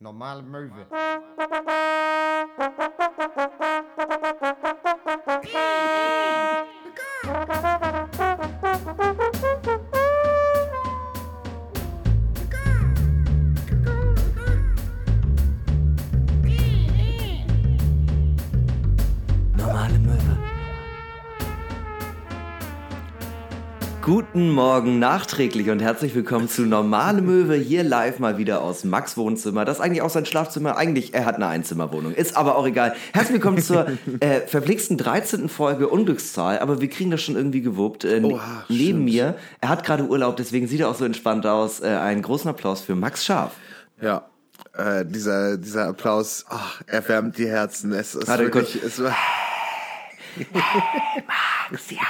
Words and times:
Normale 0.00 0.42
Möwe. 0.42 0.86
Morgen 24.76 24.98
nachträglich 24.98 25.70
und 25.70 25.80
herzlich 25.80 26.14
willkommen 26.14 26.50
zu 26.50 26.60
Normale 26.66 27.22
Möwe, 27.22 27.54
hier 27.54 27.82
live 27.82 28.18
mal 28.18 28.36
wieder 28.36 28.60
aus 28.60 28.84
Max 28.84 29.16
Wohnzimmer. 29.16 29.64
Das 29.64 29.78
ist 29.78 29.82
eigentlich 29.82 30.02
auch 30.02 30.10
sein 30.10 30.26
Schlafzimmer. 30.26 30.76
Eigentlich, 30.76 31.14
er 31.14 31.24
hat 31.24 31.36
eine 31.36 31.46
Einzimmerwohnung. 31.46 32.12
Ist 32.12 32.36
aber 32.36 32.56
auch 32.56 32.66
egal. 32.66 32.94
Herzlich 33.14 33.32
willkommen 33.36 33.56
zur 33.56 33.86
äh, 34.20 34.42
verflixten 34.42 34.98
13. 34.98 35.48
Folge 35.48 35.88
Unglückszahl. 35.88 36.58
Aber 36.58 36.82
wir 36.82 36.90
kriegen 36.90 37.10
das 37.10 37.22
schon 37.22 37.36
irgendwie 37.36 37.62
gewuppt. 37.62 38.04
Äh, 38.04 38.20
ne- 38.20 38.26
Oha, 38.26 38.64
neben 38.68 38.82
stimmt. 38.84 39.04
mir, 39.06 39.36
er 39.62 39.68
hat 39.70 39.82
gerade 39.82 40.04
Urlaub, 40.04 40.36
deswegen 40.36 40.68
sieht 40.68 40.80
er 40.80 40.90
auch 40.90 40.94
so 40.94 41.06
entspannt 41.06 41.46
aus. 41.46 41.80
Äh, 41.80 41.86
einen 41.86 42.20
großen 42.20 42.50
Applaus 42.50 42.82
für 42.82 42.94
Max 42.94 43.24
Scharf. 43.24 43.52
Ja, 44.02 44.26
äh, 44.74 45.06
dieser, 45.06 45.56
dieser 45.56 45.86
Applaus, 45.88 46.44
ach, 46.50 46.82
erwärmt 46.86 47.38
die 47.38 47.48
Herzen. 47.48 47.94
Es 47.94 48.14
ist 48.14 48.28
Warte, 48.28 48.44
wirklich, 48.44 48.82
es 48.82 49.02
war, 49.02 49.16
Max, 51.70 51.90
ja. 51.90 52.02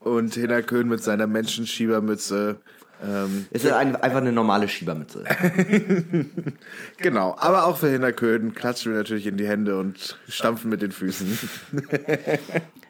Und 0.00 0.36
Köhn 0.62 0.88
mit 0.88 1.02
seiner 1.02 1.26
Menschenschiebermütze. 1.26 2.60
Ähm, 3.04 3.46
Es 3.50 3.64
ist 3.64 3.72
ein, 3.72 3.96
einfach 3.96 4.18
eine 4.18 4.32
normale 4.32 4.68
Schiebermütze. 4.68 5.24
genau, 6.98 7.36
aber 7.38 7.66
auch 7.66 7.78
für 7.78 7.90
Köhn 8.12 8.54
klatschen 8.54 8.92
wir 8.92 8.98
natürlich 8.98 9.26
in 9.26 9.36
die 9.36 9.46
Hände 9.46 9.78
und 9.78 10.18
stampfen 10.28 10.70
mit 10.70 10.82
den 10.82 10.92
Füßen. 10.92 11.38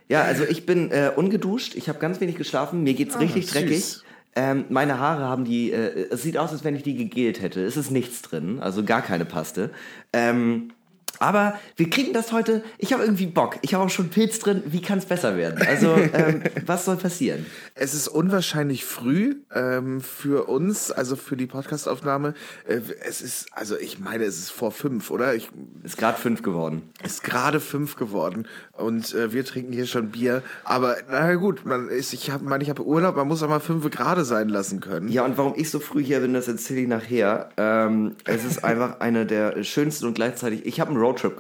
Ja, 0.08 0.24
also 0.24 0.44
ich 0.44 0.66
bin 0.66 0.91
äh, 0.91 1.10
ungeduscht, 1.16 1.74
ich 1.74 1.88
habe 1.88 1.98
ganz 1.98 2.20
wenig 2.20 2.36
geschlafen, 2.36 2.82
mir 2.82 2.92
geht's 2.92 3.19
richtig 3.19 3.47
süß. 3.47 3.52
dreckig. 3.54 4.00
Ähm, 4.34 4.66
meine 4.69 4.98
Haare 4.98 5.25
haben 5.25 5.47
die, 5.47 5.72
äh, 5.72 6.08
es 6.10 6.22
sieht 6.22 6.36
aus, 6.36 6.52
als 6.52 6.64
wenn 6.64 6.77
ich 6.77 6.82
die 6.82 6.97
gegelt 6.97 7.41
hätte. 7.41 7.64
Es 7.64 7.78
ist 7.78 7.91
nichts 7.91 8.20
drin, 8.20 8.60
also 8.60 8.84
gar 8.84 9.00
keine 9.00 9.25
Paste. 9.25 9.70
Ähm, 10.12 10.72
aber 11.18 11.58
wir 11.77 11.88
kriegen 11.88 12.12
das 12.12 12.32
heute, 12.32 12.62
ich 12.78 12.92
habe 12.92 13.05
irgendwie 13.05 13.27
Bock. 13.27 13.58
Ich 13.62 13.74
habe 13.74 13.84
auch 13.84 13.91
schon 13.91 14.08
Pilz 14.10 14.38
drin, 14.38 14.62
wie 14.66 14.80
kann 14.80 14.98
es 14.98 15.06
besser 15.06 15.36
werden? 15.36 15.64
Also, 15.66 15.94
ähm, 15.94 16.42
was 16.66 16.84
soll 16.84 16.96
passieren? 16.96 17.46
Es 17.74 17.94
ist 17.94 18.08
unwahrscheinlich 18.08 18.84
früh 18.84 19.36
ähm, 19.54 20.00
für 20.00 20.48
uns, 20.48 20.91
also 20.91 21.16
für 21.16 21.36
die 21.36 21.46
Podcastaufnahme. 21.46 22.34
Äh, 22.66 22.80
es 23.06 23.20
ist, 23.20 23.46
also 23.52 23.77
ich 23.78 23.98
meine, 23.98 24.24
es 24.24 24.38
ist 24.38 24.50
vor 24.50 24.72
fünf, 24.72 25.10
oder? 25.10 25.34
Ich, 25.34 25.50
Ist 25.82 25.96
gerade 25.96 26.19
fünf 26.19 26.42
geworden. 26.42 26.91
ist 27.04 27.22
gerade 27.22 27.60
fünf 27.60 27.97
geworden 27.97 28.47
und 28.83 29.14
äh, 29.14 29.33
wir 29.33 29.44
trinken 29.44 29.72
hier 29.72 29.86
schon 29.86 30.11
Bier. 30.11 30.42
Aber 30.64 30.97
na 31.11 31.34
gut, 31.34 31.64
man 31.64 31.88
ist, 31.88 32.12
ich 32.12 32.30
habe, 32.30 32.44
meine, 32.44 32.62
ich 32.62 32.70
habe 32.70 32.84
Urlaub, 32.84 33.16
man 33.16 33.28
muss 33.28 33.42
auch 33.42 33.48
mal 33.48 33.61
fünf 33.61 33.88
gerade 33.91 34.25
sein 34.25 34.48
lassen 34.48 34.80
können. 34.80 35.08
Ja, 35.08 35.25
und 35.25 35.38
warum 35.38 35.55
ich 35.56 35.70
so 35.70 35.80
früh 35.80 36.05
hier 36.05 36.20
bin, 36.20 36.34
das 36.34 36.48
erzähle 36.48 36.80
ich 36.80 36.88
nachher. 36.88 37.50
Ähm, 37.56 38.16
es 38.25 38.44
ist 38.44 38.64
einfach 38.64 39.00
eine 39.00 39.27
der 39.27 39.62
schönsten 39.64 40.06
und 40.06 40.14
gleichzeitig. 40.14 40.66
Ich 40.66 40.80
habe 40.80 40.91
einen 40.91 41.00
Roadtrip. 41.00 41.33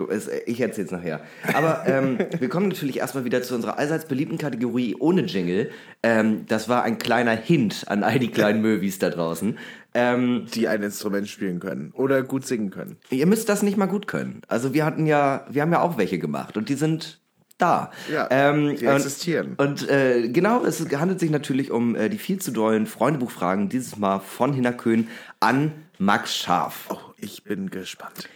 Ich 0.46 0.60
erzähle 0.60 0.86
es 0.86 0.92
nachher. 0.92 1.20
Aber 1.54 1.82
ähm, 1.86 2.18
wir 2.38 2.48
kommen 2.48 2.68
natürlich 2.68 2.98
erstmal 2.98 3.24
wieder 3.24 3.42
zu 3.42 3.54
unserer 3.54 3.78
allseits 3.78 4.06
beliebten 4.06 4.38
Kategorie 4.38 4.96
ohne 4.98 5.22
Jingle. 5.22 5.70
Ähm, 6.02 6.46
das 6.46 6.68
war 6.68 6.82
ein 6.82 6.98
kleiner 6.98 7.32
Hint 7.32 7.84
an 7.88 8.02
all 8.02 8.18
die 8.18 8.30
kleinen 8.30 8.60
Möwis 8.62 8.98
da 8.98 9.10
draußen. 9.10 9.58
Ähm, 9.94 10.46
die 10.54 10.68
ein 10.68 10.82
Instrument 10.82 11.28
spielen 11.28 11.60
können 11.60 11.90
oder 11.92 12.22
gut 12.22 12.46
singen 12.46 12.70
können. 12.70 12.96
ihr 13.10 13.26
müsst 13.26 13.50
das 13.50 13.62
nicht 13.62 13.76
mal 13.76 13.84
gut 13.84 14.06
können. 14.06 14.40
Also 14.48 14.72
wir 14.72 14.86
hatten 14.86 15.04
ja, 15.04 15.44
wir 15.50 15.60
haben 15.60 15.70
ja 15.70 15.82
auch 15.82 15.98
welche 15.98 16.18
gemacht 16.18 16.56
und 16.56 16.70
die 16.70 16.76
sind 16.76 17.20
da. 17.62 17.90
Ja, 18.12 18.26
ähm, 18.30 18.76
die 18.76 18.86
und- 18.86 18.92
existieren. 18.96 19.54
Und 19.56 19.88
äh, 19.88 20.28
genau, 20.28 20.64
es 20.64 20.80
handelt 20.96 21.20
sich 21.20 21.30
natürlich 21.30 21.70
um 21.70 21.94
äh, 21.96 22.08
die 22.08 22.18
viel 22.18 22.40
zu 22.40 22.50
dollen 22.50 22.86
Freundebuchfragen, 22.86 23.68
dieses 23.68 23.96
Mal 23.96 24.18
von 24.18 24.52
Hinner 24.52 24.72
Köhn 24.72 25.08
an 25.40 25.72
Max 25.98 26.36
Scharf. 26.36 26.86
Oh, 26.90 26.98
ich 27.16 27.44
bin 27.44 27.70
gespannt. 27.70 28.28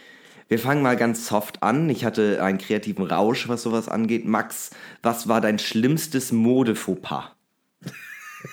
Wir 0.49 0.59
fangen 0.59 0.81
mal 0.81 0.95
ganz 0.95 1.27
soft 1.27 1.61
an. 1.61 1.89
Ich 1.89 2.05
hatte 2.05 2.41
einen 2.41 2.57
kreativen 2.57 3.05
Rausch, 3.05 3.49
was 3.49 3.63
sowas 3.63 3.89
angeht. 3.89 4.25
Max, 4.25 4.69
was 5.03 5.27
war 5.27 5.41
dein 5.41 5.59
schlimmstes 5.59 6.31
Modefauxpas? 6.31 7.31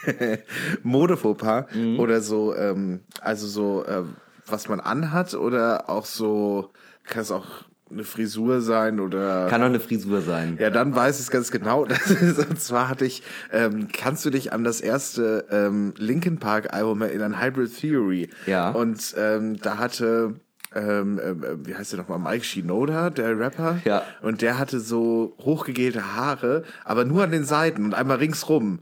Modefauxpas 0.82 1.66
Mhm. 1.75 2.00
oder 2.00 2.21
so, 2.21 2.54
ähm, 2.56 3.00
also 3.21 3.47
so, 3.47 3.84
äh, 3.84 4.03
was 4.47 4.69
man 4.69 4.81
anhat 4.81 5.34
oder 5.34 5.88
auch 5.88 6.04
so, 6.06 6.71
kann 7.04 7.22
es 7.22 7.31
auch 7.31 7.47
eine 7.94 8.05
Frisur 8.05 8.60
sein 8.60 9.00
oder. 9.00 9.47
Kann 9.49 9.60
doch 9.60 9.69
eine 9.69 9.81
Frisur 9.81 10.21
sein. 10.21 10.59
ja, 10.60 10.71
dann 10.71 10.94
weiß 10.94 11.16
ich 11.16 11.22
es 11.22 11.31
ganz 11.31 11.50
genau. 11.50 11.87
Das 11.94 12.10
ist, 12.10 12.38
und 12.38 12.60
zwar 12.60 12.88
hatte 12.88 13.06
ich, 13.06 13.22
ähm, 13.53 13.88
kannst 13.93 14.25
du 14.25 14.31
dich 14.31 14.53
an 14.53 14.65
das 14.65 14.81
erste 14.81 15.47
ähm, 15.50 15.94
Linkin 15.97 16.38
Park 16.38 16.75
Album 16.75 17.03
erinnern, 17.03 17.41
Hybrid 17.41 17.78
Theory? 17.78 18.28
Ja. 18.47 18.71
Und 18.71 19.15
ähm, 19.16 19.60
da 19.60 19.78
hatte, 19.78 20.34
ähm, 20.75 21.21
ähm, 21.25 21.44
äh, 21.44 21.66
wie 21.66 21.75
heißt 21.75 21.93
der 21.93 22.00
nochmal, 22.00 22.19
Mike 22.19 22.44
Shinoda, 22.44 23.10
der 23.10 23.38
Rapper? 23.38 23.78
Ja. 23.84 24.03
Und 24.22 24.43
der 24.43 24.59
hatte 24.59 24.81
so 24.81 25.37
hochgegelte 25.41 26.16
Haare, 26.16 26.65
aber 26.84 27.04
nur 27.04 27.22
an 27.22 27.31
den 27.31 27.44
Seiten 27.44 27.84
und 27.84 27.94
einmal 27.94 28.19
ringsrum. 28.19 28.81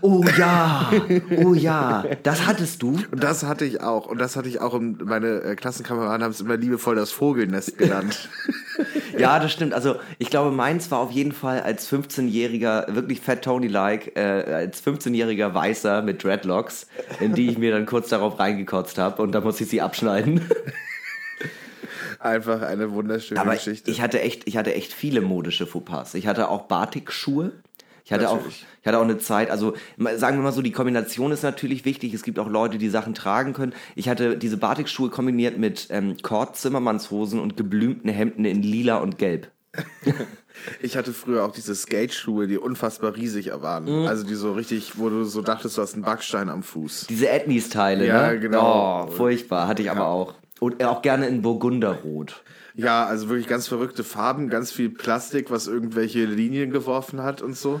Oh 0.00 0.24
ja, 0.38 0.92
oh 1.44 1.54
ja, 1.54 2.04
das 2.22 2.46
hattest 2.46 2.82
du. 2.82 2.98
Und 3.10 3.22
das 3.22 3.42
hatte 3.42 3.64
ich 3.64 3.80
auch. 3.80 4.06
Und 4.06 4.18
das 4.18 4.36
hatte 4.36 4.48
ich 4.48 4.60
auch. 4.60 4.78
Meine 4.80 5.40
äh, 5.42 5.56
Klassenkameraden 5.56 6.22
haben 6.22 6.30
es 6.30 6.40
immer 6.40 6.56
liebevoll 6.56 6.94
das 6.94 7.10
Vogelnest 7.10 7.78
genannt. 7.78 8.28
Ja, 9.16 9.38
das 9.38 9.52
stimmt. 9.52 9.74
Also 9.74 9.96
ich 10.18 10.28
glaube, 10.28 10.50
meins 10.50 10.90
war 10.90 10.98
auf 10.98 11.12
jeden 11.12 11.30
Fall 11.30 11.60
als 11.60 11.88
15-jähriger, 11.88 12.94
wirklich 12.94 13.20
Fat 13.20 13.42
Tony-like, 13.42 14.16
äh, 14.16 14.20
als 14.20 14.84
15-jähriger 14.84 15.54
Weißer 15.54 16.02
mit 16.02 16.24
Dreadlocks, 16.24 16.88
in 17.20 17.32
die 17.34 17.48
ich 17.48 17.56
mir 17.56 17.70
dann 17.70 17.86
kurz 17.86 18.08
darauf 18.08 18.40
reingekotzt 18.40 18.98
habe 18.98 19.22
und 19.22 19.32
da 19.32 19.40
musste 19.40 19.62
ich 19.62 19.70
sie 19.70 19.80
abschneiden. 19.80 20.40
Einfach 22.18 22.62
eine 22.62 22.90
wunderschöne 22.92 23.40
Aber 23.40 23.54
Geschichte. 23.54 23.90
ich 23.90 24.00
hatte 24.00 24.20
echt, 24.20 24.48
ich 24.48 24.56
hatte 24.56 24.74
echt 24.74 24.92
viele 24.92 25.20
modische 25.20 25.66
Fauxpas. 25.66 26.14
Ich 26.14 26.26
hatte 26.26 26.48
auch 26.48 26.62
Batik-Schuhe. 26.62 27.52
Ich 28.04 28.12
hatte 28.12 28.28
auch, 28.28 28.40
ich 28.46 28.86
hatte 28.86 28.98
auch 28.98 29.02
eine 29.04 29.16
Zeit, 29.16 29.50
also 29.50 29.74
sagen 30.16 30.36
wir 30.36 30.42
mal 30.42 30.52
so, 30.52 30.60
die 30.60 30.72
Kombination 30.72 31.32
ist 31.32 31.42
natürlich 31.42 31.86
wichtig. 31.86 32.12
Es 32.12 32.22
gibt 32.22 32.38
auch 32.38 32.48
Leute, 32.48 32.76
die 32.76 32.90
Sachen 32.90 33.14
tragen 33.14 33.54
können. 33.54 33.72
Ich 33.94 34.10
hatte 34.10 34.36
diese 34.36 34.58
Batik-Schuhe 34.58 35.08
kombiniert 35.08 35.56
mit 35.56 35.86
ähm, 35.90 36.16
Kord-Zimmermannshosen 36.20 37.40
und 37.40 37.56
geblümten 37.56 38.10
Hemden 38.10 38.44
in 38.44 38.62
lila 38.62 38.98
und 38.98 39.16
gelb. 39.18 39.50
Ich 40.80 40.96
hatte 40.96 41.12
früher 41.12 41.44
auch 41.44 41.50
diese 41.50 41.74
Skate-Schuhe, 41.74 42.46
die 42.46 42.58
unfassbar 42.58 43.16
riesig 43.16 43.50
waren. 43.60 43.84
Mhm. 43.84 44.06
Also 44.06 44.24
die 44.24 44.34
so 44.34 44.52
richtig, 44.52 44.98
wo 44.98 45.08
du 45.08 45.24
so 45.24 45.42
dachtest, 45.42 45.76
du 45.76 45.82
hast 45.82 45.94
einen 45.94 46.04
Backstein 46.04 46.48
am 46.48 46.62
Fuß. 46.62 47.06
Diese 47.08 47.28
Ethnies-Teile, 47.28 48.06
Ja, 48.06 48.30
ne? 48.30 48.38
genau. 48.38 49.06
Oh, 49.08 49.10
furchtbar, 49.10 49.66
hatte 49.66 49.82
ich 49.82 49.90
aber 49.90 50.06
auch. 50.06 50.34
Und 50.60 50.82
auch 50.84 51.02
gerne 51.02 51.26
in 51.26 51.42
Burgunderrot. 51.42 52.44
Ja, 52.74 53.06
also 53.06 53.28
wirklich 53.28 53.46
ganz 53.46 53.68
verrückte 53.68 54.02
Farben, 54.04 54.48
ganz 54.48 54.72
viel 54.72 54.90
Plastik, 54.90 55.50
was 55.50 55.66
irgendwelche 55.68 56.24
Linien 56.24 56.70
geworfen 56.70 57.22
hat 57.22 57.40
und 57.42 57.56
so. 57.56 57.80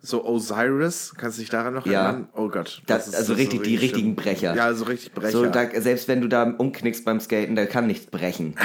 So 0.00 0.24
Osiris, 0.24 1.12
kannst 1.16 1.38
du 1.38 1.42
dich 1.42 1.50
daran 1.50 1.74
noch 1.74 1.84
Ja. 1.84 2.04
erinnern? 2.04 2.28
Oh 2.34 2.48
Gott. 2.48 2.82
Das, 2.86 3.12
also 3.14 3.32
ist 3.32 3.38
richtig, 3.40 3.62
die 3.62 3.70
schlimm. 3.70 3.80
richtigen 3.80 4.14
Brecher. 4.14 4.54
Ja, 4.54 4.72
so 4.74 4.84
richtig 4.84 5.12
Brecher. 5.12 5.32
So, 5.32 5.46
da, 5.46 5.68
selbst 5.80 6.06
wenn 6.06 6.20
du 6.20 6.28
da 6.28 6.44
umknickst 6.44 7.04
beim 7.04 7.18
Skaten, 7.18 7.56
da 7.56 7.66
kann 7.66 7.86
nichts 7.88 8.06
brechen. 8.06 8.54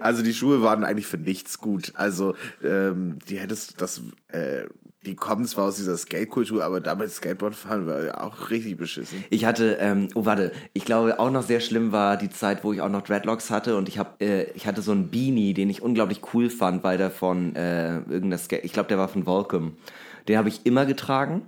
Also 0.00 0.22
die 0.22 0.34
Schuhe 0.34 0.62
waren 0.62 0.84
eigentlich 0.84 1.06
für 1.06 1.16
nichts 1.18 1.58
gut. 1.58 1.92
Also 1.96 2.34
ähm, 2.62 3.18
die 3.28 3.38
hättest 3.38 3.80
das, 3.80 4.02
äh, 4.28 4.64
die 5.04 5.16
kommen 5.16 5.44
zwar 5.46 5.64
aus 5.66 5.76
dieser 5.76 5.96
Skate-Kultur, 5.96 6.64
aber 6.64 6.80
damit 6.80 7.10
Skateboard 7.10 7.54
fahren 7.54 7.86
war 7.86 8.04
ja 8.04 8.20
auch 8.20 8.50
richtig 8.50 8.76
beschissen. 8.76 9.24
Ich 9.30 9.44
hatte, 9.44 9.78
ähm, 9.80 10.08
oh 10.14 10.24
warte, 10.24 10.52
ich 10.74 10.84
glaube 10.84 11.18
auch 11.18 11.30
noch 11.30 11.42
sehr 11.42 11.60
schlimm 11.60 11.90
war 11.90 12.16
die 12.16 12.30
Zeit, 12.30 12.62
wo 12.62 12.72
ich 12.72 12.80
auch 12.80 12.88
noch 12.88 13.02
Dreadlocks 13.02 13.50
hatte 13.50 13.76
und 13.76 13.88
ich 13.88 13.98
habe, 13.98 14.10
äh, 14.20 14.50
ich 14.52 14.66
hatte 14.66 14.80
so 14.80 14.92
einen 14.92 15.10
Beanie, 15.10 15.54
den 15.54 15.70
ich 15.70 15.82
unglaublich 15.82 16.20
cool 16.32 16.50
fand, 16.50 16.84
weil 16.84 16.98
der 16.98 17.10
von 17.10 17.56
äh, 17.56 17.96
irgendeiner 17.96 18.38
Skate, 18.38 18.64
ich 18.64 18.72
glaube 18.72 18.88
der 18.88 18.98
war 18.98 19.08
von 19.08 19.26
Volcom. 19.26 19.76
Den 20.28 20.38
habe 20.38 20.48
ich 20.48 20.64
immer 20.64 20.86
getragen. 20.86 21.42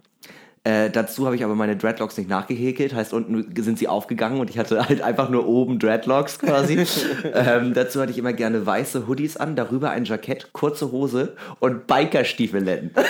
Äh, 0.67 0.89
dazu 0.89 1.27
habe 1.27 1.37
ich 1.37 1.45
aber 1.45 1.55
meine 1.55 1.77
Dreadlocks 1.77 2.17
nicht 2.17 2.31
nachgehäkelt, 2.31 2.95
heißt 2.95 3.13
unten 3.13 3.55
sind 3.63 3.79
sie 3.79 3.87
aufgegangen 3.87 4.41
und 4.41 4.49
ich 4.49 4.59
hatte 4.59 4.89
halt 4.89 5.03
einfach 5.03 5.29
nur 5.29 5.47
oben 5.47 5.79
Dreadlocks 5.79 6.39
quasi. 6.39 6.87
ähm, 7.35 7.75
dazu 7.75 8.01
hatte 8.01 8.13
ich 8.13 8.19
immer 8.19 8.33
gerne 8.33 8.65
weiße 8.65 9.07
Hoodies 9.07 9.37
an, 9.37 9.57
darüber 9.57 9.91
ein 9.91 10.07
Jackett, 10.07 10.55
kurze 10.55 10.91
Hose 10.91 11.37
und 11.61 11.87
Bikerstiefeletten. 11.87 12.93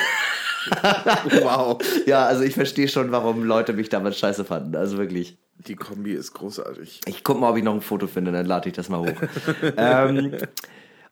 Wow. 1.42 1.78
ja, 2.06 2.24
also 2.24 2.42
ich 2.42 2.54
verstehe 2.54 2.88
schon, 2.88 3.12
warum 3.12 3.44
Leute 3.44 3.74
mich 3.74 3.90
damals 3.90 4.18
scheiße 4.18 4.46
fanden. 4.46 4.74
Also 4.76 4.96
wirklich. 4.96 5.36
Die 5.58 5.76
Kombi 5.76 6.12
ist 6.12 6.32
großartig. 6.32 7.02
Ich 7.06 7.22
guck 7.22 7.38
mal, 7.38 7.50
ob 7.50 7.58
ich 7.58 7.62
noch 7.62 7.74
ein 7.74 7.82
Foto 7.82 8.06
finde, 8.06 8.32
dann 8.32 8.46
lade 8.46 8.70
ich 8.70 8.74
das 8.74 8.88
mal 8.88 9.00
hoch. 9.00 9.20
ähm, 9.76 10.38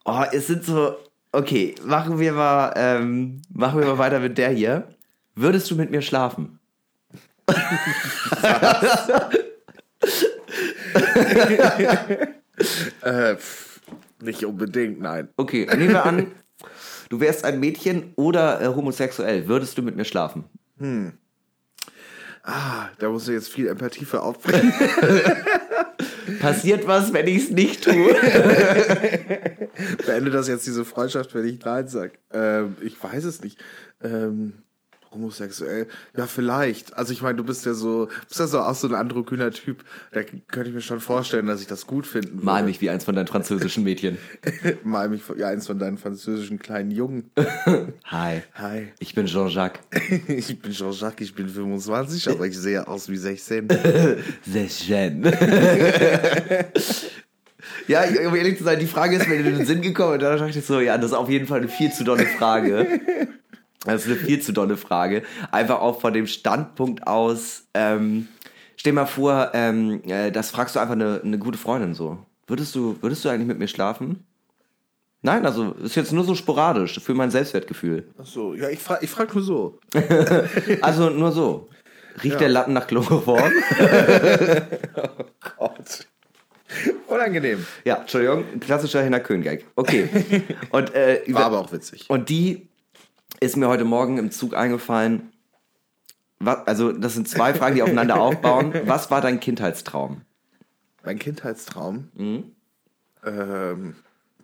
oh, 0.07 0.23
es 0.33 0.47
sind 0.47 0.65
so. 0.65 0.97
Okay, 1.33 1.75
machen 1.85 2.19
wir 2.19 2.33
mal, 2.33 2.73
ähm, 2.77 3.43
machen 3.51 3.79
wir 3.79 3.87
mal 3.87 3.99
weiter 3.99 4.21
mit 4.21 4.39
der 4.39 4.49
hier. 4.53 4.89
Würdest 5.35 5.71
du 5.71 5.77
mit 5.77 5.91
mir 5.91 6.03
schlafen? 6.03 6.59
Äh, 13.03 13.37
pff, 13.37 13.81
nicht 14.21 14.45
unbedingt, 14.45 15.01
nein. 15.01 15.29
Okay, 15.37 15.67
nehmen 15.67 15.91
wir 15.91 16.05
an, 16.05 16.33
du 17.09 17.19
wärst 17.19 17.45
ein 17.45 17.59
Mädchen 17.59 18.13
oder 18.17 18.61
äh, 18.61 18.67
homosexuell. 18.67 19.49
Würdest 19.49 19.77
du 19.79 19.83
mit 19.83 19.97
mir 19.97 20.05
schlafen? 20.05 20.45
Ah, 22.45 22.89
da 22.99 23.09
musst 23.09 23.29
du 23.29 23.33
jetzt 23.33 23.49
viel 23.49 23.69
Empathie 23.69 24.05
für 24.05 24.23
aufbringen. 24.23 24.73
Passiert 26.41 26.87
was, 26.87 27.13
wenn 27.13 27.27
ich 27.27 27.45
es 27.45 27.51
nicht 27.51 27.85
tue? 27.85 28.15
Beende 30.07 30.31
das 30.31 30.49
jetzt 30.49 30.67
diese 30.67 30.85
Freundschaft, 30.85 31.35
wenn 31.35 31.47
ich 31.47 31.65
Nein 31.65 31.89
sag. 31.89 32.19
Ähm, 32.33 32.77
ich 32.81 33.03
weiß 33.03 33.25
es 33.25 33.43
nicht. 33.43 33.59
Ähm, 34.03 34.62
homosexuell? 35.13 35.87
Ja, 36.17 36.27
vielleicht. 36.27 36.97
Also 36.97 37.13
ich 37.13 37.23
meine, 37.23 37.37
du 37.37 37.45
bist 37.45 37.65
ja 37.67 37.75
so, 37.75 38.09
bist 38.29 38.41
ja 38.41 38.47
so 38.47 38.61
auch 38.61 38.75
so 38.75 38.89
ein 38.89 38.95
androgyner 38.95 39.51
Typ. 39.51 39.85
Da 40.13 40.23
könnte 40.23 40.69
ich 40.71 40.75
mir 40.75 40.81
schon 40.81 41.01
vorstellen, 41.01 41.47
dass 41.47 41.61
ich 41.61 41.67
das 41.67 41.87
gut 41.87 42.07
finden 42.07 42.35
würde. 42.35 42.45
Mal 42.47 42.63
mich 42.65 42.81
wie 42.81 42.91
eins 42.91 43.05
von 43.05 43.15
deinen 43.15 43.27
französischen 43.27 43.85
Mädchen. 43.85 44.19
Mal 44.85 45.09
mich, 45.09 45.23
ja, 45.37 45.49
eins 45.49 45.67
von 45.67 45.79
deinen 45.79 45.99
französischen 45.99 46.59
kleinen 46.59 46.91
Jungen. 46.91 47.31
Hi, 48.07 48.43
Hi. 48.55 48.89
ich 48.99 49.15
bin 49.15 49.27
Jean-Jacques. 49.27 49.81
Ich 50.29 50.61
bin 50.61 50.73
Jean-Jacques, 50.73 51.21
ich 51.27 51.35
bin 51.35 51.49
25, 51.49 52.29
aber 52.31 52.47
ich 52.47 52.59
sehe 52.59 52.87
aus 52.89 53.09
wie 53.09 53.17
16. 53.17 53.69
Sehr 54.47 54.69
schön. 54.69 55.23
ja, 57.89 58.05
ich- 58.05 58.21
um 58.27 58.35
ehrlich 58.35 58.59
zu 58.59 58.65
sein, 58.65 58.79
die 58.79 58.87
Frage 58.87 59.17
ist 59.17 59.29
mir 59.29 59.35
in 59.37 59.45
den 59.45 59.67
Sinn 59.67 59.83
gekommen 59.83 60.15
und 60.15 60.23
dann 60.23 60.39
dachte 60.39 60.59
ich 60.59 60.65
so, 60.65 60.81
ja, 60.81 60.97
das 60.97 61.13
ist 61.13 61.17
auf 61.17 61.29
jeden 61.29 61.47
Fall 61.47 61.59
eine 61.61 61.69
viel 61.69 61.93
zu 61.93 62.05
dolle 62.05 62.27
Frage. 62.27 63.01
Das 63.85 64.03
ist 64.03 64.07
eine 64.07 64.17
viel 64.17 64.41
zu 64.41 64.53
dolle 64.53 64.77
Frage. 64.77 65.23
Einfach 65.51 65.81
auch 65.81 66.01
von 66.01 66.13
dem 66.13 66.27
Standpunkt 66.27 67.07
aus, 67.07 67.65
ähm, 67.75 68.29
stell 68.77 68.93
mal 68.93 69.07
vor, 69.07 69.51
ähm, 69.55 70.03
äh, 70.07 70.31
das 70.31 70.51
fragst 70.51 70.77
du 70.77 70.81
einfach 70.81 70.95
eine, 70.95 71.21
eine 71.25 71.39
gute 71.39 71.59
Freundin 71.59 71.95
so. 71.95 72.19
Würdest 72.47 72.75
du, 72.75 72.97
würdest 73.01 73.25
du 73.25 73.29
eigentlich 73.29 73.49
mit 73.49 73.59
mir 73.59 73.69
schlafen? 73.69 74.25
Nein, 75.23 75.47
also 75.47 75.73
ist 75.75 75.95
jetzt 75.95 76.13
nur 76.13 76.25
so 76.25 76.35
sporadisch 76.35 76.99
für 77.01 77.15
mein 77.15 77.31
Selbstwertgefühl. 77.31 78.09
Ach 78.21 78.27
so, 78.27 78.55
ja, 78.55 78.69
ich 78.69 78.81
frage 78.81 79.05
ich 79.05 79.11
frag 79.11 79.33
nur 79.35 79.45
so. 79.45 79.79
Also 80.81 81.11
nur 81.11 81.31
so. 81.33 81.69
Riecht 82.23 82.41
der 82.41 82.49
Latten 82.51 82.75
nach 82.75 82.87
Chloroform? 82.87 83.51
Gott. 85.57 86.07
Unangenehm. 87.07 87.65
Ja, 87.85 87.97
Entschuldigung, 87.97 88.45
klassischer 88.61 89.03
Hinner 89.03 89.21
Köhn-Gag. 89.21 89.67
Okay. 89.77 90.09
Und, 90.71 90.95
äh, 90.95 91.23
War 91.29 91.45
aber 91.47 91.61
auch 91.61 91.73
witzig. 91.73 92.09
und 92.09 92.29
die 92.29 92.69
ist 93.43 93.57
mir 93.57 93.69
heute 93.69 93.85
Morgen 93.85 94.19
im 94.19 94.31
Zug 94.31 94.55
eingefallen. 94.55 95.33
Was, 96.39 96.67
also, 96.67 96.93
das 96.93 97.15
sind 97.15 97.29
zwei 97.29 97.55
Fragen, 97.55 97.77
die 97.77 97.83
aufeinander 97.83 98.21
aufbauen. 98.21 98.75
Was 98.85 99.11
war 99.11 99.21
dein 99.21 99.41
Kindheitstraum? 99.41 100.23
Mein 101.05 101.19
Kindheitstraum. 101.19 102.09
Ähm, 103.25 103.95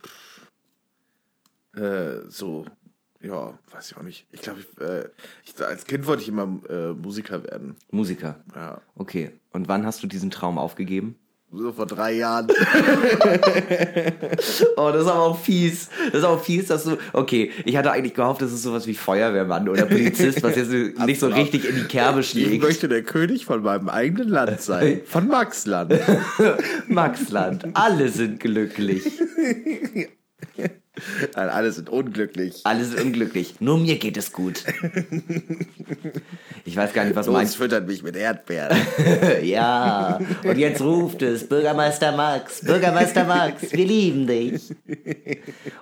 pff, 0.00 1.80
äh, 1.80 2.28
so, 2.28 2.64
ja, 3.20 3.58
weiß 3.70 3.90
ich 3.90 3.96
auch 3.96 4.02
nicht. 4.02 4.26
Ich 4.30 4.42
glaube, 4.42 4.60
äh, 4.80 5.62
als 5.62 5.86
Kind 5.86 6.06
wollte 6.06 6.22
ich 6.22 6.28
immer 6.28 6.60
äh, 6.68 6.92
Musiker 6.92 7.42
werden. 7.44 7.76
Musiker. 7.90 8.36
Ja. 8.54 8.80
Okay. 8.94 9.32
Und 9.50 9.68
wann 9.68 9.84
hast 9.84 10.02
du 10.02 10.06
diesen 10.06 10.30
Traum 10.30 10.58
aufgegeben? 10.58 11.16
So 11.50 11.72
vor 11.72 11.86
drei 11.86 12.12
Jahren. 12.12 12.48
Oh, 14.76 14.90
das 14.92 15.02
ist 15.02 15.08
aber 15.08 15.22
auch 15.22 15.38
fies. 15.40 15.88
Das 16.12 16.20
ist 16.20 16.24
auch 16.24 16.40
fies, 16.42 16.66
dass 16.66 16.84
du. 16.84 16.96
Okay, 17.12 17.50
ich 17.64 17.76
hatte 17.76 17.90
eigentlich 17.90 18.14
gehofft, 18.14 18.40
das 18.42 18.52
ist 18.52 18.62
sowas 18.62 18.86
wie 18.86 18.94
Feuerwehrmann 18.94 19.68
oder 19.68 19.86
Polizist, 19.86 20.42
was 20.42 20.54
jetzt 20.56 20.70
nicht 20.70 21.18
so 21.20 21.26
richtig 21.28 21.68
in 21.68 21.74
die 21.74 21.84
Kerbe 21.84 22.20
Ich 22.20 22.30
schlägt. 22.30 22.62
möchte 22.62 22.88
der 22.88 23.02
König 23.02 23.44
von 23.44 23.62
meinem 23.62 23.88
eigenen 23.88 24.28
Land 24.28 24.60
sein. 24.60 25.00
Von 25.04 25.26
Maxland. 25.26 25.94
Maxland, 26.88 27.64
alle 27.74 28.08
sind 28.08 28.38
glücklich. 28.40 29.04
Alle 31.34 31.72
sind 31.72 31.88
unglücklich. 31.88 32.60
Alle 32.64 32.84
sind 32.84 33.00
unglücklich. 33.00 33.54
Nur 33.60 33.78
mir 33.78 33.98
geht 33.98 34.16
es 34.16 34.32
gut. 34.32 34.64
Ich 36.64 36.76
weiß 36.76 36.92
gar 36.92 37.04
nicht, 37.04 37.16
was 37.16 37.26
Los, 37.26 37.34
meinst 37.34 37.56
füttert 37.56 37.86
mich 37.86 38.02
mit 38.02 38.16
Erdbeeren. 38.16 38.76
Ja, 39.42 40.18
und 40.44 40.58
jetzt 40.58 40.80
ruft 40.80 41.22
es 41.22 41.48
Bürgermeister 41.48 42.12
Max, 42.16 42.60
Bürgermeister 42.60 43.24
Max, 43.24 43.72
wir 43.72 43.84
lieben 43.84 44.26
dich. 44.26 44.74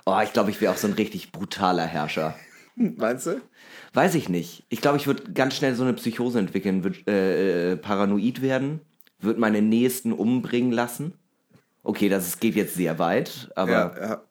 Oh, 0.05 0.17
ich 0.23 0.31
glaube, 0.33 0.51
ich 0.51 0.61
wäre 0.61 0.73
auch 0.73 0.77
so 0.77 0.87
ein 0.87 0.93
richtig 0.93 1.31
brutaler 1.31 1.85
Herrscher. 1.85 2.35
Meinst 2.75 3.25
du? 3.27 3.41
Weiß 3.93 4.15
ich 4.15 4.29
nicht. 4.29 4.63
Ich 4.69 4.81
glaube, 4.81 4.97
ich 4.97 5.07
würde 5.07 5.31
ganz 5.33 5.55
schnell 5.55 5.75
so 5.75 5.83
eine 5.83 5.93
Psychose 5.93 6.39
entwickeln, 6.39 6.83
würde 6.83 6.99
äh, 7.07 7.71
äh, 7.73 7.77
paranoid 7.77 8.41
werden, 8.41 8.81
würde 9.19 9.39
meine 9.39 9.61
Nächsten 9.61 10.13
umbringen 10.13 10.71
lassen. 10.71 11.13
Okay, 11.83 12.09
das 12.09 12.27
ist, 12.27 12.39
geht 12.39 12.55
jetzt 12.55 12.75
sehr 12.75 12.99
weit, 12.99 13.49
aber 13.55 13.71
Ja, 13.71 13.95
ja. 13.99 14.21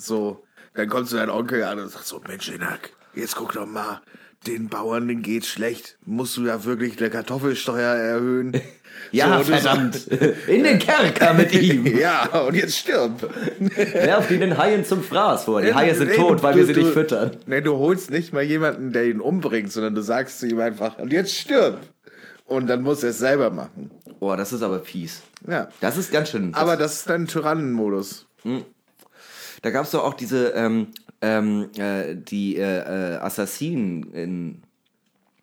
So, 0.00 0.44
dann 0.74 0.88
kommt 0.88 1.08
so 1.08 1.16
dein 1.16 1.28
Onkel 1.28 1.64
an 1.64 1.80
und 1.80 1.90
sagt 1.90 2.06
so, 2.06 2.20
Mensch, 2.26 2.48
Enak, 2.50 2.90
jetzt 3.14 3.34
guck 3.34 3.52
doch 3.52 3.66
mal, 3.66 4.00
den 4.46 4.68
Bauern, 4.68 5.08
denen 5.08 5.22
geht's 5.22 5.48
schlecht. 5.48 5.98
Musst 6.06 6.36
du 6.36 6.46
ja 6.46 6.64
wirklich 6.64 6.96
eine 7.00 7.10
Kartoffelsteuer 7.10 7.94
erhöhen? 7.96 8.52
ja, 9.10 9.38
so, 9.38 9.44
verdammt, 9.52 10.06
in 10.46 10.62
den 10.62 10.78
Kerker 10.78 11.34
mit 11.34 11.52
ihm. 11.52 11.84
Ja, 11.98 12.26
und 12.46 12.54
jetzt 12.54 12.76
stirb. 12.78 13.28
Werft 13.58 14.30
ihn 14.30 14.38
den 14.40 14.56
Haien 14.56 14.84
zum 14.84 15.02
Fraß 15.02 15.44
vor. 15.46 15.60
Die 15.62 15.74
Haie 15.74 15.92
sind 15.96 16.10
Nee, 16.10 16.16
tot, 16.16 16.44
weil 16.44 16.52
du- 16.52 16.58
wir 16.60 16.66
sie 16.66 16.72
du- 16.74 16.80
nicht 16.82 16.92
füttern. 16.92 17.32
Nee, 17.46 17.60
du 17.60 17.76
holst 17.76 18.10
nicht 18.12 18.32
mal 18.32 18.44
jemanden, 18.44 18.92
der 18.92 19.06
ihn 19.06 19.20
umbringt, 19.20 19.72
sondern 19.72 19.96
du 19.96 20.02
sagst 20.02 20.38
zu 20.38 20.46
ihm 20.46 20.60
einfach, 20.60 20.96
und 20.98 21.12
jetzt 21.12 21.34
stirb. 21.34 21.80
Und 22.44 22.68
dann 22.68 22.82
muss 22.82 23.02
er 23.02 23.10
es 23.10 23.18
selber 23.18 23.50
machen. 23.50 23.90
Oh, 24.20 24.34
das 24.36 24.52
ist 24.52 24.62
aber 24.62 24.80
fies. 24.80 25.22
Ja. 25.46 25.68
Das 25.80 25.96
ist 25.98 26.12
ganz 26.12 26.30
schön. 26.30 26.54
Aber 26.54 26.76
das 26.76 26.94
ist 27.00 27.10
dein 27.10 27.26
Tyrannenmodus. 27.26 28.26
Da 29.62 29.70
gab 29.70 29.84
es 29.84 29.90
doch 29.90 30.04
auch 30.04 30.14
diese, 30.14 30.48
ähm, 30.50 30.88
ähm, 31.20 31.70
äh, 31.76 32.14
die 32.14 32.56
äh, 32.56 33.14
äh, 33.14 33.16
Assassinen 33.16 34.12
in. 34.12 34.62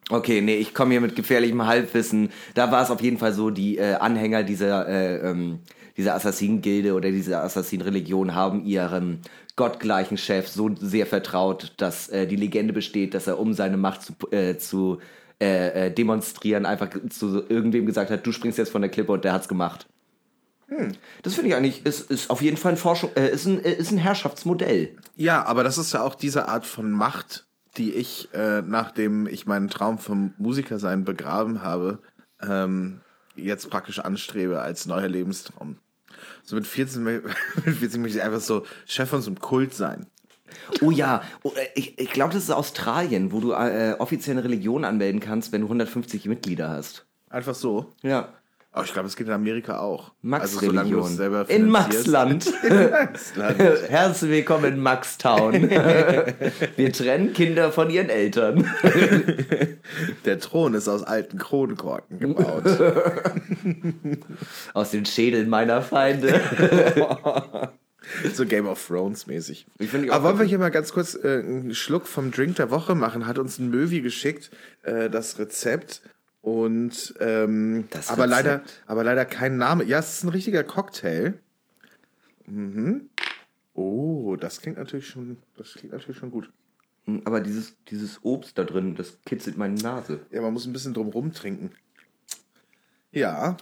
Okay, 0.09 0.41
nee, 0.41 0.57
ich 0.57 0.75
komme 0.75 0.91
hier 0.91 1.01
mit 1.01 1.15
gefährlichem 1.15 1.65
Halbwissen. 1.65 2.29
Da 2.53 2.71
war 2.71 2.83
es 2.83 2.91
auf 2.91 3.01
jeden 3.01 3.17
Fall 3.17 3.33
so, 3.33 3.49
die 3.49 3.79
äh, 3.79 3.95
Anhänger 3.95 4.43
dieser, 4.43 4.87
äh, 4.87 5.31
ähm, 5.31 5.59
dieser 5.97 6.13
Assassinen-Gilde 6.13 6.93
oder 6.93 7.09
dieser 7.09 7.43
Assassin-Religion 7.43 8.35
haben 8.35 8.63
ihrem 8.63 9.21
gottgleichen 9.55 10.17
Chef 10.17 10.47
so 10.47 10.69
sehr 10.79 11.07
vertraut, 11.07 11.73
dass 11.77 12.09
äh, 12.09 12.27
die 12.27 12.35
Legende 12.35 12.71
besteht, 12.71 13.15
dass 13.15 13.25
er, 13.25 13.39
um 13.39 13.53
seine 13.53 13.77
Macht 13.77 14.03
zu, 14.03 14.13
äh, 14.31 14.57
zu 14.57 14.99
äh, 15.41 15.87
äh, 15.87 15.91
demonstrieren, 15.91 16.65
einfach 16.65 16.89
zu 17.09 17.43
irgendwem 17.49 17.85
gesagt 17.85 18.11
hat, 18.11 18.25
du 18.27 18.31
springst 18.31 18.57
jetzt 18.57 18.71
von 18.71 18.81
der 18.81 18.91
Klippe 18.91 19.11
und 19.11 19.23
der 19.25 19.33
hat's 19.33 19.47
gemacht. 19.47 19.87
Das 21.21 21.35
finde 21.35 21.49
ich 21.49 21.55
eigentlich, 21.55 21.85
ist, 21.85 22.09
ist 22.09 22.29
auf 22.29 22.41
jeden 22.41 22.57
Fall 22.57 22.73
ein 22.73 22.77
Forschung, 22.77 23.11
äh, 23.15 23.29
ist, 23.29 23.45
ein, 23.45 23.63
äh, 23.63 23.73
ist 23.73 23.91
ein 23.91 23.97
Herrschaftsmodell. 23.97 24.95
Ja, 25.15 25.45
aber 25.45 25.63
das 25.63 25.77
ist 25.77 25.93
ja 25.93 26.01
auch 26.01 26.15
diese 26.15 26.47
Art 26.47 26.65
von 26.65 26.91
Macht, 26.91 27.45
die 27.77 27.93
ich, 27.93 28.29
äh, 28.33 28.61
nachdem 28.61 29.27
ich 29.27 29.45
meinen 29.45 29.69
Traum 29.69 29.99
vom 29.99 30.33
Musikersein 30.37 31.03
begraben 31.03 31.61
habe, 31.61 31.99
ähm, 32.41 33.01
jetzt 33.35 33.69
praktisch 33.69 33.99
anstrebe 33.99 34.61
als 34.61 34.85
neuer 34.85 35.07
Lebenstraum. 35.07 35.77
So 36.43 36.55
mit 36.55 36.65
14, 36.65 37.03
mö- 37.05 37.21
mit 37.65 37.75
14 37.75 38.01
möchte 38.01 38.17
ich 38.17 38.23
einfach 38.23 38.41
so 38.41 38.65
Chef 38.85 39.09
von 39.09 39.21
so 39.21 39.29
einem 39.29 39.39
Kult 39.39 39.73
sein. 39.73 40.07
Oh 40.81 40.89
ja, 40.91 41.21
oh, 41.43 41.51
äh, 41.55 41.67
ich, 41.75 41.99
ich 41.99 42.09
glaube, 42.11 42.33
das 42.33 42.43
ist 42.43 42.51
Australien, 42.51 43.31
wo 43.31 43.39
du 43.39 43.51
äh, 43.51 43.95
offiziell 43.99 44.35
eine 44.37 44.45
Religion 44.45 44.85
anmelden 44.85 45.19
kannst, 45.19 45.51
wenn 45.51 45.61
du 45.61 45.67
150 45.67 46.25
Mitglieder 46.25 46.69
hast. 46.69 47.05
Einfach 47.29 47.55
so. 47.55 47.93
Ja. 48.03 48.29
Aber 48.75 48.83
ich 48.83 48.91
glaube, 48.91 49.07
es 49.07 49.15
geht 49.15 49.27
in 49.27 49.31
Amerika 49.31 49.79
auch. 49.79 50.11
Also, 50.31 50.59
du 50.59 50.73
Max-Religion. 50.73 51.05
es 51.05 51.15
selber 51.15 51.49
in. 51.49 51.69
Maxland. 51.69 52.53
In 52.63 52.89
Maxland. 52.91 53.57
Herzlich 53.89 54.31
willkommen 54.31 54.65
in 54.65 54.79
Maxtown. 54.81 55.53
Wir 56.75 56.91
trennen 56.91 57.31
Kinder 57.31 57.71
von 57.71 57.89
ihren 57.89 58.09
Eltern. 58.09 58.69
Der 60.25 60.39
Thron 60.41 60.73
ist 60.73 60.89
aus 60.89 61.03
alten 61.03 61.37
Kronkorken 61.37 62.19
gebaut. 62.19 62.65
Aus 64.73 64.91
den 64.91 65.05
Schädeln 65.05 65.47
meiner 65.47 65.81
Feinde. 65.81 66.41
so 68.33 68.45
Game 68.45 68.67
of 68.67 68.85
Thrones 68.85 69.25
mäßig. 69.25 69.67
Aber 70.09 70.23
wollen 70.25 70.39
wir 70.39 70.45
hier 70.45 70.59
mal 70.59 70.69
ganz 70.69 70.91
kurz 70.91 71.15
äh, 71.15 71.39
einen 71.39 71.73
Schluck 71.75 72.07
vom 72.07 72.29
Drink 72.29 72.57
der 72.57 72.71
Woche 72.71 72.93
machen? 72.93 73.25
Hat 73.25 73.39
uns 73.39 73.57
ein 73.57 73.69
Möwi 73.69 74.01
geschickt, 74.01 74.51
äh, 74.83 75.09
das 75.09 75.39
Rezept. 75.39 76.01
Und 76.45 77.15
ähm, 77.21 77.85
Das 77.89 78.11
aber 78.11 78.27
leider, 78.27 78.61
aber 78.85 79.03
leider 79.03 79.25
kein 79.25 79.57
Name. 79.57 79.83
Ja, 79.83 79.97
es 79.97 80.17
ist 80.17 80.23
ein 80.23 80.29
richtiger 80.29 80.63
Cocktail. 80.63 81.39
Mhm. 82.45 83.09
Oh, 83.73 84.35
das 84.35 84.61
klingt 84.61 84.77
natürlich 84.77 85.07
schon, 85.07 85.37
das 85.57 85.73
klingt 85.73 85.93
natürlich 85.93 86.17
schon 86.19 86.29
gut. 86.29 86.51
Aber 87.23 87.41
dieses, 87.41 87.75
dieses 87.89 88.23
Obst 88.23 88.59
da 88.59 88.63
drin, 88.63 88.93
das 88.93 89.17
kitzelt 89.25 89.57
meine 89.57 89.73
Nase. 89.73 90.19
Ja, 90.29 90.41
man 90.41 90.53
muss 90.53 90.67
ein 90.67 90.73
bisschen 90.73 90.93
drum 90.93 91.09
rum 91.09 91.33
trinken. 91.33 91.71
Ja, 93.11 93.57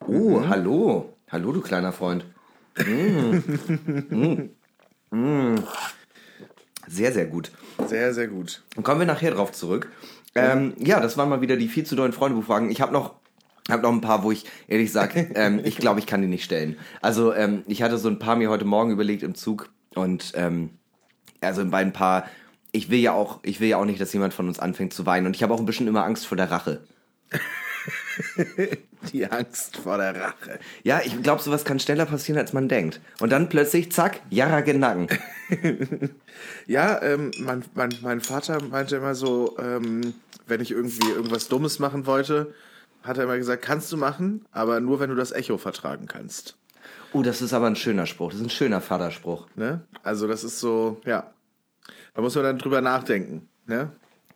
Oh, 0.00 0.46
hallo. 0.46 1.12
Hallo, 1.30 1.52
du 1.52 1.60
kleiner 1.60 1.92
Freund. 1.92 2.24
Mm. 2.78 4.50
Mm. 5.10 5.54
Sehr, 6.88 7.12
sehr 7.12 7.26
gut. 7.26 7.50
sehr, 7.88 8.14
sehr 8.14 8.28
gut. 8.28 8.62
Dann 8.74 8.84
kommen 8.84 9.00
wir 9.00 9.06
nachher 9.06 9.32
drauf 9.32 9.50
zurück. 9.50 9.90
Ähm, 10.36 10.74
ja, 10.78 11.00
das 11.00 11.16
waren 11.16 11.28
mal 11.28 11.40
wieder 11.40 11.56
die 11.56 11.68
viel 11.68 11.84
zu 11.84 11.96
dollen 11.96 12.12
Freundebuchfragen. 12.12 12.70
Ich 12.70 12.80
habe 12.80 12.92
noch 12.92 13.14
habe 13.68 13.82
noch 13.82 13.92
ein 13.92 14.00
paar, 14.00 14.22
wo 14.22 14.30
ich 14.30 14.44
ehrlich 14.68 14.92
sage, 14.92 15.30
ähm, 15.34 15.60
ich 15.64 15.76
glaube, 15.76 16.00
ich 16.00 16.06
kann 16.06 16.22
die 16.22 16.28
nicht 16.28 16.44
stellen. 16.44 16.76
Also 17.02 17.34
ähm, 17.34 17.62
ich 17.66 17.82
hatte 17.82 17.98
so 17.98 18.08
ein 18.08 18.18
paar 18.18 18.36
mir 18.36 18.50
heute 18.50 18.64
Morgen 18.64 18.90
überlegt 18.90 19.22
im 19.22 19.34
Zug 19.34 19.70
und 19.94 20.32
ähm, 20.36 20.70
also 21.40 21.64
bei 21.66 21.78
ein 21.78 21.92
paar, 21.92 22.26
ich 22.72 22.90
will 22.90 23.00
ja 23.00 23.12
auch, 23.12 23.40
ich 23.42 23.60
will 23.60 23.68
ja 23.68 23.78
auch 23.78 23.84
nicht, 23.84 24.00
dass 24.00 24.12
jemand 24.12 24.34
von 24.34 24.48
uns 24.48 24.58
anfängt 24.58 24.92
zu 24.92 25.06
weinen 25.06 25.26
und 25.26 25.36
ich 25.36 25.42
habe 25.42 25.52
auch 25.54 25.60
ein 25.60 25.66
bisschen 25.66 25.88
immer 25.88 26.04
Angst 26.04 26.26
vor 26.26 26.36
der 26.36 26.50
Rache. 26.50 26.84
Die 29.12 29.26
Angst 29.30 29.76
vor 29.76 29.98
der 29.98 30.14
Rache. 30.20 30.58
Ja, 30.82 31.00
ich 31.04 31.22
glaube, 31.22 31.42
sowas 31.42 31.64
kann 31.64 31.78
schneller 31.78 32.06
passieren, 32.06 32.38
als 32.38 32.52
man 32.52 32.68
denkt. 32.68 33.00
Und 33.20 33.30
dann 33.30 33.48
plötzlich, 33.48 33.92
zack, 33.92 34.20
Jara 34.30 34.60
Nacken. 34.60 35.08
Ja, 36.66 37.00
ähm, 37.02 37.30
mein, 37.38 37.64
mein, 37.74 37.94
mein 38.02 38.20
Vater 38.20 38.62
meinte 38.62 38.96
immer 38.96 39.14
so, 39.14 39.56
ähm, 39.58 40.14
wenn 40.46 40.60
ich 40.60 40.70
irgendwie 40.70 41.08
irgendwas 41.08 41.48
Dummes 41.48 41.78
machen 41.78 42.06
wollte, 42.06 42.52
hat 43.02 43.18
er 43.18 43.24
immer 43.24 43.38
gesagt, 43.38 43.62
kannst 43.62 43.90
du 43.92 43.96
machen, 43.96 44.44
aber 44.50 44.80
nur 44.80 45.00
wenn 45.00 45.10
du 45.10 45.16
das 45.16 45.32
Echo 45.32 45.56
vertragen 45.56 46.06
kannst. 46.06 46.56
Oh, 47.12 47.22
das 47.22 47.40
ist 47.40 47.52
aber 47.52 47.66
ein 47.66 47.76
schöner 47.76 48.06
Spruch. 48.06 48.30
Das 48.30 48.40
ist 48.40 48.46
ein 48.46 48.50
schöner 48.50 48.80
Vaterspruch. 48.80 49.46
Ne? 49.54 49.82
Also 50.02 50.26
das 50.26 50.44
ist 50.44 50.60
so, 50.60 51.00
ja. 51.04 51.32
Da 52.14 52.22
muss 52.22 52.34
man 52.34 52.44
dann 52.44 52.58
drüber 52.58 52.80
nachdenken. 52.80 53.48
Ne? 53.66 53.90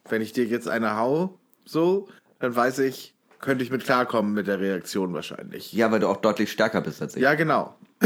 Wenn 0.09 0.23
ich 0.23 0.33
dir 0.33 0.45
jetzt 0.45 0.69
eine 0.69 0.97
hau, 0.97 1.39
so, 1.65 2.09
dann 2.39 2.55
weiß 2.55 2.79
ich, 2.81 3.15
könnte 3.41 3.65
ich 3.65 3.71
mit 3.71 3.85
klarkommen 3.85 4.35
mit 4.35 4.47
der 4.47 4.61
Reaktion 4.61 5.13
wahrscheinlich. 5.15 5.73
Ja, 5.73 5.91
weil 5.91 6.01
du 6.01 6.09
auch 6.09 6.19
deutlich 6.19 6.53
stärker 6.53 6.81
bist 6.81 7.01
als 7.03 7.17
ich. 7.17 7.23
Ja, 7.23 7.35
genau. 7.35 7.75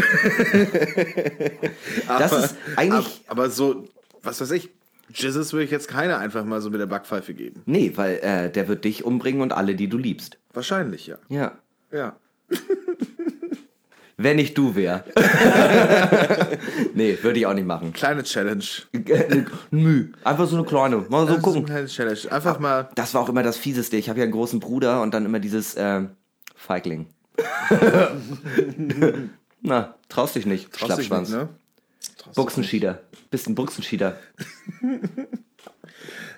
das 2.08 2.32
aber, 2.32 2.44
ist 2.44 2.56
eigentlich. 2.76 3.22
Aber, 3.26 3.42
aber 3.42 3.50
so, 3.50 3.86
was 4.22 4.40
weiß 4.40 4.50
ich, 4.52 4.70
Jizzes 5.12 5.52
würde 5.52 5.64
ich 5.64 5.70
jetzt 5.70 5.88
keine 5.88 6.18
einfach 6.18 6.44
mal 6.44 6.60
so 6.60 6.70
mit 6.70 6.80
der 6.80 6.86
Backpfeife 6.86 7.34
geben. 7.34 7.62
Nee, 7.66 7.92
weil 7.96 8.16
äh, 8.22 8.50
der 8.50 8.68
wird 8.68 8.84
dich 8.84 9.04
umbringen 9.04 9.42
und 9.42 9.52
alle, 9.52 9.74
die 9.74 9.88
du 9.88 9.98
liebst. 9.98 10.38
Wahrscheinlich, 10.52 11.06
ja. 11.06 11.18
Ja. 11.28 11.52
Ja. 11.92 12.16
Wenn 14.16 14.38
ich 14.38 14.54
du 14.54 14.76
wär. 14.76 15.04
nee, 16.94 17.18
würde 17.22 17.38
ich 17.38 17.46
auch 17.46 17.54
nicht 17.54 17.66
machen. 17.66 17.92
Kleine 17.92 18.22
Challenge. 18.22 18.64
Nö, 19.72 20.08
einfach 20.22 20.46
so 20.46 20.56
eine 20.56 20.64
kleine. 20.64 20.98
Mal 21.08 21.10
so 21.10 21.26
Das 21.26 21.26
ist 21.26 21.32
eine 21.34 21.42
gucken. 21.42 21.64
kleine 21.64 21.86
Challenge. 21.88 22.18
Einfach 22.30 22.60
mal. 22.60 22.88
Das 22.94 23.12
war 23.14 23.22
auch 23.22 23.28
immer 23.28 23.42
das 23.42 23.56
Fieseste. 23.56 23.96
Ich 23.96 24.08
habe 24.08 24.20
ja 24.20 24.24
einen 24.24 24.32
großen 24.32 24.60
Bruder 24.60 25.02
und 25.02 25.12
dann 25.14 25.24
immer 25.24 25.40
dieses 25.40 25.74
äh, 25.74 26.02
Feigling. 26.54 27.06
Na, 29.62 29.94
traust 30.08 30.36
dich 30.36 30.46
nicht, 30.46 30.72
Traust 30.72 30.98
dich 30.98 31.06
Schlappschwanz. 31.06 31.30
nicht, 31.30 31.38
ne? 31.38 31.48
Buchsenschieder. 32.36 33.00
Bist 33.30 33.48
ein 33.48 33.54
Buchsenschieder. 33.54 34.18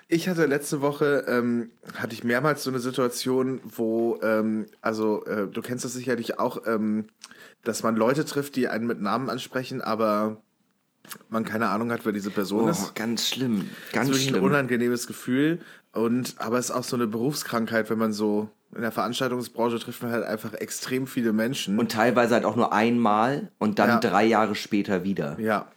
Ich 0.09 0.29
hatte 0.29 0.45
letzte 0.45 0.79
Woche, 0.81 1.25
ähm, 1.27 1.71
hatte 1.97 2.13
ich 2.13 2.23
mehrmals 2.23 2.63
so 2.63 2.69
eine 2.69 2.79
Situation, 2.79 3.59
wo, 3.65 4.17
ähm, 4.23 4.67
also 4.81 5.25
äh, 5.25 5.47
du 5.47 5.61
kennst 5.61 5.83
das 5.83 5.93
sicherlich 5.93 6.39
auch, 6.39 6.65
ähm, 6.65 7.05
dass 7.63 7.83
man 7.83 7.95
Leute 7.97 8.23
trifft, 8.23 8.55
die 8.55 8.69
einen 8.69 8.87
mit 8.87 9.01
Namen 9.01 9.29
ansprechen, 9.29 9.81
aber 9.81 10.37
man 11.29 11.43
keine 11.43 11.69
Ahnung 11.69 11.91
hat, 11.91 12.05
wer 12.05 12.13
diese 12.13 12.31
Person 12.31 12.65
Oh, 12.65 12.69
ist. 12.69 12.95
ganz 12.95 13.27
schlimm. 13.27 13.69
Das 13.85 13.93
Ganz 13.93 14.09
ist 14.09 14.15
wirklich 14.15 14.27
ein 14.27 14.33
schlimm. 14.35 14.43
unangenehmes 14.45 15.07
Gefühl. 15.07 15.59
Und 15.91 16.35
aber 16.37 16.57
es 16.57 16.65
ist 16.69 16.71
auch 16.75 16.83
so 16.83 16.95
eine 16.95 17.07
Berufskrankheit, 17.07 17.89
wenn 17.89 17.97
man 17.97 18.13
so 18.13 18.49
in 18.75 18.81
der 18.81 18.91
Veranstaltungsbranche 18.91 19.79
trifft 19.79 20.03
man 20.03 20.11
halt 20.11 20.25
einfach 20.25 20.53
extrem 20.53 21.07
viele 21.07 21.33
Menschen. 21.33 21.79
Und 21.79 21.91
teilweise 21.91 22.33
halt 22.35 22.45
auch 22.45 22.55
nur 22.57 22.71
einmal 22.73 23.49
und 23.57 23.79
dann 23.79 23.89
Ja. 23.89 23.99
drei 23.99 24.25
Jahre 24.25 24.55
später 24.55 25.03
wieder. 25.03 25.37
Ja. 25.39 25.67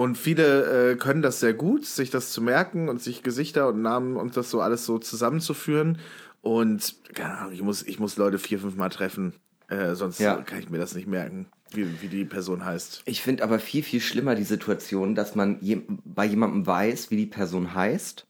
Und 0.00 0.16
viele 0.16 0.92
äh, 0.92 0.96
können 0.96 1.20
das 1.20 1.40
sehr 1.40 1.52
gut, 1.52 1.84
sich 1.84 2.08
das 2.08 2.32
zu 2.32 2.40
merken 2.40 2.88
und 2.88 3.02
sich 3.02 3.22
Gesichter 3.22 3.68
und 3.68 3.82
Namen 3.82 4.16
und 4.16 4.34
das 4.34 4.50
so 4.50 4.62
alles 4.62 4.86
so 4.86 4.98
zusammenzuführen. 4.98 5.98
Und 6.40 6.94
keine 7.12 7.36
Ahnung, 7.36 7.52
ich 7.52 7.60
muss, 7.60 7.82
ich 7.82 7.98
muss 7.98 8.16
Leute 8.16 8.38
vier, 8.38 8.58
fünf 8.60 8.76
Mal 8.76 8.88
treffen, 8.88 9.34
äh, 9.68 9.94
sonst 9.94 10.18
Ja. 10.18 10.36
kann 10.36 10.58
ich 10.58 10.70
mir 10.70 10.78
das 10.78 10.94
nicht 10.94 11.06
merken, 11.06 11.48
wie, 11.72 12.00
wie 12.00 12.08
die 12.08 12.24
Person 12.24 12.64
heißt. 12.64 13.02
Ich 13.04 13.20
finde 13.20 13.44
aber 13.44 13.58
viel, 13.58 13.82
viel 13.82 14.00
schlimmer 14.00 14.34
die 14.36 14.44
Situation, 14.44 15.14
dass 15.14 15.34
man 15.34 15.58
je, 15.60 15.82
bei 16.06 16.24
jemandem 16.24 16.66
weiß, 16.66 17.10
wie 17.10 17.18
die 17.18 17.26
Person 17.26 17.74
heißt 17.74 18.26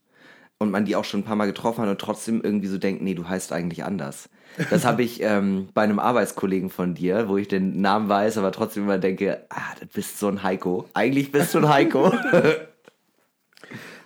und 0.61 0.69
man 0.69 0.85
die 0.85 0.95
auch 0.95 1.05
schon 1.05 1.21
ein 1.21 1.23
paar 1.23 1.35
Mal 1.35 1.47
getroffen 1.47 1.81
hat 1.81 1.89
und 1.89 1.99
trotzdem 1.99 2.39
irgendwie 2.43 2.67
so 2.67 2.77
denkt, 2.77 3.01
nee, 3.01 3.15
du 3.15 3.27
heißt 3.27 3.51
eigentlich 3.51 3.83
anders. 3.83 4.29
Das 4.69 4.85
habe 4.85 5.01
ich 5.01 5.19
ähm, 5.23 5.69
bei 5.73 5.81
einem 5.81 5.97
Arbeitskollegen 5.97 6.69
von 6.69 6.93
dir, 6.93 7.27
wo 7.27 7.37
ich 7.37 7.47
den 7.47 7.81
Namen 7.81 8.09
weiß, 8.09 8.37
aber 8.37 8.51
trotzdem 8.51 8.83
immer 8.83 8.99
denke, 8.99 9.43
ah, 9.49 9.73
du 9.79 9.87
bist 9.87 10.19
so 10.19 10.27
ein 10.27 10.43
Heiko. 10.43 10.87
Eigentlich 10.93 11.31
bist 11.31 11.55
du 11.55 11.59
ein 11.59 11.69
Heiko. 11.69 12.13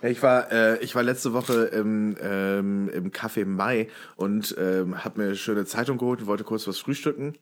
Ich 0.02 0.22
war, 0.22 0.52
äh, 0.52 0.78
ich 0.84 0.94
war 0.94 1.02
letzte 1.02 1.32
Woche 1.32 1.64
im, 1.64 2.16
ähm, 2.22 2.88
im 2.90 3.10
Café 3.10 3.44
Mai 3.44 3.88
und 4.14 4.54
ähm, 4.56 5.02
habe 5.02 5.18
mir 5.18 5.26
eine 5.28 5.36
schöne 5.36 5.64
Zeitung 5.64 5.96
geholt 5.96 6.20
und 6.20 6.26
wollte 6.26 6.44
kurz 6.44 6.68
was 6.68 6.78
frühstücken 6.78 7.32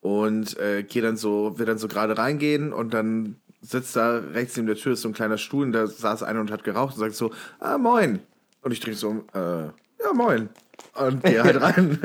und 0.00 0.56
äh, 0.58 0.84
gehe 0.84 1.02
dann 1.02 1.16
so, 1.16 1.58
will 1.58 1.66
dann 1.66 1.76
so 1.76 1.88
gerade 1.88 2.16
reingehen 2.16 2.72
und 2.72 2.94
dann 2.94 3.36
sitzt 3.60 3.96
da 3.96 4.18
rechts 4.18 4.56
neben 4.56 4.68
der 4.68 4.76
Tür 4.76 4.92
ist 4.92 5.02
so 5.02 5.08
ein 5.08 5.12
kleiner 5.12 5.38
Stuhl 5.38 5.66
und 5.66 5.72
da 5.72 5.88
saß 5.88 6.22
einer 6.22 6.40
und 6.40 6.52
hat 6.52 6.64
geraucht 6.64 6.94
und 6.94 7.00
sagt 7.00 7.16
so, 7.16 7.32
ah 7.58 7.76
moin 7.76 8.20
und 8.62 8.72
ich 8.72 8.80
drehe 8.80 8.94
so, 8.94 9.08
um, 9.08 9.24
äh, 9.34 9.66
ja 10.02 10.12
moin 10.14 10.48
und 10.94 11.22
gehe 11.22 11.42
halt 11.42 11.60
rein 11.60 11.98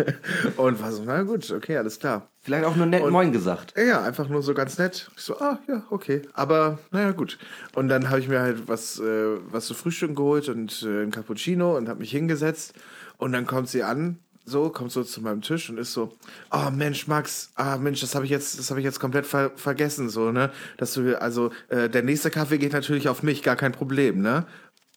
und 0.57 0.81
war 0.81 0.91
so, 0.91 1.03
na 1.05 1.23
gut, 1.23 1.51
okay, 1.51 1.77
alles 1.77 1.99
klar. 1.99 2.29
Vielleicht 2.41 2.65
auch 2.65 2.75
nur 2.75 2.85
nett 2.85 3.09
Moin 3.09 3.31
gesagt. 3.31 3.73
Ja, 3.77 4.03
einfach 4.03 4.27
nur 4.27 4.41
so 4.41 4.53
ganz 4.53 4.77
nett. 4.77 5.09
Ich 5.15 5.23
so, 5.23 5.37
ah, 5.39 5.59
ja, 5.67 5.83
okay. 5.89 6.23
Aber, 6.33 6.79
naja, 6.91 7.11
gut. 7.11 7.37
Und 7.73 7.87
dann 7.87 8.09
habe 8.09 8.19
ich 8.19 8.27
mir 8.27 8.41
halt 8.41 8.67
was, 8.67 8.99
äh, 8.99 9.37
was 9.49 9.65
zu 9.65 9.73
frühstücken 9.73 10.15
geholt 10.15 10.49
und 10.49 10.83
äh, 10.83 11.03
ein 11.03 11.11
Cappuccino 11.11 11.77
und 11.77 11.87
habe 11.87 11.99
mich 11.99 12.11
hingesetzt. 12.11 12.73
Und 13.17 13.31
dann 13.31 13.47
kommt 13.47 13.69
sie 13.69 13.83
an, 13.83 14.19
so, 14.45 14.69
kommt 14.69 14.91
so 14.91 15.03
zu 15.03 15.21
meinem 15.21 15.41
Tisch 15.41 15.69
und 15.69 15.77
ist 15.77 15.93
so, 15.93 16.11
oh 16.51 16.69
Mensch, 16.69 17.07
Max, 17.07 17.51
ah 17.55 17.77
Mensch, 17.77 18.01
das 18.01 18.13
habe 18.13 18.25
ich 18.25 18.31
jetzt, 18.31 18.59
das 18.59 18.69
habe 18.69 18.81
ich 18.81 18.83
jetzt 18.83 18.99
komplett 18.99 19.25
ver 19.25 19.51
vergessen, 19.55 20.09
so, 20.09 20.31
ne? 20.31 20.51
Dass 20.75 20.93
du, 20.93 21.19
also, 21.21 21.51
äh, 21.69 21.89
der 21.89 22.03
nächste 22.03 22.29
Kaffee 22.29 22.57
geht 22.57 22.73
natürlich 22.73 23.07
auf 23.07 23.23
mich, 23.23 23.41
gar 23.41 23.55
kein 23.55 23.71
Problem, 23.71 24.21
ne? 24.21 24.45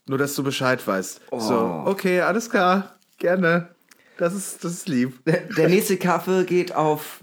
Nur, 0.09 0.19
dass 0.19 0.35
du 0.35 0.43
Bescheid 0.43 0.87
weißt. 0.87 1.21
So, 1.37 1.83
okay, 1.85 2.21
alles 2.21 2.49
klar, 2.49 2.97
gerne. 3.19 3.69
Das 4.19 4.35
ist, 4.35 4.65
das 4.65 4.73
ist 4.73 4.89
lieb. 4.89 5.21
Der 5.25 5.69
nächste 5.69 5.97
Kaffee 5.97 6.45
geht 6.45 6.75
auf. 6.75 7.21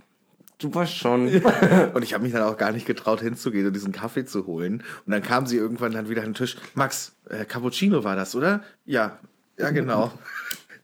Du 0.60 0.74
weißt 0.74 0.96
schon. 0.96 1.28
Und 1.94 2.04
ich 2.04 2.14
habe 2.14 2.24
mich 2.24 2.34
dann 2.34 2.44
auch 2.44 2.58
gar 2.58 2.72
nicht 2.72 2.86
getraut 2.86 3.22
hinzugehen 3.22 3.68
und 3.68 3.74
diesen 3.74 3.92
Kaffee 3.92 4.24
zu 4.24 4.46
holen. 4.46 4.84
Und 5.06 5.12
dann 5.12 5.22
kam 5.22 5.46
sie 5.46 5.58
irgendwann 5.58 5.92
dann 5.92 6.08
wieder 6.10 6.22
an 6.22 6.30
den 6.30 6.34
Tisch. 6.36 6.56
Max, 6.74 7.14
äh, 7.30 7.44
Cappuccino 7.44 8.04
war 8.04 8.16
das, 8.16 8.36
oder? 8.36 8.64
Ja, 8.86 9.18
ja 9.58 9.72
genau. 9.72 10.14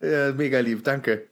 ja, 0.02 0.32
mega 0.36 0.58
lieb, 0.60 0.84
danke. 0.84 1.26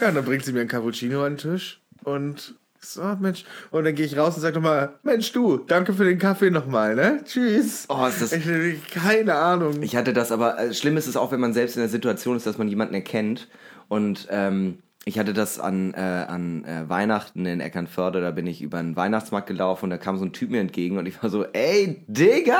Ja, 0.00 0.08
und 0.08 0.14
dann 0.14 0.24
bringt 0.24 0.44
sie 0.44 0.52
mir 0.52 0.60
einen 0.60 0.70
Cappuccino 0.70 1.22
an 1.22 1.36
den 1.36 1.38
Tisch 1.38 1.82
und 2.04 2.54
so, 2.84 3.02
Mensch. 3.20 3.44
Und 3.70 3.84
dann 3.84 3.94
gehe 3.94 4.04
ich 4.06 4.16
raus 4.16 4.34
und 4.36 4.42
sage 4.42 4.56
nochmal, 4.56 4.94
Mensch 5.02 5.30
du, 5.32 5.58
danke 5.58 5.92
für 5.94 6.04
den 6.04 6.18
Kaffee 6.18 6.50
nochmal, 6.50 6.94
ne? 6.96 7.20
Tschüss. 7.24 7.86
Oh, 7.88 8.06
ist 8.06 8.20
das- 8.20 8.32
Ich, 8.32 8.86
keine 8.90 9.34
Ahnung. 9.36 9.82
Ich 9.82 9.94
hatte 9.96 10.12
das 10.12 10.32
aber, 10.32 10.58
äh, 10.58 10.74
schlimm 10.74 10.96
ist 10.96 11.06
es 11.06 11.16
auch, 11.16 11.30
wenn 11.32 11.40
man 11.40 11.52
selbst 11.52 11.76
in 11.76 11.80
der 11.82 11.88
Situation 11.88 12.36
ist, 12.36 12.46
dass 12.46 12.58
man 12.58 12.68
jemanden 12.68 12.94
erkennt. 12.94 13.48
Und 13.88 14.26
ähm, 14.30 14.78
ich 15.04 15.18
hatte 15.18 15.32
das 15.32 15.58
an, 15.58 15.94
äh, 15.94 15.98
an 16.00 16.64
äh, 16.64 16.88
Weihnachten 16.88 17.44
in 17.46 17.60
Eckernförde, 17.60 18.20
da 18.20 18.30
bin 18.30 18.46
ich 18.46 18.62
über 18.62 18.78
einen 18.78 18.94
Weihnachtsmarkt 18.96 19.48
gelaufen 19.48 19.84
und 19.86 19.90
da 19.90 19.96
kam 19.98 20.16
so 20.18 20.24
ein 20.24 20.32
Typ 20.32 20.50
mir 20.50 20.60
entgegen 20.60 20.98
und 20.98 21.06
ich 21.06 21.20
war 21.22 21.30
so, 21.30 21.44
ey, 21.52 22.04
Digga! 22.08 22.56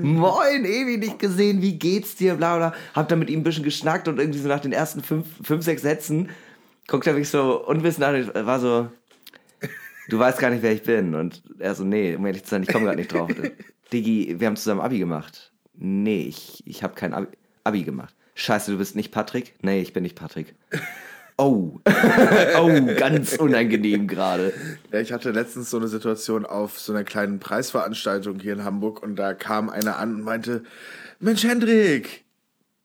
Moin, 0.00 0.64
ewig 0.64 0.98
nicht 1.00 1.18
gesehen, 1.18 1.62
wie 1.62 1.78
geht's 1.78 2.14
dir, 2.16 2.34
bla 2.34 2.56
bla. 2.56 2.74
Hab 2.94 3.08
dann 3.08 3.18
mit 3.18 3.30
ihm 3.30 3.40
ein 3.40 3.42
bisschen 3.44 3.64
geschnackt 3.64 4.08
und 4.08 4.18
irgendwie 4.18 4.38
so 4.38 4.48
nach 4.48 4.60
den 4.60 4.72
ersten 4.72 5.02
fünf, 5.02 5.26
fünf 5.42 5.64
sechs 5.64 5.82
Sätzen 5.82 6.30
guckt 6.88 7.06
er 7.06 7.12
mich 7.12 7.28
so 7.28 7.64
unwissend 7.64 8.04
an 8.04 8.16
und 8.16 8.46
war 8.46 8.58
so, 8.58 8.90
du 10.08 10.18
weißt 10.18 10.40
gar 10.40 10.50
nicht, 10.50 10.62
wer 10.62 10.72
ich 10.72 10.82
bin. 10.82 11.14
Und 11.14 11.42
er 11.60 11.76
so, 11.76 11.84
nee, 11.84 12.16
um 12.16 12.26
ehrlich 12.26 12.42
zu 12.42 12.50
sein, 12.50 12.64
ich 12.64 12.68
komme 12.70 12.86
gerade 12.86 12.98
nicht 12.98 13.12
drauf. 13.12 13.30
Diggi, 13.92 14.34
wir 14.40 14.46
haben 14.48 14.56
zusammen 14.56 14.80
Abi 14.80 14.98
gemacht. 14.98 15.52
Nee, 15.74 16.22
ich, 16.22 16.66
ich 16.66 16.82
habe 16.82 16.94
kein 16.94 17.14
Abi, 17.14 17.28
Abi 17.62 17.84
gemacht. 17.84 18.14
Scheiße, 18.34 18.72
du 18.72 18.78
bist 18.78 18.96
nicht 18.96 19.12
Patrick? 19.12 19.54
Nee, 19.62 19.80
ich 19.80 19.92
bin 19.92 20.02
nicht 20.02 20.16
Patrick. 20.16 20.54
Oh, 21.36 21.78
oh, 22.58 22.80
ganz 22.96 23.36
unangenehm 23.36 24.08
gerade. 24.08 24.52
Ja, 24.90 25.00
ich 25.00 25.12
hatte 25.12 25.30
letztens 25.30 25.70
so 25.70 25.76
eine 25.76 25.88
Situation 25.88 26.44
auf 26.44 26.80
so 26.80 26.92
einer 26.92 27.04
kleinen 27.04 27.38
Preisveranstaltung 27.38 28.40
hier 28.40 28.54
in 28.54 28.64
Hamburg 28.64 29.02
und 29.02 29.16
da 29.16 29.34
kam 29.34 29.70
einer 29.70 29.98
an 29.98 30.16
und 30.16 30.22
meinte, 30.22 30.64
Mensch 31.20 31.44
Hendrik! 31.44 32.24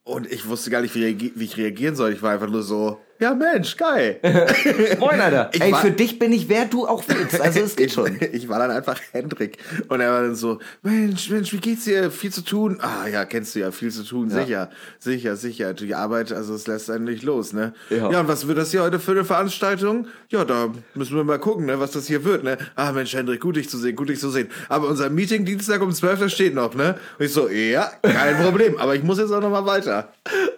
Und 0.03 0.31
ich 0.31 0.47
wusste 0.47 0.69
gar 0.69 0.81
nicht, 0.81 0.93
wie 0.93 1.43
ich 1.43 1.57
reagieren 1.57 1.95
soll. 1.95 2.11
Ich 2.13 2.21
war 2.21 2.33
einfach 2.33 2.49
nur 2.49 2.61
so, 2.61 2.99
ja 3.19 3.33
Mensch, 3.33 3.77
geil! 3.77 4.19
Moin, 4.99 5.19
Alter. 5.19 5.49
Ich 5.53 5.61
Ey, 5.61 5.71
war- 5.71 5.81
für 5.81 5.91
dich 5.91 6.19
bin 6.19 6.31
ich 6.33 6.49
wer 6.49 6.65
du 6.65 6.87
auch 6.87 7.03
willst. 7.07 7.39
Also 7.39 7.59
es 7.63 7.75
geht 7.75 7.91
schon. 7.91 8.17
Ich 8.33 8.49
war 8.49 8.59
dann 8.59 8.71
einfach 8.71 8.99
Hendrik. 9.11 9.57
Und 9.89 10.01
er 10.01 10.11
war 10.11 10.21
dann 10.21 10.35
so, 10.35 10.59
Mensch, 10.81 11.29
Mensch, 11.29 11.53
wie 11.53 11.57
geht's 11.57 11.85
dir? 11.85 12.09
Viel 12.11 12.31
zu 12.31 12.41
tun? 12.41 12.79
Ah 12.81 13.07
ja, 13.07 13.25
kennst 13.25 13.55
du 13.55 13.59
ja, 13.59 13.71
viel 13.71 13.91
zu 13.91 14.03
tun, 14.03 14.29
sicher, 14.29 14.69
sicher, 14.99 15.35
sicher. 15.35 15.73
Die 15.73 15.93
Arbeit, 15.93 16.31
also 16.31 16.55
es 16.55 16.67
lässt 16.67 16.89
einen 16.89 17.05
nicht 17.05 17.23
los, 17.23 17.53
ne? 17.53 17.73
Ja. 17.89 18.11
ja, 18.11 18.19
und 18.21 18.27
was 18.27 18.47
wird 18.47 18.57
das 18.57 18.71
hier 18.71 18.81
heute 18.81 18.99
für 18.99 19.11
eine 19.11 19.23
Veranstaltung? 19.25 20.07
Ja, 20.29 20.45
da 20.45 20.69
müssen 20.95 21.15
wir 21.15 21.23
mal 21.23 21.39
gucken, 21.39 21.65
ne, 21.65 21.79
was 21.79 21.91
das 21.91 22.07
hier 22.07 22.23
wird, 22.25 22.43
ne? 22.43 22.57
Ah, 22.75 22.91
Mensch, 22.91 23.13
Hendrik, 23.13 23.41
gut 23.41 23.55
dich 23.55 23.69
zu 23.69 23.77
sehen, 23.77 23.95
gut 23.95 24.09
dich 24.09 24.19
zu 24.19 24.29
sehen. 24.29 24.49
Aber 24.69 24.87
unser 24.87 25.09
Meeting 25.09 25.45
Dienstag 25.45 25.81
um 25.81 25.91
12 25.91 26.21
Uhr 26.21 26.29
steht 26.29 26.55
noch, 26.55 26.73
ne? 26.73 26.95
Und 27.19 27.25
ich 27.25 27.33
so, 27.33 27.47
ja, 27.49 27.91
kein 28.01 28.37
Problem, 28.37 28.77
aber 28.77 28.95
ich 28.95 29.03
muss 29.03 29.19
jetzt 29.19 29.31
auch 29.31 29.41
noch 29.41 29.51
mal 29.51 29.65
weiter. 29.65 30.11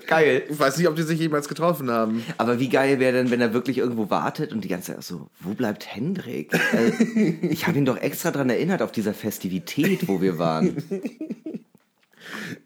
Geil. 0.08 0.44
Ich 0.50 0.60
weiß 0.60 0.78
nicht, 0.78 0.88
ob 0.88 0.96
die 0.96 1.02
sich 1.04 1.20
jemals 1.20 1.48
getroffen 1.48 1.90
haben. 1.90 2.24
Aber 2.38 2.45
Aber 2.46 2.60
wie 2.60 2.70
geil 2.70 3.00
wäre 3.00 3.14
denn, 3.14 3.32
wenn 3.32 3.42
er 3.42 3.54
wirklich 3.54 3.78
irgendwo 3.80 4.10
wartet 4.10 4.54
und 4.54 4.64
die 4.64 4.68
ganze 4.68 4.94
Zeit 4.94 5.04
so, 5.04 5.30
wo 5.40 5.54
bleibt 5.54 5.88
Hendrik? 5.88 6.54
Äh, 6.54 7.48
ich 7.48 7.66
habe 7.68 7.78
ihn 7.78 7.86
doch 7.86 7.98
extra 7.98 8.32
dran 8.32 8.50
erinnert 8.50 8.82
auf 8.82 8.92
dieser 8.92 9.14
Festivität, 9.14 10.08
wo 10.08 10.22
wir 10.22 10.38
waren. 10.38 10.78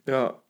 Ja. 0.06 0.42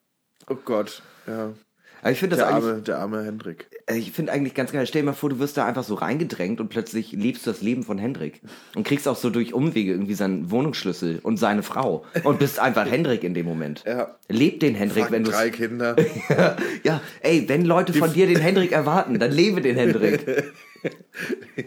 Oh 0.48 0.55
Gott. 0.55 1.01
Ja. 1.27 1.53
Aber 2.01 2.11
ich 2.11 2.19
finde 2.19 2.35
das 2.37 2.45
Der 2.45 2.55
eigentlich, 2.55 2.71
arme, 2.71 2.81
der 2.81 2.99
arme 2.99 3.23
Hendrik. 3.23 3.67
äh, 3.87 3.97
ich 3.97 4.11
finde 4.11 4.31
eigentlich 4.31 4.53
ganz 4.53 4.71
geil. 4.71 4.85
Stell 4.87 5.01
dir 5.01 5.07
mal 5.07 5.13
vor, 5.13 5.29
du 5.29 5.39
wirst 5.39 5.57
da 5.57 5.65
einfach 5.65 5.83
so 5.83 5.95
reingedrängt 5.95 6.59
und 6.61 6.69
plötzlich 6.69 7.11
lebst 7.11 7.45
du 7.45 7.51
das 7.51 7.61
Leben 7.61 7.83
von 7.83 7.97
Hendrik 7.97 8.41
und 8.75 8.85
kriegst 8.85 9.07
auch 9.07 9.15
so 9.15 9.29
durch 9.29 9.53
Umwege 9.53 9.91
irgendwie 9.91 10.13
seinen 10.13 10.49
Wohnungsschlüssel 10.51 11.19
und 11.23 11.37
seine 11.37 11.63
Frau 11.63 12.05
und 12.23 12.39
bist 12.39 12.59
einfach 12.59 12.89
Hendrik 12.89 13.23
in 13.23 13.33
dem 13.33 13.45
Moment. 13.45 13.83
Ja. 13.85 14.15
Leb 14.29 14.59
den 14.59 14.75
Hendrik, 14.75 15.05
Fuck, 15.05 15.11
wenn 15.11 15.23
du 15.23 15.31
drei 15.31 15.49
Kinder. 15.49 15.95
ja, 16.83 17.01
ey, 17.21 17.47
wenn 17.47 17.65
Leute 17.65 17.93
von 17.93 18.13
dir 18.13 18.27
den 18.27 18.39
Hendrik 18.39 18.71
erwarten, 18.71 19.19
dann 19.19 19.31
lebe 19.31 19.61
den 19.61 19.75
Hendrik. 19.75 20.25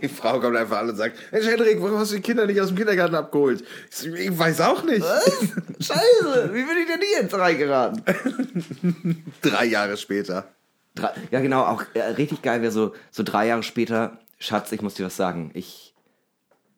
Die 0.02 0.08
Frau 0.08 0.40
kommt 0.40 0.56
einfach 0.56 0.78
an 0.78 0.90
und 0.90 0.96
sagt, 0.96 1.16
Mensch 1.32 1.46
Hendrik, 1.46 1.80
warum 1.80 1.98
hast 1.98 2.12
du 2.12 2.16
die 2.16 2.22
Kinder 2.22 2.46
nicht 2.46 2.60
aus 2.60 2.68
dem 2.68 2.76
Kindergarten 2.76 3.14
abgeholt? 3.14 3.62
Ich, 3.90 3.96
so, 3.96 4.08
ich 4.08 4.38
weiß 4.38 4.60
auch 4.62 4.82
nicht. 4.84 5.04
Scheiße, 5.04 6.50
wie 6.52 6.62
bin 6.62 6.76
ich 6.80 6.86
denn 6.86 7.00
hier 7.00 7.22
jetzt 7.22 7.34
reingeraten? 7.34 8.02
Drei 9.42 9.66
Jahre 9.66 9.96
später. 9.96 10.48
Drei, 10.94 11.10
ja, 11.30 11.40
genau, 11.40 11.62
auch 11.62 11.84
äh, 11.94 12.02
richtig 12.02 12.42
geil 12.42 12.62
wäre 12.62 12.72
so, 12.72 12.94
so 13.10 13.22
drei 13.22 13.46
Jahre 13.46 13.62
später, 13.62 14.18
Schatz, 14.38 14.72
ich 14.72 14.82
muss 14.82 14.94
dir 14.94 15.06
was 15.06 15.16
sagen. 15.16 15.50
Ich, 15.54 15.94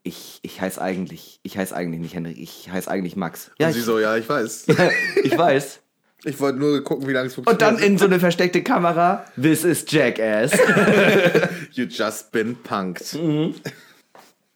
ich, 0.02 0.38
ich 0.42 0.60
heiße 0.60 0.80
eigentlich, 0.80 1.40
ich 1.42 1.58
heiße 1.58 1.74
eigentlich 1.74 2.00
nicht 2.00 2.14
Hendrik, 2.14 2.38
ich 2.38 2.70
heiße 2.70 2.90
eigentlich 2.90 3.16
Max. 3.16 3.50
Ja, 3.58 3.68
und 3.68 3.72
sie 3.72 3.80
ich, 3.80 3.84
so, 3.84 3.98
ja, 3.98 4.16
ich 4.16 4.28
weiß. 4.28 4.66
ich 5.24 5.36
weiß. 5.36 5.80
Ich 6.24 6.40
wollte 6.40 6.58
nur 6.58 6.82
gucken, 6.82 7.06
wie 7.06 7.12
lange 7.12 7.26
es 7.26 7.36
Und 7.36 7.44
funktioniert. 7.44 7.80
dann 7.80 7.86
in 7.86 7.98
so 7.98 8.06
eine 8.06 8.18
versteckte 8.18 8.62
Kamera, 8.62 9.24
this 9.40 9.64
is 9.64 9.84
Jackass. 9.88 10.52
You 11.72 11.84
just 11.84 12.32
been 12.32 12.56
punked. 12.62 13.18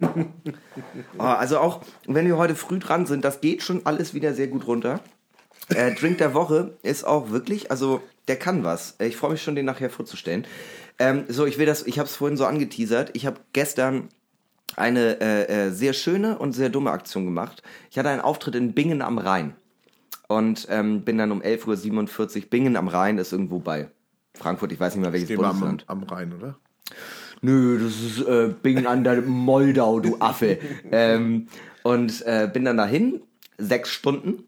Oh, 0.01 1.23
also 1.23 1.59
auch, 1.59 1.83
wenn 2.07 2.27
wir 2.27 2.39
heute 2.39 2.55
früh 2.55 2.79
dran 2.79 3.05
sind, 3.07 3.25
das 3.25 3.41
geht 3.41 3.63
schon 3.63 3.85
alles 3.85 4.15
wieder 4.15 4.33
sehr 4.33 4.47
gut 4.47 4.67
runter. 4.67 5.01
Äh, 5.69 5.95
Drink 5.95 6.19
der 6.19 6.33
Woche 6.35 6.79
ist 6.83 7.05
auch 7.05 7.31
wirklich, 7.31 7.71
also 7.71 8.01
der 8.29 8.37
kann 8.37 8.65
was. 8.65 8.95
Ich 9.01 9.17
freue 9.17 9.33
mich 9.33 9.43
schon, 9.43 9.55
den 9.55 9.67
nachher 9.67 9.91
vorzustellen. 9.91 10.47
Ähm, 10.99 11.25
so, 11.29 11.47
ich 11.47 11.59
will 11.59 11.67
das, 11.67 11.87
ich 11.87 11.99
habe 11.99 12.09
es 12.09 12.17
vorhin 12.17 12.37
so 12.37 12.47
angeteasert. 12.47 13.11
Ich 13.13 13.27
habe 13.27 13.41
gestern 13.53 14.09
eine 14.77 15.21
äh, 15.21 15.67
äh, 15.67 15.71
sehr 15.71 15.93
schöne 15.93 16.39
und 16.39 16.53
sehr 16.53 16.69
dumme 16.71 16.93
Aktion 16.93 17.25
gemacht. 17.25 17.63
Ich 17.91 17.99
hatte 17.99 18.09
einen 18.09 18.21
Auftritt 18.21 18.55
in 18.55 18.73
Bingen 18.73 19.03
am 19.03 19.19
Rhein 19.19 19.55
und 20.29 20.67
ähm, 20.71 21.03
bin 21.03 21.19
dann 21.19 21.33
um 21.33 21.43
11.47 21.43 22.37
Uhr. 22.37 22.43
Bingen 22.49 22.77
am 22.77 22.89
Rhein 22.89 23.19
ist 23.19 23.33
irgendwo 23.33 23.59
bei 23.59 23.91
Frankfurt, 24.35 24.73
ich 24.73 24.79
weiß 24.81 24.95
nicht 24.95 25.03
mehr 25.03 25.13
welches 25.13 25.29
wir 25.31 25.39
am, 25.41 25.59
Bundesland. 25.59 25.85
am 25.89 26.03
Rhein, 26.05 26.33
oder? 26.33 26.57
Nö, 27.41 27.79
das 27.83 28.01
ist 28.01 28.27
äh, 28.27 28.55
Bingen 28.63 28.87
an 28.87 29.05
der 29.05 29.23
Moldau, 29.23 30.01
du 30.01 30.17
Affe. 30.21 30.59
ähm, 30.93 31.49
und 31.83 32.23
äh, 32.27 32.49
bin 32.53 32.65
dann 32.65 32.77
dahin, 32.77 33.23
sechs 33.57 33.91
Stunden, 33.91 34.45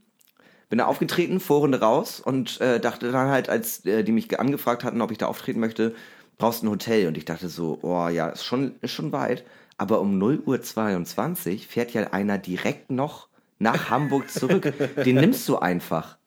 bin 0.68 0.78
da 0.78 0.86
aufgetreten, 0.86 1.40
Vorrunde 1.40 1.80
raus 1.80 2.20
und 2.20 2.60
äh, 2.60 2.78
dachte 2.78 3.10
dann 3.10 3.28
halt, 3.28 3.48
als 3.48 3.84
äh, 3.86 4.04
die 4.04 4.12
mich 4.12 4.38
angefragt 4.38 4.84
hatten, 4.84 5.00
ob 5.00 5.10
ich 5.10 5.18
da 5.18 5.26
auftreten 5.26 5.60
möchte, 5.60 5.94
brauchst 6.38 6.62
du 6.62 6.66
ein 6.66 6.70
Hotel. 6.70 7.08
Und 7.08 7.16
ich 7.16 7.24
dachte 7.24 7.48
so, 7.48 7.78
oh 7.82 8.08
ja, 8.08 8.28
ist 8.28 8.44
schon, 8.44 8.74
ist 8.80 8.92
schon 8.92 9.12
weit. 9.12 9.44
Aber 9.78 10.00
um 10.00 10.18
0 10.18 10.42
Uhr 10.44 10.60
22 10.60 11.66
fährt 11.66 11.92
ja 11.92 12.12
einer 12.12 12.38
direkt 12.38 12.90
noch 12.90 13.29
nach 13.60 13.90
Hamburg 13.90 14.28
zurück. 14.30 14.72
Den 15.04 15.16
nimmst 15.16 15.48
du 15.48 15.58
einfach. 15.58 16.18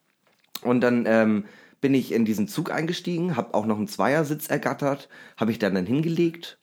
Und 0.61 0.79
dann 0.79 1.03
ähm, 1.05 1.45
bin 1.81 1.93
ich 1.93 2.13
in 2.13 2.23
diesen 2.23 2.47
Zug 2.47 2.71
eingestiegen, 2.71 3.35
habe 3.35 3.53
auch 3.53 3.65
noch 3.65 3.77
einen 3.77 3.89
Zweiersitz 3.89 4.47
ergattert, 4.47 5.09
habe 5.35 5.51
ich 5.51 5.59
dann 5.59 5.75
dann 5.75 5.85
hingelegt, 5.85 6.57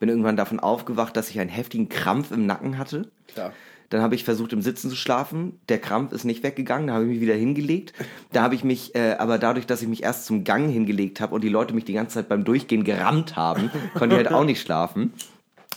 bin 0.00 0.08
irgendwann 0.08 0.36
davon 0.36 0.58
aufgewacht, 0.58 1.16
dass 1.16 1.30
ich 1.30 1.38
einen 1.38 1.50
heftigen 1.50 1.88
Krampf 1.88 2.32
im 2.32 2.46
Nacken 2.46 2.76
hatte. 2.76 3.12
Klar. 3.28 3.52
Dann 3.90 4.02
habe 4.02 4.16
ich 4.16 4.24
versucht, 4.24 4.52
im 4.52 4.62
Sitzen 4.62 4.90
zu 4.90 4.96
schlafen. 4.96 5.60
Der 5.68 5.78
Krampf 5.78 6.12
ist 6.12 6.24
nicht 6.24 6.42
weggegangen. 6.42 6.88
Da 6.88 6.94
habe 6.94 7.04
ich 7.04 7.10
mich 7.10 7.20
wieder 7.20 7.34
hingelegt. 7.34 7.92
Da 8.32 8.42
habe 8.42 8.56
ich 8.56 8.64
mich, 8.64 8.94
äh, 8.96 9.12
aber 9.18 9.38
dadurch, 9.38 9.66
dass 9.66 9.82
ich 9.82 9.88
mich 9.88 10.02
erst 10.02 10.26
zum 10.26 10.42
Gang 10.42 10.68
hingelegt 10.68 11.20
habe 11.20 11.34
und 11.34 11.44
die 11.44 11.48
Leute 11.48 11.74
mich 11.74 11.84
die 11.84 11.92
ganze 11.92 12.14
Zeit 12.14 12.28
beim 12.28 12.42
Durchgehen 12.44 12.82
gerammt 12.82 13.36
haben, 13.36 13.70
konnte 13.94 14.16
ich 14.16 14.24
halt 14.24 14.34
auch 14.34 14.44
nicht 14.44 14.60
schlafen. 14.60 15.12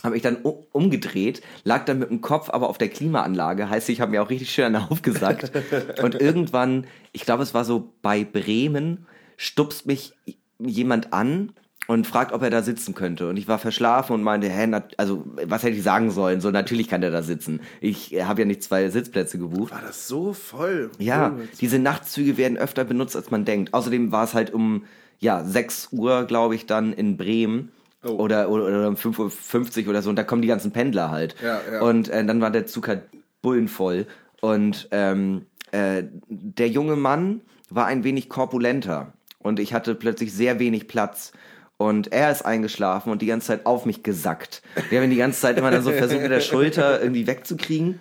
Habe 0.02 0.16
ich 0.16 0.22
dann 0.22 0.36
umgedreht, 0.36 1.42
lag 1.64 1.84
dann 1.84 1.98
mit 1.98 2.10
dem 2.10 2.20
Kopf 2.20 2.50
aber 2.50 2.68
auf 2.68 2.78
der 2.78 2.88
Klimaanlage. 2.88 3.68
Heißt, 3.68 3.88
ich 3.88 4.00
habe 4.00 4.12
mir 4.12 4.22
auch 4.22 4.30
richtig 4.30 4.50
schön 4.50 4.66
einen 4.66 4.76
aufgesackt. 4.76 5.50
Und 6.02 6.14
irgendwann, 6.14 6.86
ich 7.12 7.22
glaube, 7.22 7.42
es 7.42 7.54
war 7.54 7.64
so 7.64 7.92
bei 8.02 8.24
Bremen, 8.24 9.06
stupst 9.36 9.86
mich 9.86 10.14
jemand 10.58 11.12
an 11.12 11.52
und 11.88 12.06
fragt, 12.06 12.32
ob 12.32 12.42
er 12.42 12.50
da 12.50 12.62
sitzen 12.62 12.94
könnte. 12.94 13.28
Und 13.28 13.38
ich 13.38 13.48
war 13.48 13.58
verschlafen 13.58 14.12
und 14.12 14.22
meinte, 14.22 14.48
hä, 14.50 14.70
also 14.98 15.24
was 15.44 15.62
hätte 15.62 15.76
ich 15.76 15.82
sagen 15.82 16.10
sollen? 16.10 16.42
So, 16.42 16.50
natürlich 16.50 16.86
kann 16.86 17.00
der 17.00 17.10
da 17.10 17.22
sitzen. 17.22 17.60
Ich 17.80 18.14
äh, 18.14 18.24
habe 18.24 18.42
ja 18.42 18.46
nicht 18.46 18.62
zwei 18.62 18.90
Sitzplätze 18.90 19.38
gebucht. 19.38 19.72
War 19.72 19.80
das 19.80 20.06
so 20.06 20.34
voll? 20.34 20.90
Ja, 20.98 21.34
Oh, 21.34 21.42
diese 21.60 21.78
Nachtzüge 21.78 22.36
werden 22.36 22.58
öfter 22.58 22.84
benutzt, 22.84 23.16
als 23.16 23.30
man 23.30 23.46
denkt. 23.46 23.72
Außerdem 23.72 24.12
war 24.12 24.24
es 24.24 24.34
halt 24.34 24.52
um 24.52 24.84
ja, 25.18 25.42
6 25.42 25.88
Uhr, 25.92 26.24
glaube 26.24 26.54
ich, 26.54 26.66
dann 26.66 26.92
in 26.92 27.16
Bremen. 27.16 27.72
Oh. 28.04 28.10
Oder, 28.10 28.48
oder, 28.48 28.64
oder 28.64 28.88
um 28.88 28.94
5.50 28.94 29.84
Uhr 29.84 29.90
oder 29.90 30.02
so. 30.02 30.10
Und 30.10 30.16
da 30.16 30.22
kommen 30.22 30.42
die 30.42 30.48
ganzen 30.48 30.70
Pendler 30.72 31.10
halt. 31.10 31.34
Ja, 31.42 31.60
ja. 31.70 31.80
Und 31.80 32.08
äh, 32.08 32.24
dann 32.24 32.40
war 32.40 32.50
der 32.50 32.66
Zug 32.66 32.88
halt 32.88 33.02
bullenvoll. 33.42 34.06
Und 34.40 34.88
ähm, 34.92 35.46
äh, 35.72 36.04
der 36.28 36.68
junge 36.68 36.96
Mann 36.96 37.40
war 37.70 37.86
ein 37.86 38.04
wenig 38.04 38.28
korpulenter. 38.28 39.12
Und 39.38 39.60
ich 39.60 39.74
hatte 39.74 39.94
plötzlich 39.94 40.32
sehr 40.32 40.58
wenig 40.58 40.88
Platz. 40.88 41.32
Und 41.76 42.12
er 42.12 42.30
ist 42.30 42.42
eingeschlafen 42.42 43.12
und 43.12 43.22
die 43.22 43.26
ganze 43.26 43.48
Zeit 43.48 43.66
auf 43.66 43.86
mich 43.86 44.02
gesackt. 44.02 44.62
Wir 44.90 44.98
haben 44.98 45.04
ihn 45.04 45.10
die 45.10 45.16
ganze 45.16 45.40
Zeit 45.40 45.56
immer 45.58 45.70
dann 45.70 45.82
so 45.82 45.92
versucht, 45.92 46.22
mit 46.22 46.30
der 46.30 46.40
Schulter 46.40 47.00
irgendwie 47.00 47.26
wegzukriegen. 47.28 48.00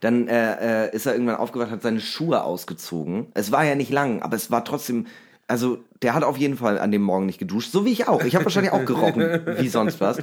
Dann 0.00 0.28
äh, 0.28 0.86
äh, 0.86 0.94
ist 0.94 1.06
er 1.06 1.12
irgendwann 1.12 1.36
aufgewacht, 1.36 1.70
hat 1.70 1.82
seine 1.82 2.00
Schuhe 2.00 2.44
ausgezogen. 2.44 3.26
Es 3.34 3.50
war 3.50 3.64
ja 3.64 3.74
nicht 3.74 3.90
lang, 3.90 4.22
aber 4.22 4.36
es 4.36 4.52
war 4.52 4.64
trotzdem, 4.64 5.06
also 5.48 5.78
der 6.02 6.14
hat 6.14 6.24
auf 6.24 6.36
jeden 6.36 6.56
Fall 6.56 6.78
an 6.78 6.92
dem 6.92 7.02
Morgen 7.02 7.26
nicht 7.26 7.38
geduscht, 7.38 7.70
so 7.70 7.84
wie 7.84 7.92
ich 7.92 8.08
auch. 8.08 8.24
Ich 8.24 8.34
habe 8.34 8.44
wahrscheinlich 8.44 8.72
auch 8.72 8.84
gerochen, 8.84 9.42
wie 9.58 9.68
sonst 9.68 10.00
was. 10.00 10.18